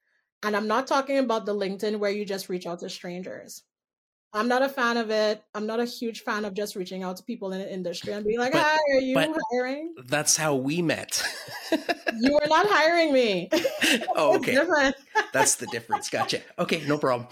And 0.43 0.57
I'm 0.57 0.69
not 0.69 0.87
talking 0.87 1.19
about 1.19 1.47
the 1.47 1.55
LinkedIn 1.55 1.99
where 1.99 2.11
you 2.11 2.25
just 2.25 2.49
reach 2.49 2.67
out 2.67 2.81
to 2.81 2.89
strangers. 2.89 3.63
I'm 4.33 4.49
not 4.49 4.61
a 4.61 4.69
fan 4.69 4.99
of 4.99 5.11
it. 5.11 5.43
I'm 5.55 5.67
not 5.67 5.81
a 5.81 5.87
huge 5.87 6.21
fan 6.21 6.45
of 6.45 6.53
just 6.53 6.77
reaching 6.77 7.03
out 7.03 7.17
to 7.17 7.23
people 7.23 7.53
in 7.53 7.61
the 7.61 7.73
industry 7.73 8.13
and 8.13 8.25
being 8.25 8.39
like, 8.39 8.53
but, 8.53 8.63
"Hi, 8.63 8.79
are 8.93 9.01
you 9.01 9.35
hiring?" 9.51 9.95
That's 10.07 10.37
how 10.37 10.57
we 10.57 10.83
met. 10.83 11.23
you 11.73 12.35
were 12.35 12.47
not 12.47 12.67
hiring 12.69 13.15
me. 13.15 13.49
oh, 14.15 14.37
okay. 14.37 14.59
That's 15.33 15.55
the 15.55 15.67
difference. 15.69 16.11
Gotcha. 16.11 16.43
Okay, 16.59 16.83
no 16.87 16.99
problem. 16.99 17.29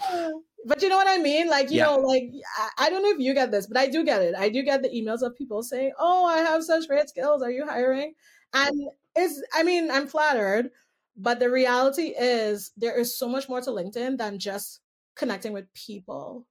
But 0.65 0.81
you 0.81 0.89
know 0.89 0.97
what 0.97 1.07
I 1.07 1.19
mean? 1.19 1.47
Like, 1.47 1.69
you 1.69 1.77
yeah. 1.77 1.85
know, 1.85 1.97
like 1.97 2.31
I, 2.57 2.87
I 2.87 2.89
don't 2.89 3.03
know 3.03 3.11
if 3.11 3.19
you 3.19 3.35
get 3.35 3.51
this, 3.51 3.67
but 3.67 3.77
I 3.77 3.87
do 3.87 4.03
get 4.03 4.23
it. 4.23 4.33
I 4.35 4.49
do 4.49 4.63
get 4.63 4.81
the 4.81 4.89
emails 4.89 5.21
of 5.21 5.37
people 5.37 5.61
saying, 5.61 5.91
"Oh, 5.99 6.25
I 6.25 6.39
have 6.39 6.63
such 6.63 6.87
great 6.87 7.07
skills. 7.09 7.43
Are 7.43 7.51
you 7.51 7.67
hiring?" 7.67 8.15
And 8.53 8.81
it's, 9.15 9.41
I 9.53 9.63
mean, 9.63 9.91
I'm 9.91 10.07
flattered, 10.07 10.71
but 11.17 11.39
the 11.39 11.49
reality 11.49 12.13
is 12.17 12.71
there 12.77 12.97
is 12.97 13.17
so 13.17 13.27
much 13.27 13.47
more 13.47 13.61
to 13.61 13.69
LinkedIn 13.69 14.17
than 14.17 14.39
just 14.39 14.81
connecting 15.15 15.53
with 15.53 15.73
people. 15.73 16.45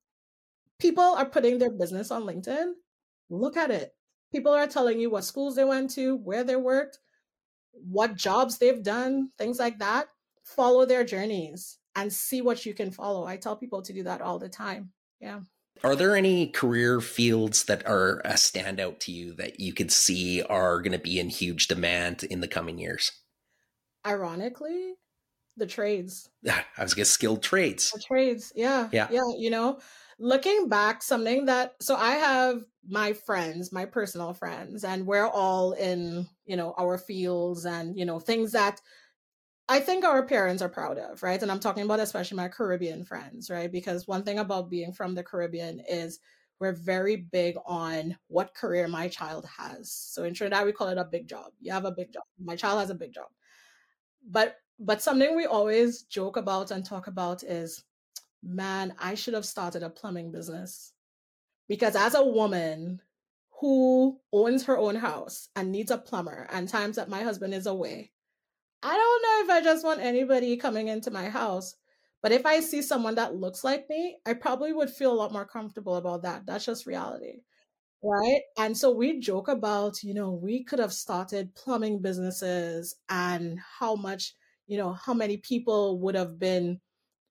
People 0.78 1.02
are 1.02 1.26
putting 1.26 1.58
their 1.58 1.70
business 1.70 2.10
on 2.10 2.24
LinkedIn. 2.24 2.72
Look 3.30 3.56
at 3.56 3.70
it. 3.70 3.94
People 4.32 4.52
are 4.52 4.66
telling 4.66 4.98
you 4.98 5.10
what 5.10 5.24
schools 5.24 5.54
they 5.54 5.64
went 5.64 5.90
to, 5.90 6.16
where 6.16 6.44
they 6.44 6.56
worked, 6.56 6.98
what 7.72 8.16
jobs 8.16 8.58
they've 8.58 8.82
done, 8.82 9.30
things 9.38 9.58
like 9.58 9.78
that. 9.78 10.08
Follow 10.42 10.84
their 10.84 11.04
journeys 11.04 11.78
and 11.94 12.12
see 12.12 12.42
what 12.42 12.66
you 12.66 12.74
can 12.74 12.90
follow. 12.90 13.24
I 13.24 13.36
tell 13.36 13.56
people 13.56 13.82
to 13.82 13.92
do 13.92 14.02
that 14.04 14.20
all 14.20 14.38
the 14.38 14.48
time. 14.48 14.90
Yeah. 15.20 15.40
Are 15.82 15.96
there 15.96 16.16
any 16.16 16.48
career 16.48 17.00
fields 17.00 17.64
that 17.64 17.86
are 17.86 18.20
a 18.24 18.34
standout 18.34 19.00
to 19.00 19.12
you 19.12 19.34
that 19.34 19.60
you 19.60 19.72
could 19.72 19.92
see 19.92 20.42
are 20.42 20.80
going 20.80 20.92
to 20.92 20.98
be 20.98 21.18
in 21.18 21.28
huge 21.28 21.68
demand 21.68 22.24
in 22.24 22.40
the 22.40 22.48
coming 22.48 22.78
years? 22.78 23.12
Ironically, 24.06 24.94
the 25.56 25.66
trades. 25.66 26.30
I 26.48 26.82
was 26.82 26.94
to 26.94 27.04
skilled 27.04 27.42
trades. 27.42 27.90
The 27.90 28.00
trades, 28.00 28.52
yeah, 28.54 28.88
yeah, 28.92 29.08
yeah. 29.10 29.22
You 29.36 29.50
know, 29.50 29.80
looking 30.18 30.68
back, 30.68 31.02
something 31.02 31.46
that 31.46 31.74
so 31.80 31.96
I 31.96 32.12
have 32.12 32.62
my 32.88 33.12
friends, 33.12 33.72
my 33.72 33.84
personal 33.84 34.34
friends, 34.34 34.84
and 34.84 35.06
we're 35.06 35.28
all 35.28 35.72
in 35.72 36.26
you 36.46 36.56
know 36.56 36.74
our 36.78 36.98
fields 36.98 37.64
and 37.64 37.98
you 37.98 38.04
know 38.04 38.18
things 38.18 38.52
that 38.52 38.80
I 39.68 39.80
think 39.80 40.04
our 40.04 40.26
parents 40.26 40.62
are 40.62 40.68
proud 40.68 40.98
of, 40.98 41.22
right? 41.22 41.40
And 41.40 41.50
I'm 41.50 41.60
talking 41.60 41.84
about 41.84 42.00
especially 42.00 42.36
my 42.36 42.48
Caribbean 42.48 43.04
friends, 43.04 43.48
right? 43.48 43.72
Because 43.72 44.06
one 44.06 44.22
thing 44.22 44.38
about 44.38 44.70
being 44.70 44.92
from 44.92 45.14
the 45.14 45.22
Caribbean 45.22 45.80
is 45.88 46.20
we're 46.60 46.72
very 46.72 47.16
big 47.16 47.56
on 47.66 48.16
what 48.28 48.54
career 48.54 48.86
my 48.88 49.08
child 49.08 49.46
has. 49.58 49.90
So 49.90 50.24
in 50.24 50.34
Trinidad, 50.34 50.66
we 50.66 50.72
call 50.72 50.88
it 50.88 50.98
a 50.98 51.04
big 51.04 51.26
job. 51.26 51.52
You 51.60 51.72
have 51.72 51.86
a 51.86 51.90
big 51.90 52.12
job. 52.12 52.22
My 52.38 52.56
child 52.56 52.80
has 52.80 52.90
a 52.90 52.94
big 52.94 53.12
job. 53.12 53.26
But 54.28 54.56
but 54.78 55.02
something 55.02 55.36
we 55.36 55.46
always 55.46 56.02
joke 56.02 56.36
about 56.36 56.70
and 56.70 56.84
talk 56.84 57.06
about 57.06 57.42
is, 57.42 57.84
man, 58.42 58.94
I 58.98 59.14
should 59.14 59.34
have 59.34 59.44
started 59.44 59.82
a 59.82 59.90
plumbing 59.90 60.32
business. 60.32 60.92
Because 61.68 61.96
as 61.96 62.14
a 62.14 62.24
woman 62.24 63.00
who 63.60 64.20
owns 64.32 64.64
her 64.64 64.76
own 64.76 64.96
house 64.96 65.48
and 65.56 65.70
needs 65.70 65.90
a 65.90 65.98
plumber, 65.98 66.46
and 66.50 66.68
times 66.68 66.96
that 66.96 67.08
my 67.08 67.22
husband 67.22 67.54
is 67.54 67.66
away, 67.66 68.10
I 68.82 68.94
don't 68.94 69.22
know 69.22 69.54
if 69.54 69.58
I 69.58 69.64
just 69.64 69.84
want 69.84 70.00
anybody 70.00 70.56
coming 70.56 70.88
into 70.88 71.10
my 71.10 71.28
house. 71.28 71.76
But 72.22 72.32
if 72.32 72.46
I 72.46 72.60
see 72.60 72.82
someone 72.82 73.14
that 73.16 73.36
looks 73.36 73.64
like 73.64 73.88
me, 73.88 74.18
I 74.26 74.34
probably 74.34 74.72
would 74.72 74.90
feel 74.90 75.12
a 75.12 75.14
lot 75.14 75.32
more 75.32 75.46
comfortable 75.46 75.96
about 75.96 76.22
that. 76.22 76.46
That's 76.46 76.64
just 76.64 76.86
reality. 76.86 77.42
Right. 78.06 78.42
And 78.58 78.76
so 78.76 78.90
we 78.90 79.18
joke 79.18 79.48
about, 79.48 80.02
you 80.02 80.12
know, 80.12 80.30
we 80.30 80.62
could 80.62 80.78
have 80.78 80.92
started 80.92 81.54
plumbing 81.54 82.00
businesses 82.02 82.96
and 83.08 83.58
how 83.78 83.94
much, 83.94 84.34
you 84.66 84.76
know, 84.76 84.92
how 84.92 85.14
many 85.14 85.38
people 85.38 85.98
would 86.00 86.14
have 86.14 86.38
been, 86.38 86.80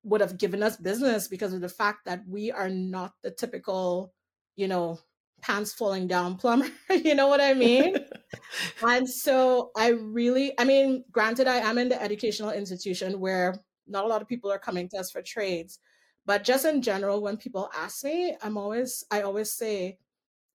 would 0.03 0.21
have 0.21 0.39
given 0.39 0.63
us 0.63 0.75
business 0.77 1.27
because 1.27 1.53
of 1.53 1.61
the 1.61 1.69
fact 1.69 2.05
that 2.05 2.23
we 2.27 2.51
are 2.51 2.69
not 2.69 3.13
the 3.21 3.29
typical, 3.29 4.13
you 4.55 4.67
know, 4.67 4.99
pants 5.41 5.73
falling 5.73 6.07
down 6.07 6.37
plumber. 6.37 6.69
you 6.89 7.13
know 7.13 7.27
what 7.27 7.41
I 7.41 7.53
mean? 7.53 7.97
and 8.81 9.07
so 9.07 9.69
I 9.77 9.89
really, 9.89 10.59
I 10.59 10.63
mean, 10.63 11.03
granted, 11.11 11.47
I 11.47 11.57
am 11.57 11.77
in 11.77 11.89
the 11.89 12.01
educational 12.01 12.49
institution 12.49 13.19
where 13.19 13.55
not 13.85 14.05
a 14.05 14.07
lot 14.07 14.23
of 14.23 14.27
people 14.27 14.51
are 14.51 14.59
coming 14.59 14.89
to 14.89 14.97
us 14.97 15.11
for 15.11 15.21
trades, 15.21 15.77
but 16.25 16.43
just 16.43 16.65
in 16.65 16.81
general, 16.81 17.21
when 17.21 17.37
people 17.37 17.69
ask 17.77 18.03
me, 18.03 18.35
I'm 18.41 18.57
always, 18.57 19.03
I 19.11 19.21
always 19.21 19.51
say, 19.51 19.99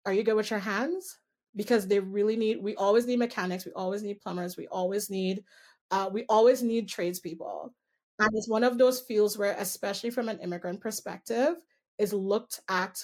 are 0.05 0.13
you 0.13 0.23
good 0.23 0.35
with 0.35 0.49
your 0.49 0.59
hands? 0.59 1.17
Because 1.55 1.87
they 1.87 1.99
really 1.99 2.35
need, 2.35 2.61
we 2.61 2.75
always 2.75 3.05
need 3.05 3.19
mechanics, 3.19 3.65
we 3.65 3.71
always 3.73 4.03
need 4.03 4.21
plumbers, 4.21 4.57
we 4.57 4.67
always 4.67 5.09
need, 5.09 5.43
uh, 5.91 6.09
we 6.11 6.25
always 6.27 6.61
need 6.61 6.89
tradespeople. 6.89 7.73
And 8.19 8.29
it's 8.33 8.49
one 8.49 8.63
of 8.63 8.77
those 8.77 9.01
fields 9.01 9.37
where, 9.37 9.55
especially 9.57 10.09
from 10.09 10.29
an 10.29 10.39
immigrant 10.39 10.81
perspective, 10.81 11.55
is 11.97 12.13
looked 12.13 12.59
at 12.69 13.01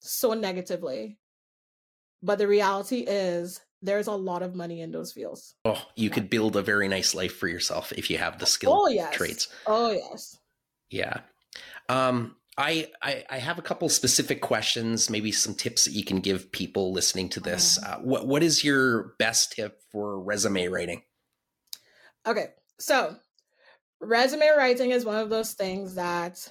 so 0.00 0.34
negatively 0.34 1.18
but 2.24 2.38
the 2.38 2.48
reality 2.48 3.00
is 3.00 3.60
there's 3.82 4.06
a 4.06 4.12
lot 4.12 4.42
of 4.42 4.54
money 4.54 4.80
in 4.80 4.90
those 4.90 5.12
fields. 5.12 5.56
Oh, 5.66 5.86
you 5.94 6.08
yeah. 6.08 6.14
could 6.14 6.30
build 6.30 6.56
a 6.56 6.62
very 6.62 6.88
nice 6.88 7.14
life 7.14 7.36
for 7.36 7.46
yourself 7.46 7.92
if 7.92 8.08
you 8.08 8.16
have 8.16 8.38
the 8.38 8.46
skill 8.46 8.72
oh, 8.72 8.88
yes. 8.88 9.14
traits. 9.14 9.48
Oh 9.66 9.90
yes. 9.90 10.38
Yeah. 10.88 11.20
Um, 11.90 12.36
I, 12.56 12.88
I, 13.02 13.24
I 13.28 13.38
have 13.38 13.58
a 13.58 13.62
couple 13.62 13.88
specific 13.88 14.40
questions, 14.40 15.10
maybe 15.10 15.32
some 15.32 15.54
tips 15.54 15.84
that 15.84 15.92
you 15.92 16.04
can 16.04 16.20
give 16.20 16.52
people 16.52 16.92
listening 16.92 17.28
to 17.30 17.40
this. 17.40 17.82
Uh, 17.82 17.98
what 17.98 18.28
what 18.28 18.42
is 18.42 18.62
your 18.62 19.14
best 19.18 19.52
tip 19.52 19.80
for 19.90 20.20
resume 20.20 20.68
writing? 20.68 21.02
Okay, 22.26 22.48
so 22.78 23.16
resume 24.00 24.48
writing 24.56 24.92
is 24.92 25.04
one 25.04 25.16
of 25.16 25.30
those 25.30 25.54
things 25.54 25.96
that 25.96 26.48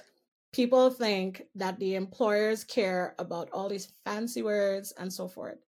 people 0.52 0.90
think 0.90 1.42
that 1.54 1.78
the 1.78 1.94
employers 1.94 2.64
care 2.64 3.14
about 3.18 3.50
all 3.50 3.68
these 3.68 3.92
fancy 4.04 4.42
words 4.42 4.92
and 4.98 5.12
so 5.12 5.26
forth. 5.26 5.58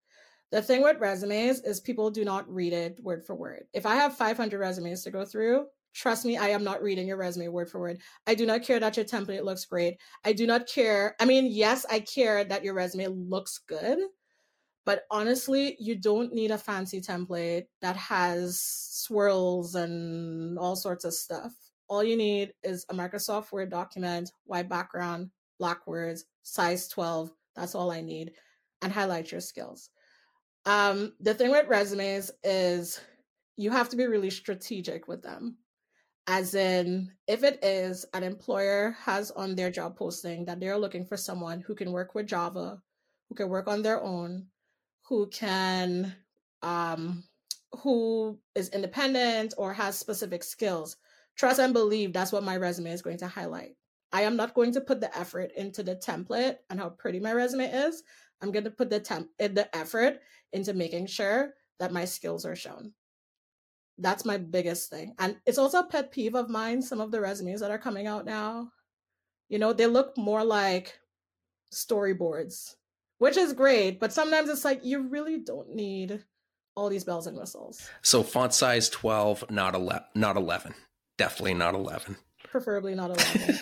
The 0.52 0.62
thing 0.62 0.82
with 0.82 1.00
resumes 1.00 1.60
is 1.62 1.80
people 1.80 2.10
do 2.10 2.24
not 2.24 2.48
read 2.48 2.72
it 2.72 3.02
word 3.02 3.24
for 3.26 3.34
word. 3.34 3.64
If 3.72 3.84
I 3.84 3.96
have 3.96 4.16
500 4.16 4.58
resumes 4.58 5.02
to 5.02 5.10
go 5.10 5.24
through, 5.24 5.66
trust 5.96 6.24
me, 6.24 6.36
I 6.36 6.48
am 6.48 6.62
not 6.62 6.82
reading 6.82 7.08
your 7.08 7.16
resume 7.16 7.48
word 7.48 7.70
for 7.70 7.80
word. 7.80 8.00
I 8.26 8.34
do 8.34 8.44
not 8.44 8.62
care 8.62 8.78
that 8.78 8.96
your 8.96 9.06
template 9.06 9.44
looks 9.44 9.64
great. 9.64 9.96
I 10.24 10.32
do 10.32 10.46
not 10.46 10.68
care. 10.68 11.16
I 11.18 11.24
mean, 11.24 11.46
yes, 11.50 11.86
I 11.90 12.00
care 12.00 12.44
that 12.44 12.62
your 12.62 12.74
resume 12.74 13.06
looks 13.08 13.60
good, 13.66 13.98
but 14.84 15.04
honestly, 15.10 15.76
you 15.80 15.96
don't 15.96 16.34
need 16.34 16.50
a 16.50 16.58
fancy 16.58 17.00
template 17.00 17.64
that 17.80 17.96
has 17.96 18.60
swirls 18.60 19.74
and 19.74 20.58
all 20.58 20.76
sorts 20.76 21.04
of 21.04 21.14
stuff. 21.14 21.52
All 21.88 22.04
you 22.04 22.16
need 22.16 22.52
is 22.62 22.84
a 22.90 22.94
Microsoft 22.94 23.52
Word 23.52 23.70
document, 23.70 24.30
white 24.44 24.68
background, 24.68 25.30
black 25.58 25.86
words, 25.86 26.26
size 26.42 26.88
12. 26.88 27.30
That's 27.54 27.74
all 27.74 27.90
I 27.90 28.02
need. 28.02 28.32
And 28.82 28.92
highlight 28.92 29.32
your 29.32 29.40
skills. 29.40 29.88
Um, 30.66 31.14
the 31.20 31.32
thing 31.32 31.50
with 31.50 31.68
resumes 31.68 32.30
is 32.44 33.00
you 33.56 33.70
have 33.70 33.88
to 33.90 33.96
be 33.96 34.06
really 34.06 34.30
strategic 34.30 35.08
with 35.08 35.22
them. 35.22 35.56
As 36.28 36.54
in, 36.54 37.12
if 37.28 37.44
it 37.44 37.64
is 37.64 38.04
an 38.12 38.24
employer 38.24 38.96
has 39.00 39.30
on 39.30 39.54
their 39.54 39.70
job 39.70 39.96
posting 39.96 40.44
that 40.46 40.58
they're 40.58 40.78
looking 40.78 41.04
for 41.04 41.16
someone 41.16 41.60
who 41.60 41.74
can 41.74 41.92
work 41.92 42.14
with 42.14 42.26
Java, 42.26 42.82
who 43.28 43.34
can 43.36 43.48
work 43.48 43.68
on 43.68 43.82
their 43.82 44.02
own, 44.02 44.46
who 45.02 45.28
can 45.28 46.14
um 46.62 47.22
who 47.82 48.38
is 48.54 48.70
independent 48.70 49.54
or 49.58 49.72
has 49.72 49.98
specific 49.98 50.42
skills, 50.42 50.96
trust 51.36 51.60
and 51.60 51.72
believe 51.72 52.12
that's 52.12 52.32
what 52.32 52.42
my 52.42 52.56
resume 52.56 52.90
is 52.90 53.02
going 53.02 53.18
to 53.18 53.28
highlight. 53.28 53.76
I 54.12 54.22
am 54.22 54.36
not 54.36 54.54
going 54.54 54.72
to 54.72 54.80
put 54.80 55.00
the 55.00 55.16
effort 55.16 55.52
into 55.56 55.82
the 55.82 55.96
template 55.96 56.56
and 56.70 56.80
how 56.80 56.90
pretty 56.90 57.20
my 57.20 57.32
resume 57.32 57.70
is. 57.70 58.02
I'm 58.40 58.50
going 58.50 58.64
to 58.64 58.70
put 58.70 58.90
the 58.90 59.00
temp 59.00 59.28
eh, 59.38 59.48
the 59.48 59.74
effort 59.76 60.20
into 60.52 60.74
making 60.74 61.06
sure 61.06 61.54
that 61.78 61.92
my 61.92 62.04
skills 62.04 62.44
are 62.44 62.56
shown. 62.56 62.92
That's 63.98 64.24
my 64.24 64.36
biggest 64.36 64.90
thing. 64.90 65.14
And 65.18 65.36
it's 65.46 65.58
also 65.58 65.80
a 65.80 65.86
pet 65.86 66.12
peeve 66.12 66.34
of 66.34 66.50
mine, 66.50 66.82
some 66.82 67.00
of 67.00 67.10
the 67.10 67.20
resumes 67.20 67.60
that 67.60 67.70
are 67.70 67.78
coming 67.78 68.06
out 68.06 68.26
now. 68.26 68.70
You 69.48 69.58
know, 69.58 69.72
they 69.72 69.86
look 69.86 70.16
more 70.18 70.44
like 70.44 70.98
storyboards, 71.72 72.74
which 73.18 73.36
is 73.36 73.52
great, 73.52 74.00
but 74.00 74.12
sometimes 74.12 74.48
it's 74.48 74.64
like 74.64 74.84
you 74.84 75.08
really 75.08 75.38
don't 75.38 75.74
need 75.74 76.24
all 76.74 76.88
these 76.88 77.04
bells 77.04 77.26
and 77.26 77.36
whistles. 77.36 77.88
So 78.02 78.22
font 78.22 78.52
size 78.52 78.88
12, 78.90 79.50
not 79.50 79.74
11, 79.74 80.02
not 80.14 80.36
11. 80.36 80.74
Definitely 81.16 81.54
not 81.54 81.74
11. 81.74 82.16
Preferably 82.44 82.94
not 82.94 83.10
11. 83.16 83.58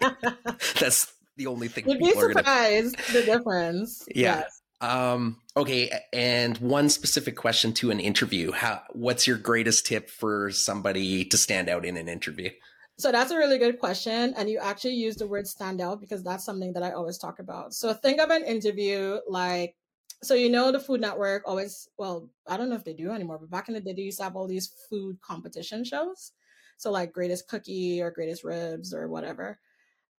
That's 0.80 1.12
the 1.36 1.46
only 1.46 1.68
thing. 1.68 1.88
You'd 1.88 1.98
be 1.98 2.12
surprised 2.12 2.96
gonna... 2.96 3.20
the 3.20 3.22
difference. 3.24 4.04
Yeah. 4.08 4.40
Yes. 4.40 4.62
Um, 4.84 5.38
okay, 5.56 5.90
and 6.12 6.58
one 6.58 6.90
specific 6.90 7.36
question 7.36 7.72
to 7.74 7.90
an 7.90 8.00
interview. 8.00 8.52
How 8.52 8.82
what's 8.92 9.26
your 9.26 9.38
greatest 9.38 9.86
tip 9.86 10.10
for 10.10 10.50
somebody 10.50 11.24
to 11.24 11.38
stand 11.38 11.70
out 11.70 11.86
in 11.86 11.96
an 11.96 12.08
interview? 12.08 12.50
So 12.98 13.10
that's 13.10 13.30
a 13.30 13.36
really 13.36 13.58
good 13.58 13.78
question. 13.78 14.34
And 14.36 14.48
you 14.48 14.58
actually 14.58 14.94
use 14.94 15.16
the 15.16 15.26
word 15.26 15.48
stand 15.48 15.80
out 15.80 16.00
because 16.00 16.22
that's 16.22 16.44
something 16.44 16.74
that 16.74 16.82
I 16.82 16.92
always 16.92 17.18
talk 17.18 17.38
about. 17.38 17.72
So 17.72 17.92
think 17.94 18.20
of 18.20 18.30
an 18.30 18.44
interview 18.44 19.18
like 19.26 19.74
so 20.22 20.34
you 20.34 20.50
know 20.50 20.70
the 20.70 20.80
Food 20.80 21.00
Network 21.00 21.42
always 21.46 21.88
well, 21.96 22.28
I 22.46 22.56
don't 22.58 22.68
know 22.68 22.76
if 22.76 22.84
they 22.84 22.92
do 22.92 23.10
anymore, 23.10 23.38
but 23.38 23.50
back 23.50 23.68
in 23.68 23.74
the 23.74 23.80
day 23.80 23.94
they 23.94 24.02
used 24.02 24.18
to 24.18 24.24
have 24.24 24.36
all 24.36 24.46
these 24.46 24.70
food 24.90 25.18
competition 25.22 25.82
shows. 25.82 26.32
So 26.76 26.90
like 26.90 27.12
greatest 27.12 27.48
cookie 27.48 28.02
or 28.02 28.10
greatest 28.10 28.44
ribs 28.44 28.92
or 28.92 29.08
whatever. 29.08 29.58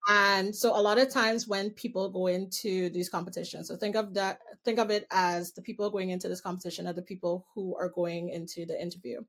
And 0.07 0.55
so 0.55 0.77
a 0.77 0.81
lot 0.81 0.99
of 0.99 1.09
times 1.09 1.47
when 1.47 1.71
people 1.71 2.09
go 2.09 2.27
into 2.27 2.89
these 2.89 3.09
competitions, 3.09 3.67
so 3.67 3.75
think 3.75 3.95
of 3.95 4.13
that, 4.13 4.39
think 4.63 4.77
of 4.77 4.91
it 4.91 5.07
as 5.11 5.51
the 5.51 5.61
people 5.61 5.89
going 5.89 6.11
into 6.11 6.27
this 6.27 6.41
competition 6.41 6.85
are 6.87 6.93
the 6.93 7.01
people 7.01 7.47
who 7.55 7.75
are 7.75 7.89
going 7.89 8.29
into 8.29 8.65
the 8.65 8.79
interview. 8.79 9.21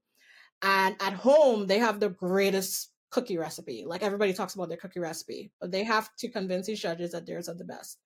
And 0.63 0.97
at 1.01 1.15
home, 1.15 1.67
they 1.67 1.79
have 1.79 1.99
the 1.99 2.11
greatest 2.11 2.91
cookie 3.11 3.39
recipe. 3.39 3.85
Like 3.87 4.03
everybody 4.03 4.35
talks 4.35 4.55
about 4.55 4.69
their 4.69 4.77
cookie 4.77 5.01
recipe, 5.01 5.51
but 5.61 5.71
they 5.71 5.85
have 5.85 6.15
to 6.17 6.29
convince 6.29 6.67
these 6.67 6.81
judges 6.81 7.13
that 7.13 7.27
theirs 7.27 7.49
are 7.49 7.55
the 7.55 7.65
best. 7.65 7.99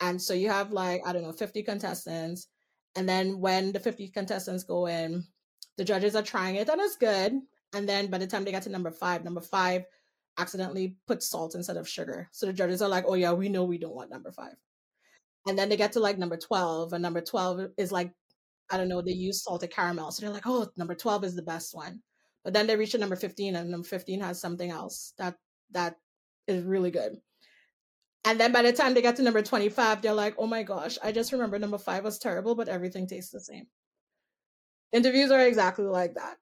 And 0.00 0.20
so 0.20 0.34
you 0.34 0.48
have 0.48 0.72
like, 0.72 1.02
I 1.04 1.12
don't 1.12 1.22
know, 1.22 1.32
50 1.32 1.62
contestants. 1.62 2.48
And 2.94 3.08
then 3.08 3.40
when 3.40 3.72
the 3.72 3.80
50 3.80 4.08
contestants 4.08 4.62
go 4.62 4.86
in, 4.86 5.24
the 5.76 5.84
judges 5.84 6.14
are 6.14 6.22
trying 6.22 6.56
it 6.56 6.68
and 6.68 6.80
it's 6.80 6.96
good. 6.96 7.40
And 7.74 7.88
then 7.88 8.06
by 8.08 8.18
the 8.18 8.26
time 8.26 8.44
they 8.44 8.52
get 8.52 8.62
to 8.62 8.70
number 8.70 8.90
five, 8.90 9.24
number 9.24 9.40
five 9.40 9.84
accidentally 10.38 10.96
put 11.06 11.22
salt 11.22 11.54
instead 11.54 11.76
of 11.76 11.88
sugar. 11.88 12.28
So 12.32 12.46
the 12.46 12.52
judges 12.52 12.82
are 12.82 12.88
like, 12.88 13.04
oh 13.06 13.14
yeah, 13.14 13.32
we 13.32 13.48
know 13.48 13.64
we 13.64 13.78
don't 13.78 13.94
want 13.94 14.10
number 14.10 14.32
five. 14.32 14.54
And 15.46 15.58
then 15.58 15.68
they 15.68 15.76
get 15.76 15.92
to 15.92 16.00
like 16.00 16.18
number 16.18 16.36
12, 16.36 16.92
and 16.92 17.02
number 17.02 17.20
12 17.20 17.68
is 17.76 17.92
like, 17.92 18.12
I 18.70 18.76
don't 18.76 18.88
know, 18.88 19.00
they 19.00 19.12
use 19.12 19.44
salted 19.44 19.70
caramel. 19.70 20.10
So 20.10 20.22
they're 20.22 20.34
like, 20.34 20.46
oh, 20.46 20.68
number 20.76 20.94
12 20.94 21.24
is 21.24 21.36
the 21.36 21.42
best 21.42 21.74
one. 21.74 22.02
But 22.42 22.52
then 22.52 22.66
they 22.66 22.76
reach 22.76 22.94
a 22.94 22.98
number 22.98 23.16
15, 23.16 23.54
and 23.54 23.70
number 23.70 23.86
15 23.86 24.20
has 24.20 24.40
something 24.40 24.70
else 24.70 25.12
that 25.18 25.36
that 25.70 25.96
is 26.46 26.64
really 26.64 26.90
good. 26.90 27.16
And 28.24 28.40
then 28.40 28.52
by 28.52 28.62
the 28.62 28.72
time 28.72 28.94
they 28.94 29.02
get 29.02 29.16
to 29.16 29.22
number 29.22 29.42
25, 29.42 30.02
they're 30.02 30.12
like, 30.12 30.34
oh 30.36 30.48
my 30.48 30.64
gosh, 30.64 30.98
I 31.02 31.12
just 31.12 31.32
remember 31.32 31.58
number 31.60 31.78
five 31.78 32.02
was 32.02 32.18
terrible, 32.18 32.56
but 32.56 32.68
everything 32.68 33.06
tastes 33.06 33.30
the 33.30 33.40
same. 33.40 33.68
Interviews 34.92 35.30
are 35.30 35.46
exactly 35.46 35.84
like 35.84 36.14
that. 36.14 36.36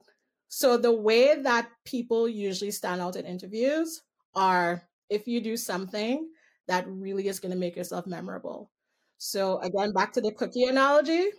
So 0.56 0.76
the 0.76 0.92
way 0.94 1.34
that 1.34 1.68
people 1.84 2.28
usually 2.28 2.70
stand 2.70 3.00
out 3.00 3.16
in 3.16 3.26
interviews 3.26 4.02
are 4.36 4.84
if 5.10 5.26
you 5.26 5.40
do 5.40 5.56
something 5.56 6.28
that 6.68 6.86
really 6.86 7.26
is 7.26 7.40
going 7.40 7.50
to 7.50 7.58
make 7.58 7.74
yourself 7.74 8.06
memorable. 8.06 8.70
So 9.18 9.58
again, 9.58 9.92
back 9.92 10.12
to 10.12 10.20
the 10.20 10.30
cookie 10.30 10.62
analogy, 10.62 11.30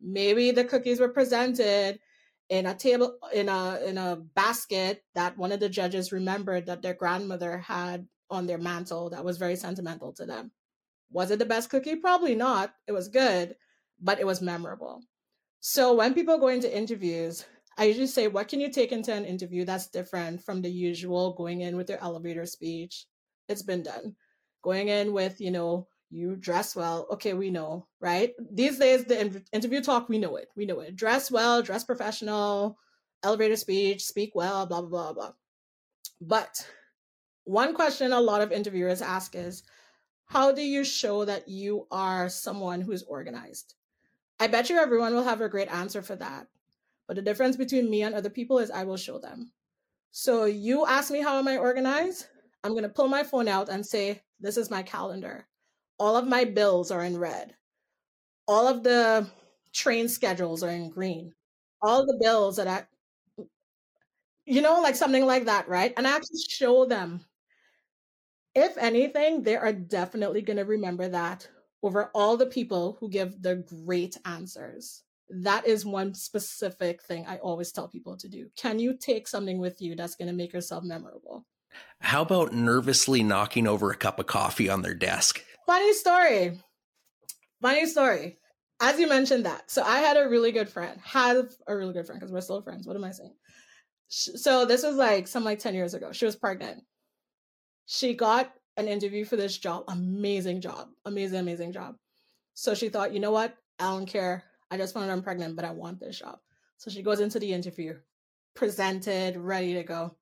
maybe 0.00 0.52
the 0.52 0.64
cookies 0.64 1.00
were 1.00 1.10
presented 1.10 2.00
in 2.48 2.64
a 2.64 2.74
table 2.74 3.18
in 3.34 3.50
a 3.50 3.78
in 3.84 3.98
a 3.98 4.16
basket 4.16 5.04
that 5.14 5.36
one 5.36 5.52
of 5.52 5.60
the 5.60 5.68
judges 5.68 6.10
remembered 6.10 6.64
that 6.64 6.80
their 6.80 6.94
grandmother 6.94 7.58
had 7.58 8.08
on 8.30 8.46
their 8.46 8.56
mantle 8.56 9.10
that 9.10 9.22
was 9.22 9.36
very 9.36 9.56
sentimental 9.56 10.14
to 10.14 10.24
them. 10.24 10.50
Was 11.10 11.30
it 11.30 11.38
the 11.38 11.44
best 11.44 11.68
cookie? 11.68 11.96
Probably 11.96 12.34
not. 12.34 12.72
It 12.86 12.92
was 12.92 13.08
good, 13.08 13.54
but 14.00 14.18
it 14.18 14.26
was 14.26 14.40
memorable. 14.40 15.02
So 15.60 15.92
when 15.92 16.14
people 16.14 16.38
go 16.38 16.48
into 16.48 16.74
interviews, 16.74 17.44
I 17.78 17.84
usually 17.84 18.06
say, 18.06 18.28
what 18.28 18.48
can 18.48 18.60
you 18.60 18.70
take 18.70 18.92
into 18.92 19.12
an 19.12 19.24
interview 19.24 19.64
that's 19.64 19.88
different 19.88 20.42
from 20.42 20.60
the 20.60 20.70
usual 20.70 21.32
going 21.34 21.62
in 21.62 21.76
with 21.76 21.88
your 21.88 21.98
elevator 22.02 22.46
speech? 22.46 23.06
It's 23.48 23.62
been 23.62 23.82
done. 23.82 24.14
Going 24.62 24.88
in 24.88 25.12
with, 25.12 25.40
you 25.40 25.50
know, 25.50 25.88
you 26.10 26.36
dress 26.36 26.76
well. 26.76 27.06
Okay, 27.10 27.32
we 27.32 27.50
know, 27.50 27.86
right? 28.00 28.34
These 28.52 28.78
days, 28.78 29.04
the 29.04 29.42
interview 29.52 29.80
talk, 29.82 30.08
we 30.08 30.18
know 30.18 30.36
it. 30.36 30.48
We 30.54 30.66
know 30.66 30.80
it. 30.80 30.94
Dress 30.94 31.30
well, 31.30 31.62
dress 31.62 31.84
professional, 31.84 32.76
elevator 33.24 33.56
speech, 33.56 34.04
speak 34.04 34.32
well, 34.34 34.66
blah, 34.66 34.82
blah, 34.82 34.88
blah, 34.88 35.12
blah. 35.14 35.32
But 36.20 36.68
one 37.44 37.74
question 37.74 38.12
a 38.12 38.20
lot 38.20 38.42
of 38.42 38.52
interviewers 38.52 39.00
ask 39.00 39.34
is, 39.34 39.62
how 40.26 40.52
do 40.52 40.62
you 40.62 40.84
show 40.84 41.24
that 41.24 41.48
you 41.48 41.86
are 41.90 42.28
someone 42.28 42.80
who's 42.80 43.02
organized? 43.02 43.74
I 44.38 44.46
bet 44.46 44.70
you 44.70 44.76
everyone 44.76 45.14
will 45.14 45.24
have 45.24 45.40
a 45.40 45.48
great 45.48 45.68
answer 45.68 46.02
for 46.02 46.16
that. 46.16 46.46
But 47.12 47.16
the 47.16 47.30
difference 47.30 47.58
between 47.58 47.90
me 47.90 48.04
and 48.04 48.14
other 48.14 48.30
people 48.30 48.58
is 48.58 48.70
I 48.70 48.84
will 48.84 48.96
show 48.96 49.18
them. 49.18 49.52
So 50.12 50.46
you 50.46 50.86
ask 50.86 51.12
me 51.12 51.20
how 51.20 51.38
am 51.38 51.46
I 51.46 51.58
organized? 51.58 52.26
I'm 52.64 52.70
going 52.70 52.84
to 52.84 52.88
pull 52.88 53.06
my 53.06 53.22
phone 53.22 53.48
out 53.48 53.68
and 53.68 53.84
say, 53.84 54.22
this 54.40 54.56
is 54.56 54.70
my 54.70 54.82
calendar. 54.82 55.46
All 55.98 56.16
of 56.16 56.26
my 56.26 56.46
bills 56.46 56.90
are 56.90 57.04
in 57.04 57.18
red. 57.18 57.54
All 58.48 58.66
of 58.66 58.82
the 58.82 59.28
train 59.74 60.08
schedules 60.08 60.62
are 60.62 60.70
in 60.70 60.88
green. 60.88 61.34
All 61.82 62.06
the 62.06 62.18
bills 62.18 62.56
that 62.56 62.66
I, 62.66 62.86
you 64.46 64.62
know, 64.62 64.80
like 64.80 64.96
something 64.96 65.26
like 65.26 65.44
that, 65.44 65.68
right? 65.68 65.92
And 65.98 66.06
I 66.06 66.16
actually 66.16 66.40
show 66.48 66.86
them. 66.86 67.26
If 68.54 68.78
anything, 68.78 69.42
they 69.42 69.56
are 69.56 69.74
definitely 69.74 70.40
going 70.40 70.56
to 70.56 70.64
remember 70.64 71.08
that 71.08 71.46
over 71.82 72.10
all 72.14 72.38
the 72.38 72.46
people 72.46 72.96
who 73.00 73.10
give 73.10 73.42
the 73.42 73.56
great 73.56 74.16
answers 74.24 75.02
that 75.30 75.66
is 75.66 75.86
one 75.86 76.14
specific 76.14 77.02
thing 77.02 77.24
I 77.26 77.38
always 77.38 77.72
tell 77.72 77.88
people 77.88 78.16
to 78.18 78.28
do. 78.28 78.48
Can 78.56 78.78
you 78.78 78.96
take 78.96 79.26
something 79.28 79.58
with 79.58 79.80
you 79.80 79.96
that's 79.96 80.14
going 80.14 80.28
to 80.28 80.34
make 80.34 80.52
yourself 80.52 80.84
memorable? 80.84 81.46
How 82.00 82.22
about 82.22 82.52
nervously 82.52 83.22
knocking 83.22 83.66
over 83.66 83.90
a 83.90 83.96
cup 83.96 84.18
of 84.18 84.26
coffee 84.26 84.68
on 84.68 84.82
their 84.82 84.94
desk? 84.94 85.42
Funny 85.66 85.92
story. 85.94 86.60
Funny 87.62 87.86
story. 87.86 88.38
as 88.80 88.98
you 88.98 89.08
mentioned 89.08 89.46
that, 89.46 89.70
so 89.70 89.82
I 89.82 90.00
had 90.00 90.16
a 90.16 90.28
really 90.28 90.50
good 90.50 90.68
friend, 90.68 90.98
have 91.04 91.48
a 91.68 91.76
really 91.76 91.92
good 91.92 92.04
friend 92.04 92.20
because 92.20 92.32
we're 92.32 92.40
still 92.40 92.60
friends. 92.60 92.86
What 92.86 92.96
am 92.96 93.04
I 93.04 93.12
saying? 93.12 93.34
So 94.08 94.66
this 94.66 94.82
was 94.82 94.96
like 94.96 95.28
some 95.28 95.44
like 95.44 95.60
10 95.60 95.74
years 95.74 95.94
ago. 95.94 96.12
She 96.12 96.26
was 96.26 96.36
pregnant. 96.36 96.82
She 97.86 98.14
got 98.14 98.52
an 98.76 98.88
interview 98.88 99.24
for 99.24 99.36
this 99.36 99.56
job. 99.56 99.84
Amazing 99.88 100.60
job. 100.60 100.88
Amazing, 101.04 101.38
amazing 101.38 101.72
job. 101.72 101.94
So 102.54 102.74
she 102.74 102.88
thought, 102.88 103.14
you 103.14 103.20
know 103.20 103.30
what? 103.30 103.54
I 103.78 103.84
don't 103.84 104.06
care. 104.06 104.44
I 104.72 104.78
just 104.78 104.94
found 104.94 105.10
out 105.10 105.12
I'm 105.12 105.22
pregnant, 105.22 105.54
but 105.54 105.66
I 105.66 105.72
want 105.72 106.00
this 106.00 106.18
job. 106.18 106.38
So 106.78 106.90
she 106.90 107.02
goes 107.02 107.20
into 107.20 107.38
the 107.38 107.52
interview, 107.52 107.96
presented, 108.54 109.36
ready 109.36 109.74
to 109.74 109.82
go. 109.82 110.16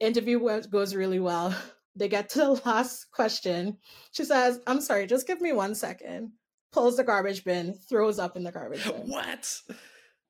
Interview 0.00 0.40
goes 0.70 0.94
really 0.94 1.20
well. 1.20 1.54
They 1.98 2.08
get 2.08 2.28
to 2.30 2.40
the 2.40 2.60
last 2.66 3.10
question. 3.10 3.78
She 4.12 4.26
says, 4.26 4.60
I'm 4.66 4.82
sorry, 4.82 5.06
just 5.06 5.26
give 5.26 5.40
me 5.40 5.54
one 5.54 5.74
second. 5.74 6.32
Pulls 6.70 6.98
the 6.98 7.04
garbage 7.04 7.42
bin, 7.42 7.72
throws 7.72 8.18
up 8.18 8.36
in 8.36 8.44
the 8.44 8.52
garbage 8.52 8.84
bin. 8.92 9.08
What? 9.08 9.62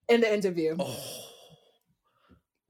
In 0.08 0.20
the 0.20 0.32
interview. 0.32 0.76
Oh. 0.78 0.96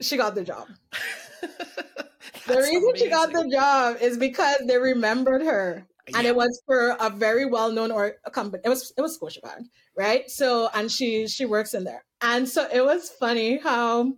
She 0.00 0.16
got 0.16 0.34
the 0.34 0.44
job. 0.44 0.68
the 1.42 2.56
reason 2.56 2.88
amazing. 2.88 2.94
she 2.96 3.10
got 3.10 3.32
the 3.32 3.50
job 3.52 3.98
is 4.00 4.16
because 4.16 4.62
they 4.66 4.78
remembered 4.78 5.42
her. 5.42 5.86
Yeah. 6.09 6.18
And 6.18 6.26
it 6.26 6.36
was 6.36 6.62
for 6.66 6.96
a 7.00 7.11
very 7.11 7.46
well-known 7.46 7.90
or 7.90 8.16
a 8.24 8.30
company. 8.30 8.62
It 8.64 8.68
was 8.68 8.92
it 8.96 9.00
was 9.00 9.18
Scotiabank, 9.18 9.66
right? 9.96 10.30
So 10.30 10.68
and 10.74 10.90
she 10.90 11.26
she 11.26 11.46
works 11.46 11.74
in 11.74 11.84
there. 11.84 12.04
And 12.20 12.48
so 12.48 12.68
it 12.72 12.84
was 12.84 13.11
funny 13.11 13.59
how 13.59 14.12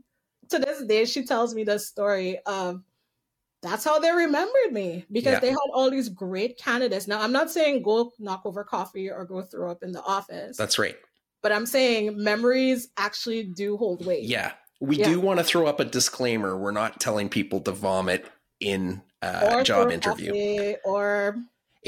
to 0.50 0.58
this 0.58 0.84
day 0.84 1.04
she 1.04 1.24
tells 1.24 1.54
me 1.54 1.64
the 1.64 1.78
story 1.78 2.38
of 2.46 2.82
that's 3.62 3.84
how 3.84 3.98
they 3.98 4.12
remembered 4.12 4.72
me 4.72 5.04
because 5.10 5.34
yeah. 5.34 5.40
they 5.40 5.50
had 5.50 5.58
all 5.72 5.90
these 5.90 6.08
great 6.08 6.58
candidates. 6.58 7.08
Now, 7.08 7.20
I'm 7.20 7.32
not 7.32 7.50
saying 7.50 7.82
go 7.82 8.12
knock 8.18 8.42
over 8.44 8.62
coffee 8.62 9.10
or 9.10 9.24
go 9.24 9.42
throw 9.42 9.70
up 9.70 9.82
in 9.82 9.92
the 9.92 10.02
office. 10.02 10.56
That's 10.56 10.78
right. 10.78 10.96
But 11.42 11.52
I'm 11.52 11.66
saying 11.66 12.22
memories 12.22 12.88
actually 12.96 13.44
do 13.44 13.76
hold 13.76 14.06
weight. 14.06 14.24
Yeah. 14.24 14.52
We 14.80 14.96
yeah. 14.96 15.08
do 15.08 15.20
want 15.20 15.40
to 15.40 15.44
throw 15.44 15.66
up 15.66 15.80
a 15.80 15.84
disclaimer. 15.84 16.56
We're 16.56 16.70
not 16.70 17.00
telling 17.00 17.28
people 17.28 17.60
to 17.62 17.72
vomit 17.72 18.26
in 18.60 19.02
a 19.22 19.64
job 19.64 19.90
interview. 19.90 20.76
Or 20.84 21.36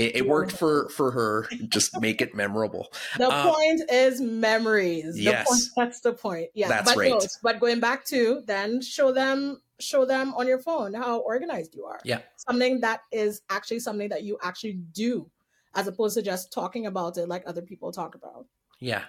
it, 0.01 0.16
it, 0.16 0.26
worked 0.26 0.53
for 0.53 0.88
for 0.88 1.11
her. 1.11 1.46
Just 1.68 2.01
make 2.01 2.22
it 2.22 2.34
memorable. 2.34 2.92
The 3.18 3.30
um, 3.30 3.55
point 3.55 3.82
is 3.90 4.20
memories. 4.20 5.18
Yes, 5.18 5.46
point, 5.46 5.62
that's 5.76 6.01
the 6.01 6.12
point. 6.14 6.48
Yeah, 6.55 6.68
that's 6.68 6.90
but 6.90 6.98
right. 6.98 7.26
But 7.42 7.61
going 7.61 7.80
back 7.80 8.07
to 8.07 8.42
then 8.46 8.80
show 8.80 9.12
them 9.12 9.61
show 9.78 10.05
them 10.05 10.34
on 10.34 10.46
your 10.46 10.59
phone 10.59 10.94
how 10.94 11.18
organized 11.18 11.74
you 11.74 11.84
are. 11.84 12.01
Yeah, 12.05 12.20
something 12.36 12.80
that 12.80 13.03
is 13.12 13.42
actually 13.51 13.80
something 13.80 14.09
that 14.09 14.22
you 14.22 14.38
actually 14.42 14.80
do, 14.92 15.30
as 15.74 15.86
opposed 15.86 16.16
to 16.16 16.22
just 16.22 16.51
talking 16.51 16.86
about 16.86 17.18
it 17.18 17.28
like 17.28 17.42
other 17.46 17.62
people 17.62 17.92
talk 17.92 18.14
about. 18.14 18.46
Yeah. 18.78 19.03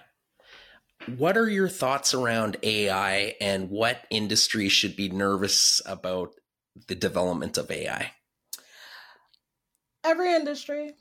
What 1.16 1.36
are 1.36 1.48
your 1.48 1.68
thoughts 1.68 2.14
around 2.14 2.58
AI 2.62 3.34
and 3.40 3.70
what 3.70 4.06
industry 4.10 4.68
should 4.68 4.94
be 4.94 5.08
nervous 5.08 5.80
about 5.84 6.34
the 6.86 6.94
development 6.94 7.58
of 7.58 7.72
AI? 7.72 8.12
Every 10.04 10.34
industry. 10.34 10.94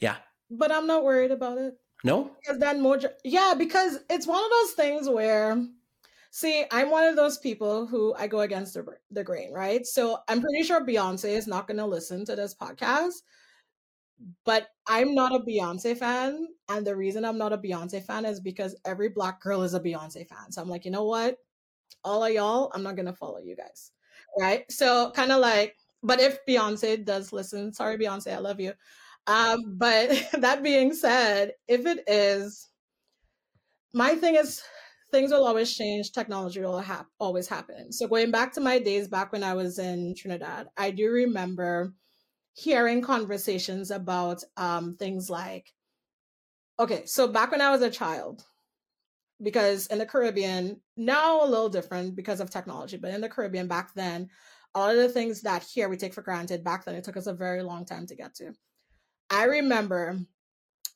Yeah. 0.00 0.16
But 0.50 0.72
I'm 0.72 0.86
not 0.86 1.04
worried 1.04 1.30
about 1.30 1.58
it. 1.58 1.74
No? 2.04 2.30
Because 2.40 2.58
then 2.58 2.80
more, 2.80 2.98
yeah, 3.24 3.54
because 3.56 3.98
it's 4.08 4.26
one 4.26 4.42
of 4.42 4.50
those 4.50 4.72
things 4.72 5.08
where, 5.08 5.64
see, 6.30 6.64
I'm 6.70 6.90
one 6.90 7.04
of 7.04 7.16
those 7.16 7.38
people 7.38 7.86
who 7.86 8.14
I 8.16 8.26
go 8.28 8.40
against 8.40 8.74
the, 8.74 8.86
the 9.10 9.24
grain, 9.24 9.52
right? 9.52 9.84
So 9.84 10.18
I'm 10.28 10.40
pretty 10.40 10.62
sure 10.62 10.86
Beyonce 10.86 11.36
is 11.36 11.46
not 11.46 11.66
going 11.66 11.78
to 11.78 11.86
listen 11.86 12.24
to 12.26 12.36
this 12.36 12.54
podcast, 12.54 13.14
but 14.44 14.68
I'm 14.86 15.14
not 15.14 15.34
a 15.34 15.40
Beyonce 15.40 15.96
fan. 15.96 16.46
And 16.68 16.86
the 16.86 16.96
reason 16.96 17.24
I'm 17.24 17.38
not 17.38 17.52
a 17.52 17.58
Beyonce 17.58 18.02
fan 18.04 18.24
is 18.24 18.40
because 18.40 18.76
every 18.84 19.08
black 19.08 19.40
girl 19.40 19.62
is 19.62 19.74
a 19.74 19.80
Beyonce 19.80 20.26
fan. 20.28 20.50
So 20.50 20.62
I'm 20.62 20.68
like, 20.68 20.84
you 20.84 20.92
know 20.92 21.04
what? 21.04 21.36
All 22.04 22.24
of 22.24 22.32
y'all, 22.32 22.70
I'm 22.74 22.84
not 22.84 22.94
going 22.94 23.06
to 23.06 23.12
follow 23.12 23.38
you 23.38 23.56
guys 23.56 23.90
right? 24.36 24.70
So 24.70 25.10
kind 25.14 25.32
of 25.32 25.40
like, 25.40 25.76
but 26.02 26.20
if 26.20 26.38
Beyonce 26.46 27.04
does 27.04 27.32
listen, 27.32 27.72
sorry 27.72 27.98
Beyonce, 27.98 28.34
I 28.34 28.38
love 28.38 28.60
you. 28.60 28.72
Um, 29.26 29.76
but 29.76 30.28
that 30.38 30.62
being 30.62 30.94
said, 30.94 31.52
if 31.66 31.86
it 31.86 32.04
is, 32.06 32.68
my 33.92 34.14
thing 34.14 34.36
is 34.36 34.62
things 35.10 35.30
will 35.30 35.46
always 35.46 35.74
change. 35.74 36.12
Technology 36.12 36.60
will 36.60 36.80
ha- 36.80 37.06
always 37.18 37.48
happen. 37.48 37.92
So 37.92 38.06
going 38.06 38.30
back 38.30 38.52
to 38.54 38.60
my 38.60 38.78
days 38.78 39.08
back 39.08 39.32
when 39.32 39.42
I 39.42 39.54
was 39.54 39.78
in 39.78 40.14
Trinidad, 40.14 40.68
I 40.76 40.90
do 40.90 41.10
remember 41.10 41.94
hearing 42.54 43.02
conversations 43.02 43.90
about 43.90 44.42
um, 44.56 44.96
things 44.96 45.30
like, 45.30 45.72
okay, 46.78 47.04
so 47.06 47.28
back 47.28 47.50
when 47.50 47.60
I 47.60 47.70
was 47.70 47.82
a 47.82 47.90
child, 47.90 48.44
because 49.42 49.86
in 49.86 49.98
the 49.98 50.06
Caribbean, 50.06 50.80
now 50.96 51.44
a 51.44 51.46
little 51.46 51.68
different 51.68 52.16
because 52.16 52.40
of 52.40 52.50
technology, 52.50 52.96
but 52.96 53.12
in 53.12 53.20
the 53.20 53.28
Caribbean 53.28 53.68
back 53.68 53.94
then, 53.94 54.28
a 54.74 54.78
lot 54.78 54.90
of 54.90 54.96
the 54.96 55.08
things 55.08 55.42
that 55.42 55.62
here 55.62 55.88
we 55.88 55.96
take 55.96 56.14
for 56.14 56.22
granted, 56.22 56.64
back 56.64 56.84
then 56.84 56.94
it 56.94 57.04
took 57.04 57.16
us 57.16 57.26
a 57.26 57.32
very 57.32 57.62
long 57.62 57.84
time 57.84 58.06
to 58.06 58.14
get 58.14 58.34
to. 58.36 58.52
I 59.30 59.44
remember 59.44 60.18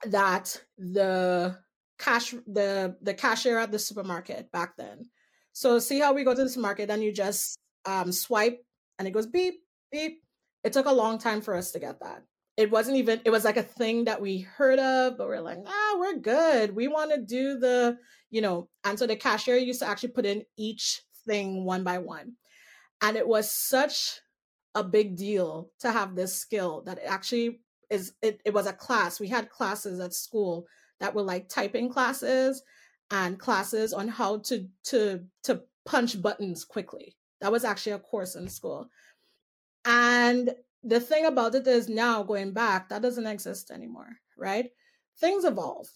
that 0.07 0.61
the 0.79 1.59
cash 1.99 2.33
the 2.47 2.97
the 3.03 3.15
cashier 3.15 3.59
at 3.59 3.71
the 3.71 3.79
supermarket 3.79 4.51
back 4.53 4.77
then. 4.77 5.11
So 5.53 5.79
see 5.79 6.01
how 6.01 6.13
we 6.13 6.25
go 6.25 6.35
to 6.35 6.43
the 6.43 6.49
supermarket 6.49 6.91
and 6.91 7.03
you 7.03 7.13
just 7.13 7.59
um, 7.85 8.11
swipe 8.11 8.65
and 8.99 9.07
it 9.07 9.13
goes 9.13 9.27
beep 9.27 9.61
beep. 9.91 10.23
It 10.65 10.73
took 10.73 10.87
a 10.87 10.93
long 10.93 11.19
time 11.19 11.41
for 11.41 11.55
us 11.55 11.73
to 11.73 11.79
get 11.79 12.01
that 12.01 12.23
it 12.57 12.71
wasn't 12.71 12.97
even 12.97 13.21
it 13.25 13.31
was 13.31 13.45
like 13.45 13.57
a 13.57 13.63
thing 13.63 14.05
that 14.05 14.21
we 14.21 14.41
heard 14.41 14.79
of 14.79 15.17
but 15.17 15.27
we're 15.27 15.41
like 15.41 15.59
ah 15.67 15.97
we're 15.99 16.19
good 16.19 16.75
we 16.75 16.89
want 16.89 17.11
to 17.11 17.21
do 17.21 17.59
the 17.59 17.97
you 18.31 18.41
know 18.41 18.69
and 18.85 18.99
so 18.99 19.07
the 19.07 19.17
cashier 19.17 19.57
used 19.57 19.81
to 19.81 19.89
actually 19.89 20.11
put 20.11 20.27
in 20.27 20.43
each 20.57 21.03
thing 21.27 21.65
one 21.65 21.83
by 21.83 21.99
one 21.99 22.33
and 23.03 23.17
it 23.17 23.27
was 23.27 23.51
such 23.51 24.21
a 24.75 24.83
big 24.83 25.17
deal 25.17 25.71
to 25.81 25.93
have 25.93 26.15
this 26.15 26.35
skill 26.35 26.83
that 26.87 26.99
it 26.99 27.05
actually 27.07 27.61
is 27.91 28.15
it, 28.23 28.41
it 28.45 28.55
was 28.55 28.67
a 28.67 28.73
class 28.73 29.21
we 29.21 29.29
had 29.29 29.51
classes 29.51 30.01
at 30.01 30.15
school 30.15 30.67
that 31.01 31.15
were 31.15 31.23
like 31.23 31.49
typing 31.49 31.91
classes 31.91 32.63
and 33.11 33.39
classes 33.39 33.93
on 33.93 34.09
how 34.09 34.39
to 34.39 34.67
to 34.85 35.21
to 35.43 35.61
punch 35.85 36.23
buttons 36.23 36.65
quickly 36.65 37.15
that 37.41 37.53
was 37.53 37.65
actually 37.65 37.93
a 37.93 37.99
course 37.99 38.35
in 38.35 38.49
school 38.49 38.89
and 39.85 40.55
the 40.85 41.01
thing 41.01 41.27
about 41.27 41.55
it 41.55 41.67
is 41.67 41.89
now 41.89 42.23
going 42.23 42.53
back, 42.53 42.89
that 42.89 43.03
doesn't 43.03 43.27
exist 43.27 43.71
anymore, 43.71 44.19
right? 44.37 44.71
Things 45.19 45.45
evolve. 45.45 45.89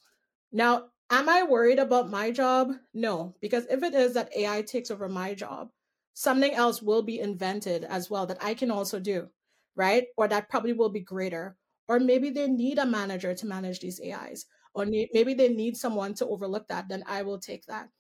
Now, 0.53 0.87
am 1.11 1.29
I 1.29 1.43
worried 1.43 1.79
about 1.79 2.11
my 2.11 2.31
job? 2.31 2.73
No, 2.95 3.35
because 3.41 3.67
if 3.71 3.83
it 3.83 3.95
is 3.95 4.15
that 4.15 4.35
AI 4.37 4.63
takes 4.63 4.91
over 4.91 5.09
my 5.09 5.35
job, 5.35 5.71
something 6.17 6.55
else 6.55 6.81
will 6.81 7.03
be 7.03 7.21
invented 7.21 7.85
as 7.85 8.09
well 8.09 8.25
that 8.25 8.43
I 8.43 8.55
can 8.55 8.71
also 8.71 8.99
do, 8.99 9.29
right? 9.77 10.07
Or 10.17 10.27
that 10.27 10.49
probably 10.49 10.73
will 10.73 10.89
be 10.89 11.01
greater. 11.01 11.59
Or 11.89 12.01
maybe 12.01 12.31
they 12.31 12.49
need 12.49 12.79
a 12.79 12.87
manager 12.87 13.35
to 13.35 13.47
manage 13.47 13.81
these 13.81 14.01
AIs, 14.01 14.47
or 14.75 14.87
maybe 14.87 15.35
they 15.35 15.51
need 15.51 15.77
someone 15.77 16.15
to 16.15 16.27
overlook 16.27 16.67
that. 16.69 16.89
Then 16.89 17.05
I 17.07 17.21
will 17.23 17.39
take 17.39 17.67
that. 17.67 17.91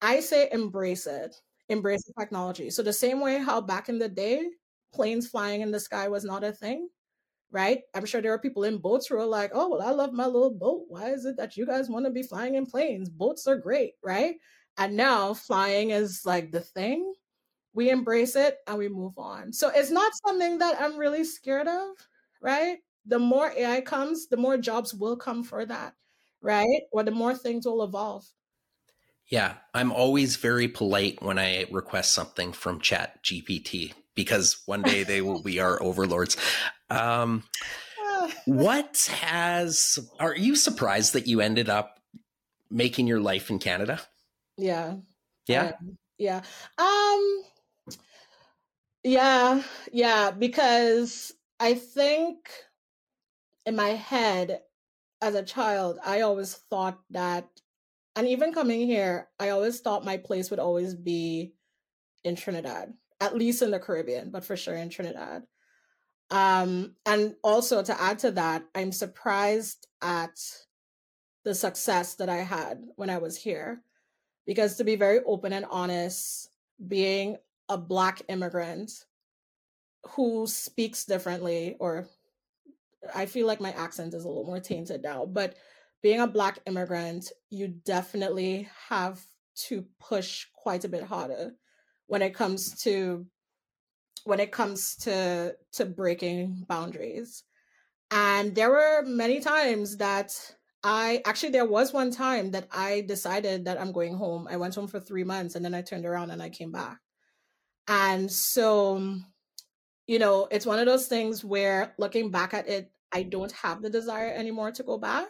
I 0.00 0.20
say 0.20 0.48
embrace 0.52 1.08
it, 1.08 1.34
embrace 1.68 2.04
the 2.04 2.12
technology. 2.18 2.70
So, 2.70 2.82
the 2.82 2.92
same 2.92 3.20
way 3.20 3.38
how 3.38 3.60
back 3.60 3.88
in 3.88 3.98
the 3.98 4.08
day, 4.08 4.48
planes 4.94 5.26
flying 5.28 5.60
in 5.60 5.72
the 5.72 5.80
sky 5.80 6.06
was 6.08 6.24
not 6.24 6.44
a 6.44 6.52
thing, 6.52 6.88
right? 7.50 7.80
I'm 7.94 8.06
sure 8.06 8.22
there 8.22 8.32
are 8.32 8.38
people 8.38 8.64
in 8.64 8.78
boats 8.78 9.08
who 9.08 9.16
are 9.16 9.26
like, 9.26 9.50
oh, 9.52 9.70
well, 9.70 9.82
I 9.82 9.90
love 9.90 10.12
my 10.12 10.26
little 10.26 10.54
boat. 10.54 10.84
Why 10.88 11.10
is 11.10 11.24
it 11.24 11.36
that 11.38 11.56
you 11.56 11.66
guys 11.66 11.90
want 11.90 12.06
to 12.06 12.12
be 12.12 12.22
flying 12.22 12.54
in 12.54 12.66
planes? 12.66 13.10
Boats 13.10 13.48
are 13.48 13.56
great, 13.56 13.94
right? 14.02 14.36
And 14.78 14.96
now 14.96 15.34
flying 15.34 15.90
is 15.90 16.22
like 16.24 16.52
the 16.52 16.60
thing. 16.60 17.12
We 17.74 17.90
embrace 17.90 18.36
it 18.36 18.58
and 18.66 18.78
we 18.78 18.88
move 18.88 19.18
on. 19.18 19.52
So 19.52 19.70
it's 19.74 19.90
not 19.90 20.12
something 20.26 20.58
that 20.58 20.80
I'm 20.80 20.96
really 20.96 21.24
scared 21.24 21.68
of, 21.68 21.88
right? 22.40 22.78
The 23.06 23.18
more 23.18 23.52
AI 23.56 23.80
comes, 23.80 24.28
the 24.28 24.36
more 24.36 24.56
jobs 24.56 24.94
will 24.94 25.16
come 25.16 25.42
for 25.42 25.66
that, 25.66 25.94
right? 26.40 26.82
Or 26.92 27.02
the 27.02 27.10
more 27.10 27.34
things 27.34 27.66
will 27.66 27.82
evolve. 27.82 28.24
Yeah, 29.28 29.54
I'm 29.72 29.90
always 29.90 30.36
very 30.36 30.68
polite 30.68 31.22
when 31.22 31.38
I 31.38 31.66
request 31.70 32.12
something 32.12 32.52
from 32.52 32.80
Chat 32.80 33.22
GPT 33.24 33.92
because 34.14 34.62
one 34.66 34.82
day 34.82 35.02
they 35.02 35.22
will 35.22 35.42
be 35.42 35.60
our 35.60 35.82
overlords. 35.82 36.36
Um, 36.90 37.42
what 38.44 39.10
has, 39.20 39.98
are 40.20 40.36
you 40.36 40.54
surprised 40.54 41.14
that 41.14 41.26
you 41.26 41.40
ended 41.40 41.68
up 41.68 41.98
making 42.70 43.06
your 43.06 43.20
life 43.20 43.50
in 43.50 43.58
Canada? 43.58 44.00
Yeah. 44.56 44.96
Yeah. 45.48 45.72
Yeah. 46.18 46.42
Um, 46.78 47.42
yeah. 49.04 49.62
Yeah. 49.92 50.30
Because 50.32 51.32
I 51.60 51.74
think 51.74 52.48
in 53.66 53.76
my 53.76 53.90
head 53.90 54.62
as 55.22 55.34
a 55.34 55.42
child, 55.42 55.98
I 56.04 56.22
always 56.22 56.54
thought 56.54 56.98
that, 57.10 57.48
and 58.16 58.26
even 58.26 58.52
coming 58.52 58.86
here, 58.86 59.28
I 59.38 59.50
always 59.50 59.80
thought 59.80 60.04
my 60.04 60.16
place 60.16 60.50
would 60.50 60.58
always 60.58 60.94
be 60.94 61.54
in 62.24 62.36
Trinidad 62.36 62.94
at 63.24 63.36
least 63.36 63.62
in 63.62 63.70
the 63.70 63.78
Caribbean, 63.78 64.30
but 64.30 64.44
for 64.44 64.56
sure 64.56 64.74
in 64.74 64.90
Trinidad. 64.90 65.44
Um, 66.30 66.94
and 67.06 67.34
also 67.42 67.82
to 67.82 68.00
add 68.00 68.18
to 68.20 68.32
that, 68.32 68.64
I'm 68.74 68.92
surprised 68.92 69.86
at 70.02 70.38
the 71.44 71.54
success 71.54 72.16
that 72.16 72.28
I 72.28 72.38
had 72.38 72.82
when 72.96 73.10
I 73.10 73.18
was 73.18 73.36
here. 73.36 73.82
Because 74.46 74.76
to 74.76 74.84
be 74.84 74.96
very 74.96 75.20
open 75.24 75.54
and 75.54 75.64
honest, 75.70 76.50
being 76.86 77.38
a 77.68 77.78
Black 77.78 78.22
immigrant 78.28 78.90
who 80.10 80.46
speaks 80.46 81.04
differently, 81.04 81.76
or 81.80 82.08
I 83.14 83.26
feel 83.26 83.46
like 83.46 83.60
my 83.60 83.72
accent 83.72 84.14
is 84.14 84.24
a 84.24 84.28
little 84.28 84.44
more 84.44 84.60
tainted 84.60 85.02
now, 85.02 85.26
but 85.26 85.56
being 86.02 86.20
a 86.20 86.26
Black 86.26 86.58
immigrant, 86.66 87.32
you 87.50 87.68
definitely 87.68 88.68
have 88.88 89.22
to 89.68 89.84
push 90.00 90.46
quite 90.54 90.84
a 90.84 90.88
bit 90.88 91.04
harder 91.04 91.52
when 92.06 92.22
it 92.22 92.34
comes 92.34 92.82
to 92.82 93.26
when 94.24 94.40
it 94.40 94.50
comes 94.52 94.96
to 94.96 95.54
to 95.72 95.84
breaking 95.84 96.64
boundaries 96.68 97.44
and 98.10 98.54
there 98.54 98.70
were 98.70 99.02
many 99.04 99.40
times 99.40 99.96
that 99.96 100.54
I 100.84 101.22
actually, 101.24 101.50
there 101.50 101.64
was 101.64 101.92
one 101.92 102.10
time 102.10 102.50
that 102.52 102.68
I 102.70 103.00
decided 103.00 103.64
that 103.64 103.80
I'm 103.80 103.90
going 103.90 104.14
home. 104.14 104.46
I 104.48 104.56
went 104.56 104.74
home 104.74 104.86
for 104.86 105.00
three 105.00 105.24
months 105.24 105.54
and 105.54 105.64
then 105.64 105.74
I 105.74 105.82
turned 105.82 106.06
around 106.06 106.30
and 106.30 106.42
I 106.42 106.50
came 106.50 106.70
back. 106.70 106.98
And 107.88 108.30
so, 108.30 109.16
you 110.06 110.18
know, 110.18 110.48
it's 110.50 110.66
one 110.66 110.78
of 110.78 110.86
those 110.86 111.06
things 111.06 111.44
where 111.44 111.94
looking 111.98 112.30
back 112.30 112.54
at 112.54 112.68
it, 112.68 112.90
I 113.12 113.22
don't 113.22 113.52
have 113.52 113.82
the 113.82 113.90
desire 113.90 114.32
anymore 114.32 114.72
to 114.72 114.82
go 114.82 114.98
back. 114.98 115.28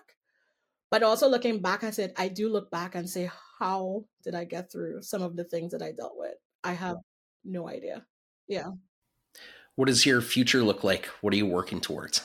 But 0.90 1.02
also 1.02 1.28
looking 1.28 1.60
back 1.60 1.82
at 1.82 1.98
it, 1.98 2.12
I 2.16 2.28
do 2.28 2.48
look 2.48 2.70
back 2.70 2.94
and 2.94 3.08
say, 3.08 3.30
how 3.58 4.04
did 4.22 4.34
I 4.34 4.44
get 4.44 4.70
through 4.70 5.02
some 5.02 5.22
of 5.22 5.36
the 5.36 5.44
things 5.44 5.72
that 5.72 5.82
I 5.82 5.92
dealt 5.92 6.14
with? 6.16 6.34
I 6.62 6.72
have 6.72 6.96
no 7.44 7.68
idea. 7.68 8.04
Yeah. 8.46 8.70
What 9.74 9.88
does 9.88 10.06
your 10.06 10.20
future 10.20 10.62
look 10.62 10.84
like? 10.84 11.06
What 11.20 11.32
are 11.32 11.36
you 11.36 11.46
working 11.46 11.80
towards? 11.80 12.22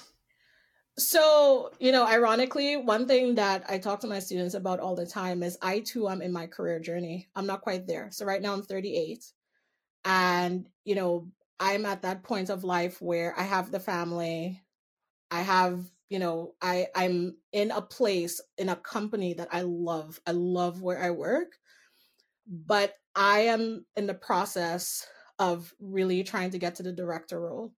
So, 0.99 1.71
you 1.79 1.91
know, 1.91 2.05
ironically, 2.05 2.75
one 2.77 3.07
thing 3.07 3.35
that 3.35 3.63
I 3.69 3.77
talk 3.77 4.01
to 4.01 4.07
my 4.07 4.19
students 4.19 4.53
about 4.53 4.79
all 4.79 4.95
the 4.95 5.05
time 5.05 5.41
is 5.43 5.57
I 5.61 5.79
too 5.79 6.09
am 6.09 6.21
in 6.21 6.31
my 6.31 6.45
career 6.45 6.79
journey. 6.79 7.27
I'm 7.35 7.47
not 7.47 7.61
quite 7.61 7.87
there. 7.87 8.09
So, 8.11 8.25
right 8.25 8.41
now 8.41 8.53
I'm 8.53 8.61
38. 8.61 9.23
And, 10.05 10.67
you 10.85 10.95
know, 10.95 11.27
I'm 11.59 11.85
at 11.85 12.03
that 12.03 12.23
point 12.23 12.49
of 12.49 12.63
life 12.63 13.01
where 13.01 13.37
I 13.37 13.43
have 13.43 13.71
the 13.71 13.79
family. 13.79 14.61
I 15.31 15.41
have, 15.41 15.83
you 16.09 16.19
know, 16.19 16.55
I 16.61 16.87
I'm 16.95 17.37
in 17.51 17.71
a 17.71 17.81
place 17.81 18.41
in 18.57 18.69
a 18.69 18.75
company 18.75 19.33
that 19.33 19.49
I 19.51 19.61
love. 19.61 20.19
I 20.25 20.31
love 20.31 20.81
where 20.81 21.01
I 21.01 21.11
work. 21.11 21.57
But 22.47 22.95
I 23.15 23.41
am 23.41 23.85
in 23.95 24.07
the 24.07 24.13
process 24.13 25.05
of 25.37 25.73
really 25.79 26.23
trying 26.23 26.51
to 26.51 26.57
get 26.57 26.75
to 26.75 26.83
the 26.83 26.91
director 26.91 27.39
role. 27.39 27.73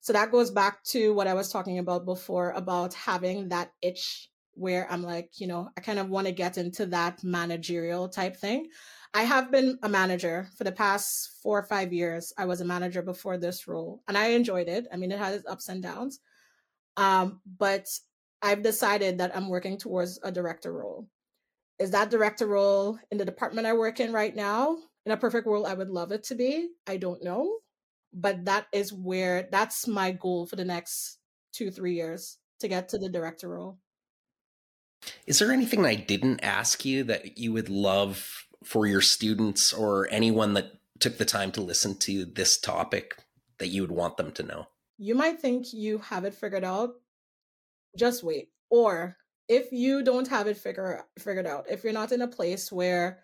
So 0.00 0.12
that 0.12 0.30
goes 0.30 0.50
back 0.50 0.82
to 0.84 1.12
what 1.12 1.26
I 1.26 1.34
was 1.34 1.50
talking 1.50 1.78
about 1.78 2.06
before 2.06 2.50
about 2.52 2.94
having 2.94 3.50
that 3.50 3.72
itch 3.82 4.30
where 4.54 4.90
I'm 4.90 5.02
like, 5.02 5.40
you 5.40 5.46
know, 5.46 5.68
I 5.76 5.80
kind 5.80 5.98
of 5.98 6.08
want 6.08 6.26
to 6.26 6.32
get 6.32 6.58
into 6.58 6.86
that 6.86 7.22
managerial 7.22 8.08
type 8.08 8.36
thing. 8.36 8.68
I 9.12 9.22
have 9.22 9.50
been 9.50 9.78
a 9.82 9.88
manager 9.88 10.48
for 10.56 10.64
the 10.64 10.72
past 10.72 11.30
four 11.42 11.58
or 11.58 11.64
five 11.64 11.92
years. 11.92 12.32
I 12.38 12.44
was 12.44 12.60
a 12.60 12.64
manager 12.64 13.02
before 13.02 13.38
this 13.38 13.66
role 13.66 14.02
and 14.06 14.16
I 14.16 14.28
enjoyed 14.28 14.68
it. 14.68 14.86
I 14.92 14.96
mean, 14.96 15.10
it 15.10 15.18
had 15.18 15.34
its 15.34 15.46
ups 15.48 15.68
and 15.68 15.82
downs. 15.82 16.20
Um, 16.96 17.40
but 17.58 17.86
I've 18.40 18.62
decided 18.62 19.18
that 19.18 19.36
I'm 19.36 19.48
working 19.48 19.78
towards 19.78 20.20
a 20.22 20.30
director 20.30 20.72
role. 20.72 21.08
Is 21.78 21.90
that 21.90 22.10
director 22.10 22.46
role 22.46 22.98
in 23.10 23.18
the 23.18 23.24
department 23.24 23.66
I 23.66 23.72
work 23.72 24.00
in 24.00 24.12
right 24.12 24.34
now? 24.34 24.76
In 25.06 25.12
a 25.12 25.16
perfect 25.16 25.46
world, 25.46 25.66
I 25.66 25.74
would 25.74 25.90
love 25.90 26.12
it 26.12 26.24
to 26.24 26.34
be. 26.34 26.68
I 26.86 26.96
don't 26.96 27.24
know 27.24 27.60
but 28.12 28.44
that 28.44 28.66
is 28.72 28.92
where 28.92 29.48
that's 29.50 29.86
my 29.86 30.12
goal 30.12 30.46
for 30.46 30.56
the 30.56 30.64
next 30.64 31.18
two 31.52 31.70
three 31.70 31.94
years 31.94 32.38
to 32.60 32.68
get 32.68 32.88
to 32.88 32.98
the 32.98 33.08
director 33.08 33.48
role 33.48 33.78
is 35.26 35.38
there 35.38 35.52
anything 35.52 35.84
i 35.84 35.94
didn't 35.94 36.40
ask 36.42 36.84
you 36.84 37.04
that 37.04 37.38
you 37.38 37.52
would 37.52 37.68
love 37.68 38.46
for 38.64 38.86
your 38.86 39.00
students 39.00 39.72
or 39.72 40.08
anyone 40.10 40.54
that 40.54 40.72
took 40.98 41.18
the 41.18 41.24
time 41.24 41.50
to 41.52 41.60
listen 41.60 41.96
to 41.96 42.24
this 42.24 42.58
topic 42.58 43.16
that 43.58 43.68
you 43.68 43.82
would 43.82 43.90
want 43.90 44.16
them 44.16 44.32
to 44.32 44.42
know 44.42 44.66
you 44.98 45.14
might 45.14 45.40
think 45.40 45.72
you 45.72 45.98
have 45.98 46.24
it 46.24 46.34
figured 46.34 46.64
out 46.64 46.94
just 47.98 48.22
wait 48.22 48.48
or 48.70 49.16
if 49.48 49.72
you 49.72 50.04
don't 50.04 50.28
have 50.28 50.46
it 50.46 50.56
figure, 50.56 51.04
figured 51.18 51.46
out 51.46 51.66
if 51.68 51.82
you're 51.82 51.92
not 51.92 52.12
in 52.12 52.22
a 52.22 52.28
place 52.28 52.70
where 52.70 53.20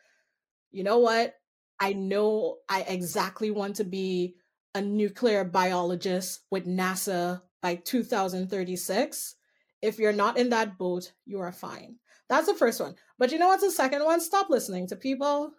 you 0.72 0.82
know 0.82 0.98
what 0.98 1.34
i 1.78 1.92
know 1.92 2.56
i 2.68 2.82
exactly 2.82 3.50
want 3.50 3.76
to 3.76 3.84
be 3.84 4.36
a 4.76 4.80
nuclear 4.82 5.42
biologist 5.42 6.40
with 6.50 6.66
NASA 6.66 7.40
by 7.62 7.76
2036. 7.76 9.36
If 9.80 9.98
you're 9.98 10.12
not 10.12 10.36
in 10.36 10.50
that 10.50 10.76
boat, 10.76 11.12
you 11.24 11.40
are 11.40 11.50
fine. 11.50 11.96
That's 12.28 12.46
the 12.46 12.54
first 12.54 12.80
one. 12.80 12.94
But 13.18 13.32
you 13.32 13.38
know 13.38 13.48
what's 13.48 13.62
the 13.62 13.70
second 13.70 14.04
one? 14.04 14.20
Stop 14.20 14.50
listening 14.50 14.86
to 14.88 14.96
people. 14.96 15.52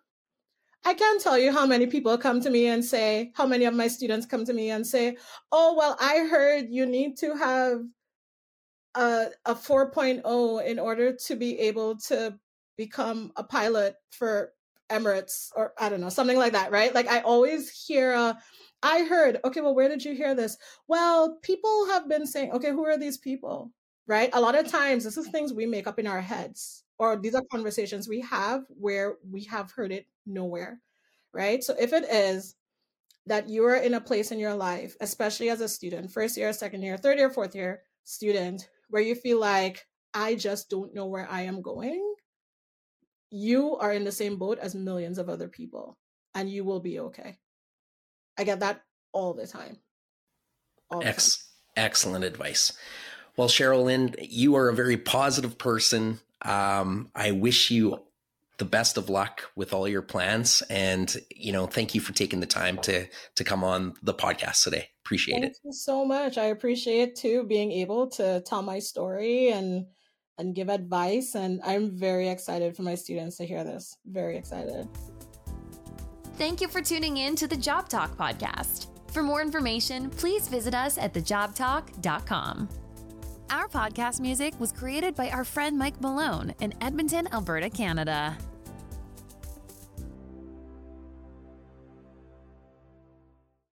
I 0.85 0.93
can't 0.93 1.21
tell 1.21 1.37
you 1.37 1.51
how 1.51 1.65
many 1.65 1.87
people 1.87 2.17
come 2.17 2.39
to 2.41 2.49
me 2.49 2.67
and 2.67 2.83
say, 2.83 3.31
how 3.35 3.45
many 3.45 3.65
of 3.65 3.73
my 3.73 3.87
students 3.87 4.25
come 4.25 4.45
to 4.45 4.53
me 4.53 4.69
and 4.69 4.85
say, 4.85 5.17
oh, 5.51 5.75
well, 5.77 5.97
I 5.99 6.27
heard 6.29 6.67
you 6.69 6.85
need 6.85 7.17
to 7.17 7.35
have 7.35 7.81
a, 8.95 9.27
a 9.45 9.55
4.0 9.55 10.65
in 10.65 10.79
order 10.79 11.13
to 11.13 11.35
be 11.35 11.59
able 11.59 11.97
to 12.07 12.37
become 12.77 13.31
a 13.35 13.43
pilot 13.43 13.95
for 14.11 14.53
Emirates 14.89 15.49
or 15.55 15.73
I 15.77 15.89
don't 15.89 15.99
know, 15.99 16.09
something 16.09 16.37
like 16.37 16.53
that, 16.53 16.71
right? 16.71 16.93
Like 16.93 17.07
I 17.07 17.19
always 17.21 17.69
hear 17.69 18.13
a, 18.13 18.37
I 18.83 19.03
heard, 19.03 19.39
okay, 19.43 19.61
well, 19.61 19.75
where 19.75 19.89
did 19.89 20.05
you 20.05 20.13
hear 20.13 20.35
this? 20.35 20.57
Well, 20.87 21.37
people 21.41 21.87
have 21.87 22.07
been 22.07 22.25
saying, 22.25 22.51
okay, 22.51 22.69
who 22.69 22.85
are 22.85 22.97
these 22.97 23.17
people? 23.17 23.71
Right? 24.07 24.29
A 24.33 24.41
lot 24.41 24.57
of 24.57 24.67
times, 24.67 25.03
this 25.03 25.17
is 25.17 25.27
things 25.27 25.53
we 25.53 25.65
make 25.65 25.85
up 25.85 25.99
in 25.99 26.07
our 26.07 26.21
heads, 26.21 26.83
or 26.97 27.17
these 27.17 27.35
are 27.35 27.43
conversations 27.51 28.07
we 28.07 28.21
have 28.21 28.63
where 28.69 29.17
we 29.29 29.43
have 29.43 29.71
heard 29.71 29.91
it 29.91 30.07
nowhere. 30.25 30.79
Right? 31.33 31.63
So 31.63 31.75
if 31.79 31.93
it 31.93 32.05
is 32.05 32.55
that 33.25 33.49
you 33.49 33.65
are 33.65 33.75
in 33.75 33.93
a 33.93 34.01
place 34.01 34.31
in 34.31 34.39
your 34.39 34.55
life, 34.55 34.95
especially 35.01 35.49
as 35.49 35.59
a 35.59 35.67
student, 35.67 36.09
first 36.09 36.37
year, 36.37 36.53
second 36.53 36.81
year, 36.81 36.97
third 36.97 37.17
year, 37.17 37.29
fourth 37.29 37.53
year 37.53 37.81
student, 38.05 38.69
where 38.89 39.01
you 39.01 39.15
feel 39.15 39.39
like, 39.39 39.85
I 40.13 40.35
just 40.35 40.69
don't 40.69 40.95
know 40.95 41.07
where 41.07 41.27
I 41.29 41.41
am 41.41 41.61
going, 41.61 42.15
you 43.29 43.75
are 43.75 43.91
in 43.91 44.05
the 44.05 44.11
same 44.13 44.37
boat 44.37 44.57
as 44.59 44.73
millions 44.73 45.17
of 45.17 45.27
other 45.27 45.49
people, 45.49 45.97
and 46.33 46.49
you 46.49 46.63
will 46.63 46.79
be 46.79 46.99
okay. 46.99 47.37
I 48.37 48.45
get 48.45 48.61
that 48.61 48.81
all 49.11 49.33
the 49.33 49.45
time. 49.45 49.77
All 50.89 51.03
Ex- 51.03 51.37
time. 51.75 51.85
Excellent 51.85 52.23
advice. 52.23 52.71
Well, 53.37 53.47
Cherryl-Lyn, 53.47 54.15
you 54.19 54.55
are 54.55 54.67
a 54.67 54.73
very 54.73 54.97
positive 54.97 55.57
person. 55.57 56.19
Um, 56.41 57.11
I 57.15 57.31
wish 57.31 57.69
you 57.69 57.99
the 58.57 58.65
best 58.65 58.97
of 58.97 59.09
luck 59.09 59.51
with 59.55 59.73
all 59.73 59.87
your 59.87 60.01
plans, 60.01 60.63
and 60.69 61.15
you 61.35 61.53
know, 61.53 61.67
thank 61.67 61.93
you 61.93 62.01
for 62.01 62.13
taking 62.13 62.39
the 62.39 62.47
time 62.47 62.79
to 62.79 63.05
to 63.35 63.43
come 63.43 63.63
on 63.63 63.93
the 64.01 64.13
podcast 64.13 64.63
today. 64.63 64.89
Appreciate 65.05 65.35
thank 65.35 65.45
it. 65.45 65.47
Thank 65.47 65.65
you 65.65 65.73
so 65.73 66.03
much. 66.03 66.39
I 66.39 66.45
appreciate 66.45 67.15
too 67.15 67.43
being 67.43 67.71
able 67.71 68.07
to 68.11 68.41
tell 68.41 68.63
my 68.63 68.79
story 68.79 69.51
and 69.51 69.85
and 70.39 70.55
give 70.55 70.69
advice. 70.69 71.35
And 71.35 71.61
I'm 71.63 71.97
very 71.97 72.29
excited 72.29 72.75
for 72.75 72.83
my 72.83 72.95
students 72.95 73.37
to 73.37 73.45
hear 73.45 73.63
this. 73.63 73.95
Very 74.05 74.37
excited. 74.37 74.87
Thank 76.35 76.61
you 76.61 76.67
for 76.67 76.81
tuning 76.81 77.17
in 77.17 77.35
to 77.35 77.47
the 77.47 77.57
Job 77.57 77.89
Talk 77.89 78.15
podcast. 78.17 78.87
For 79.11 79.23
more 79.23 79.41
information, 79.41 80.09
please 80.09 80.47
visit 80.47 80.75
us 80.75 80.97
at 80.97 81.13
thejobtalk.com. 81.13 82.69
Our 83.49 83.69
podcast 83.69 84.19
music 84.19 84.59
was 84.59 84.73
created 84.73 85.15
by 85.15 85.29
our 85.29 85.45
friend 85.45 85.77
Mike 85.77 86.01
Malone 86.01 86.53
in 86.59 86.73
Edmonton, 86.81 87.29
Alberta, 87.31 87.69
Canada. 87.69 88.37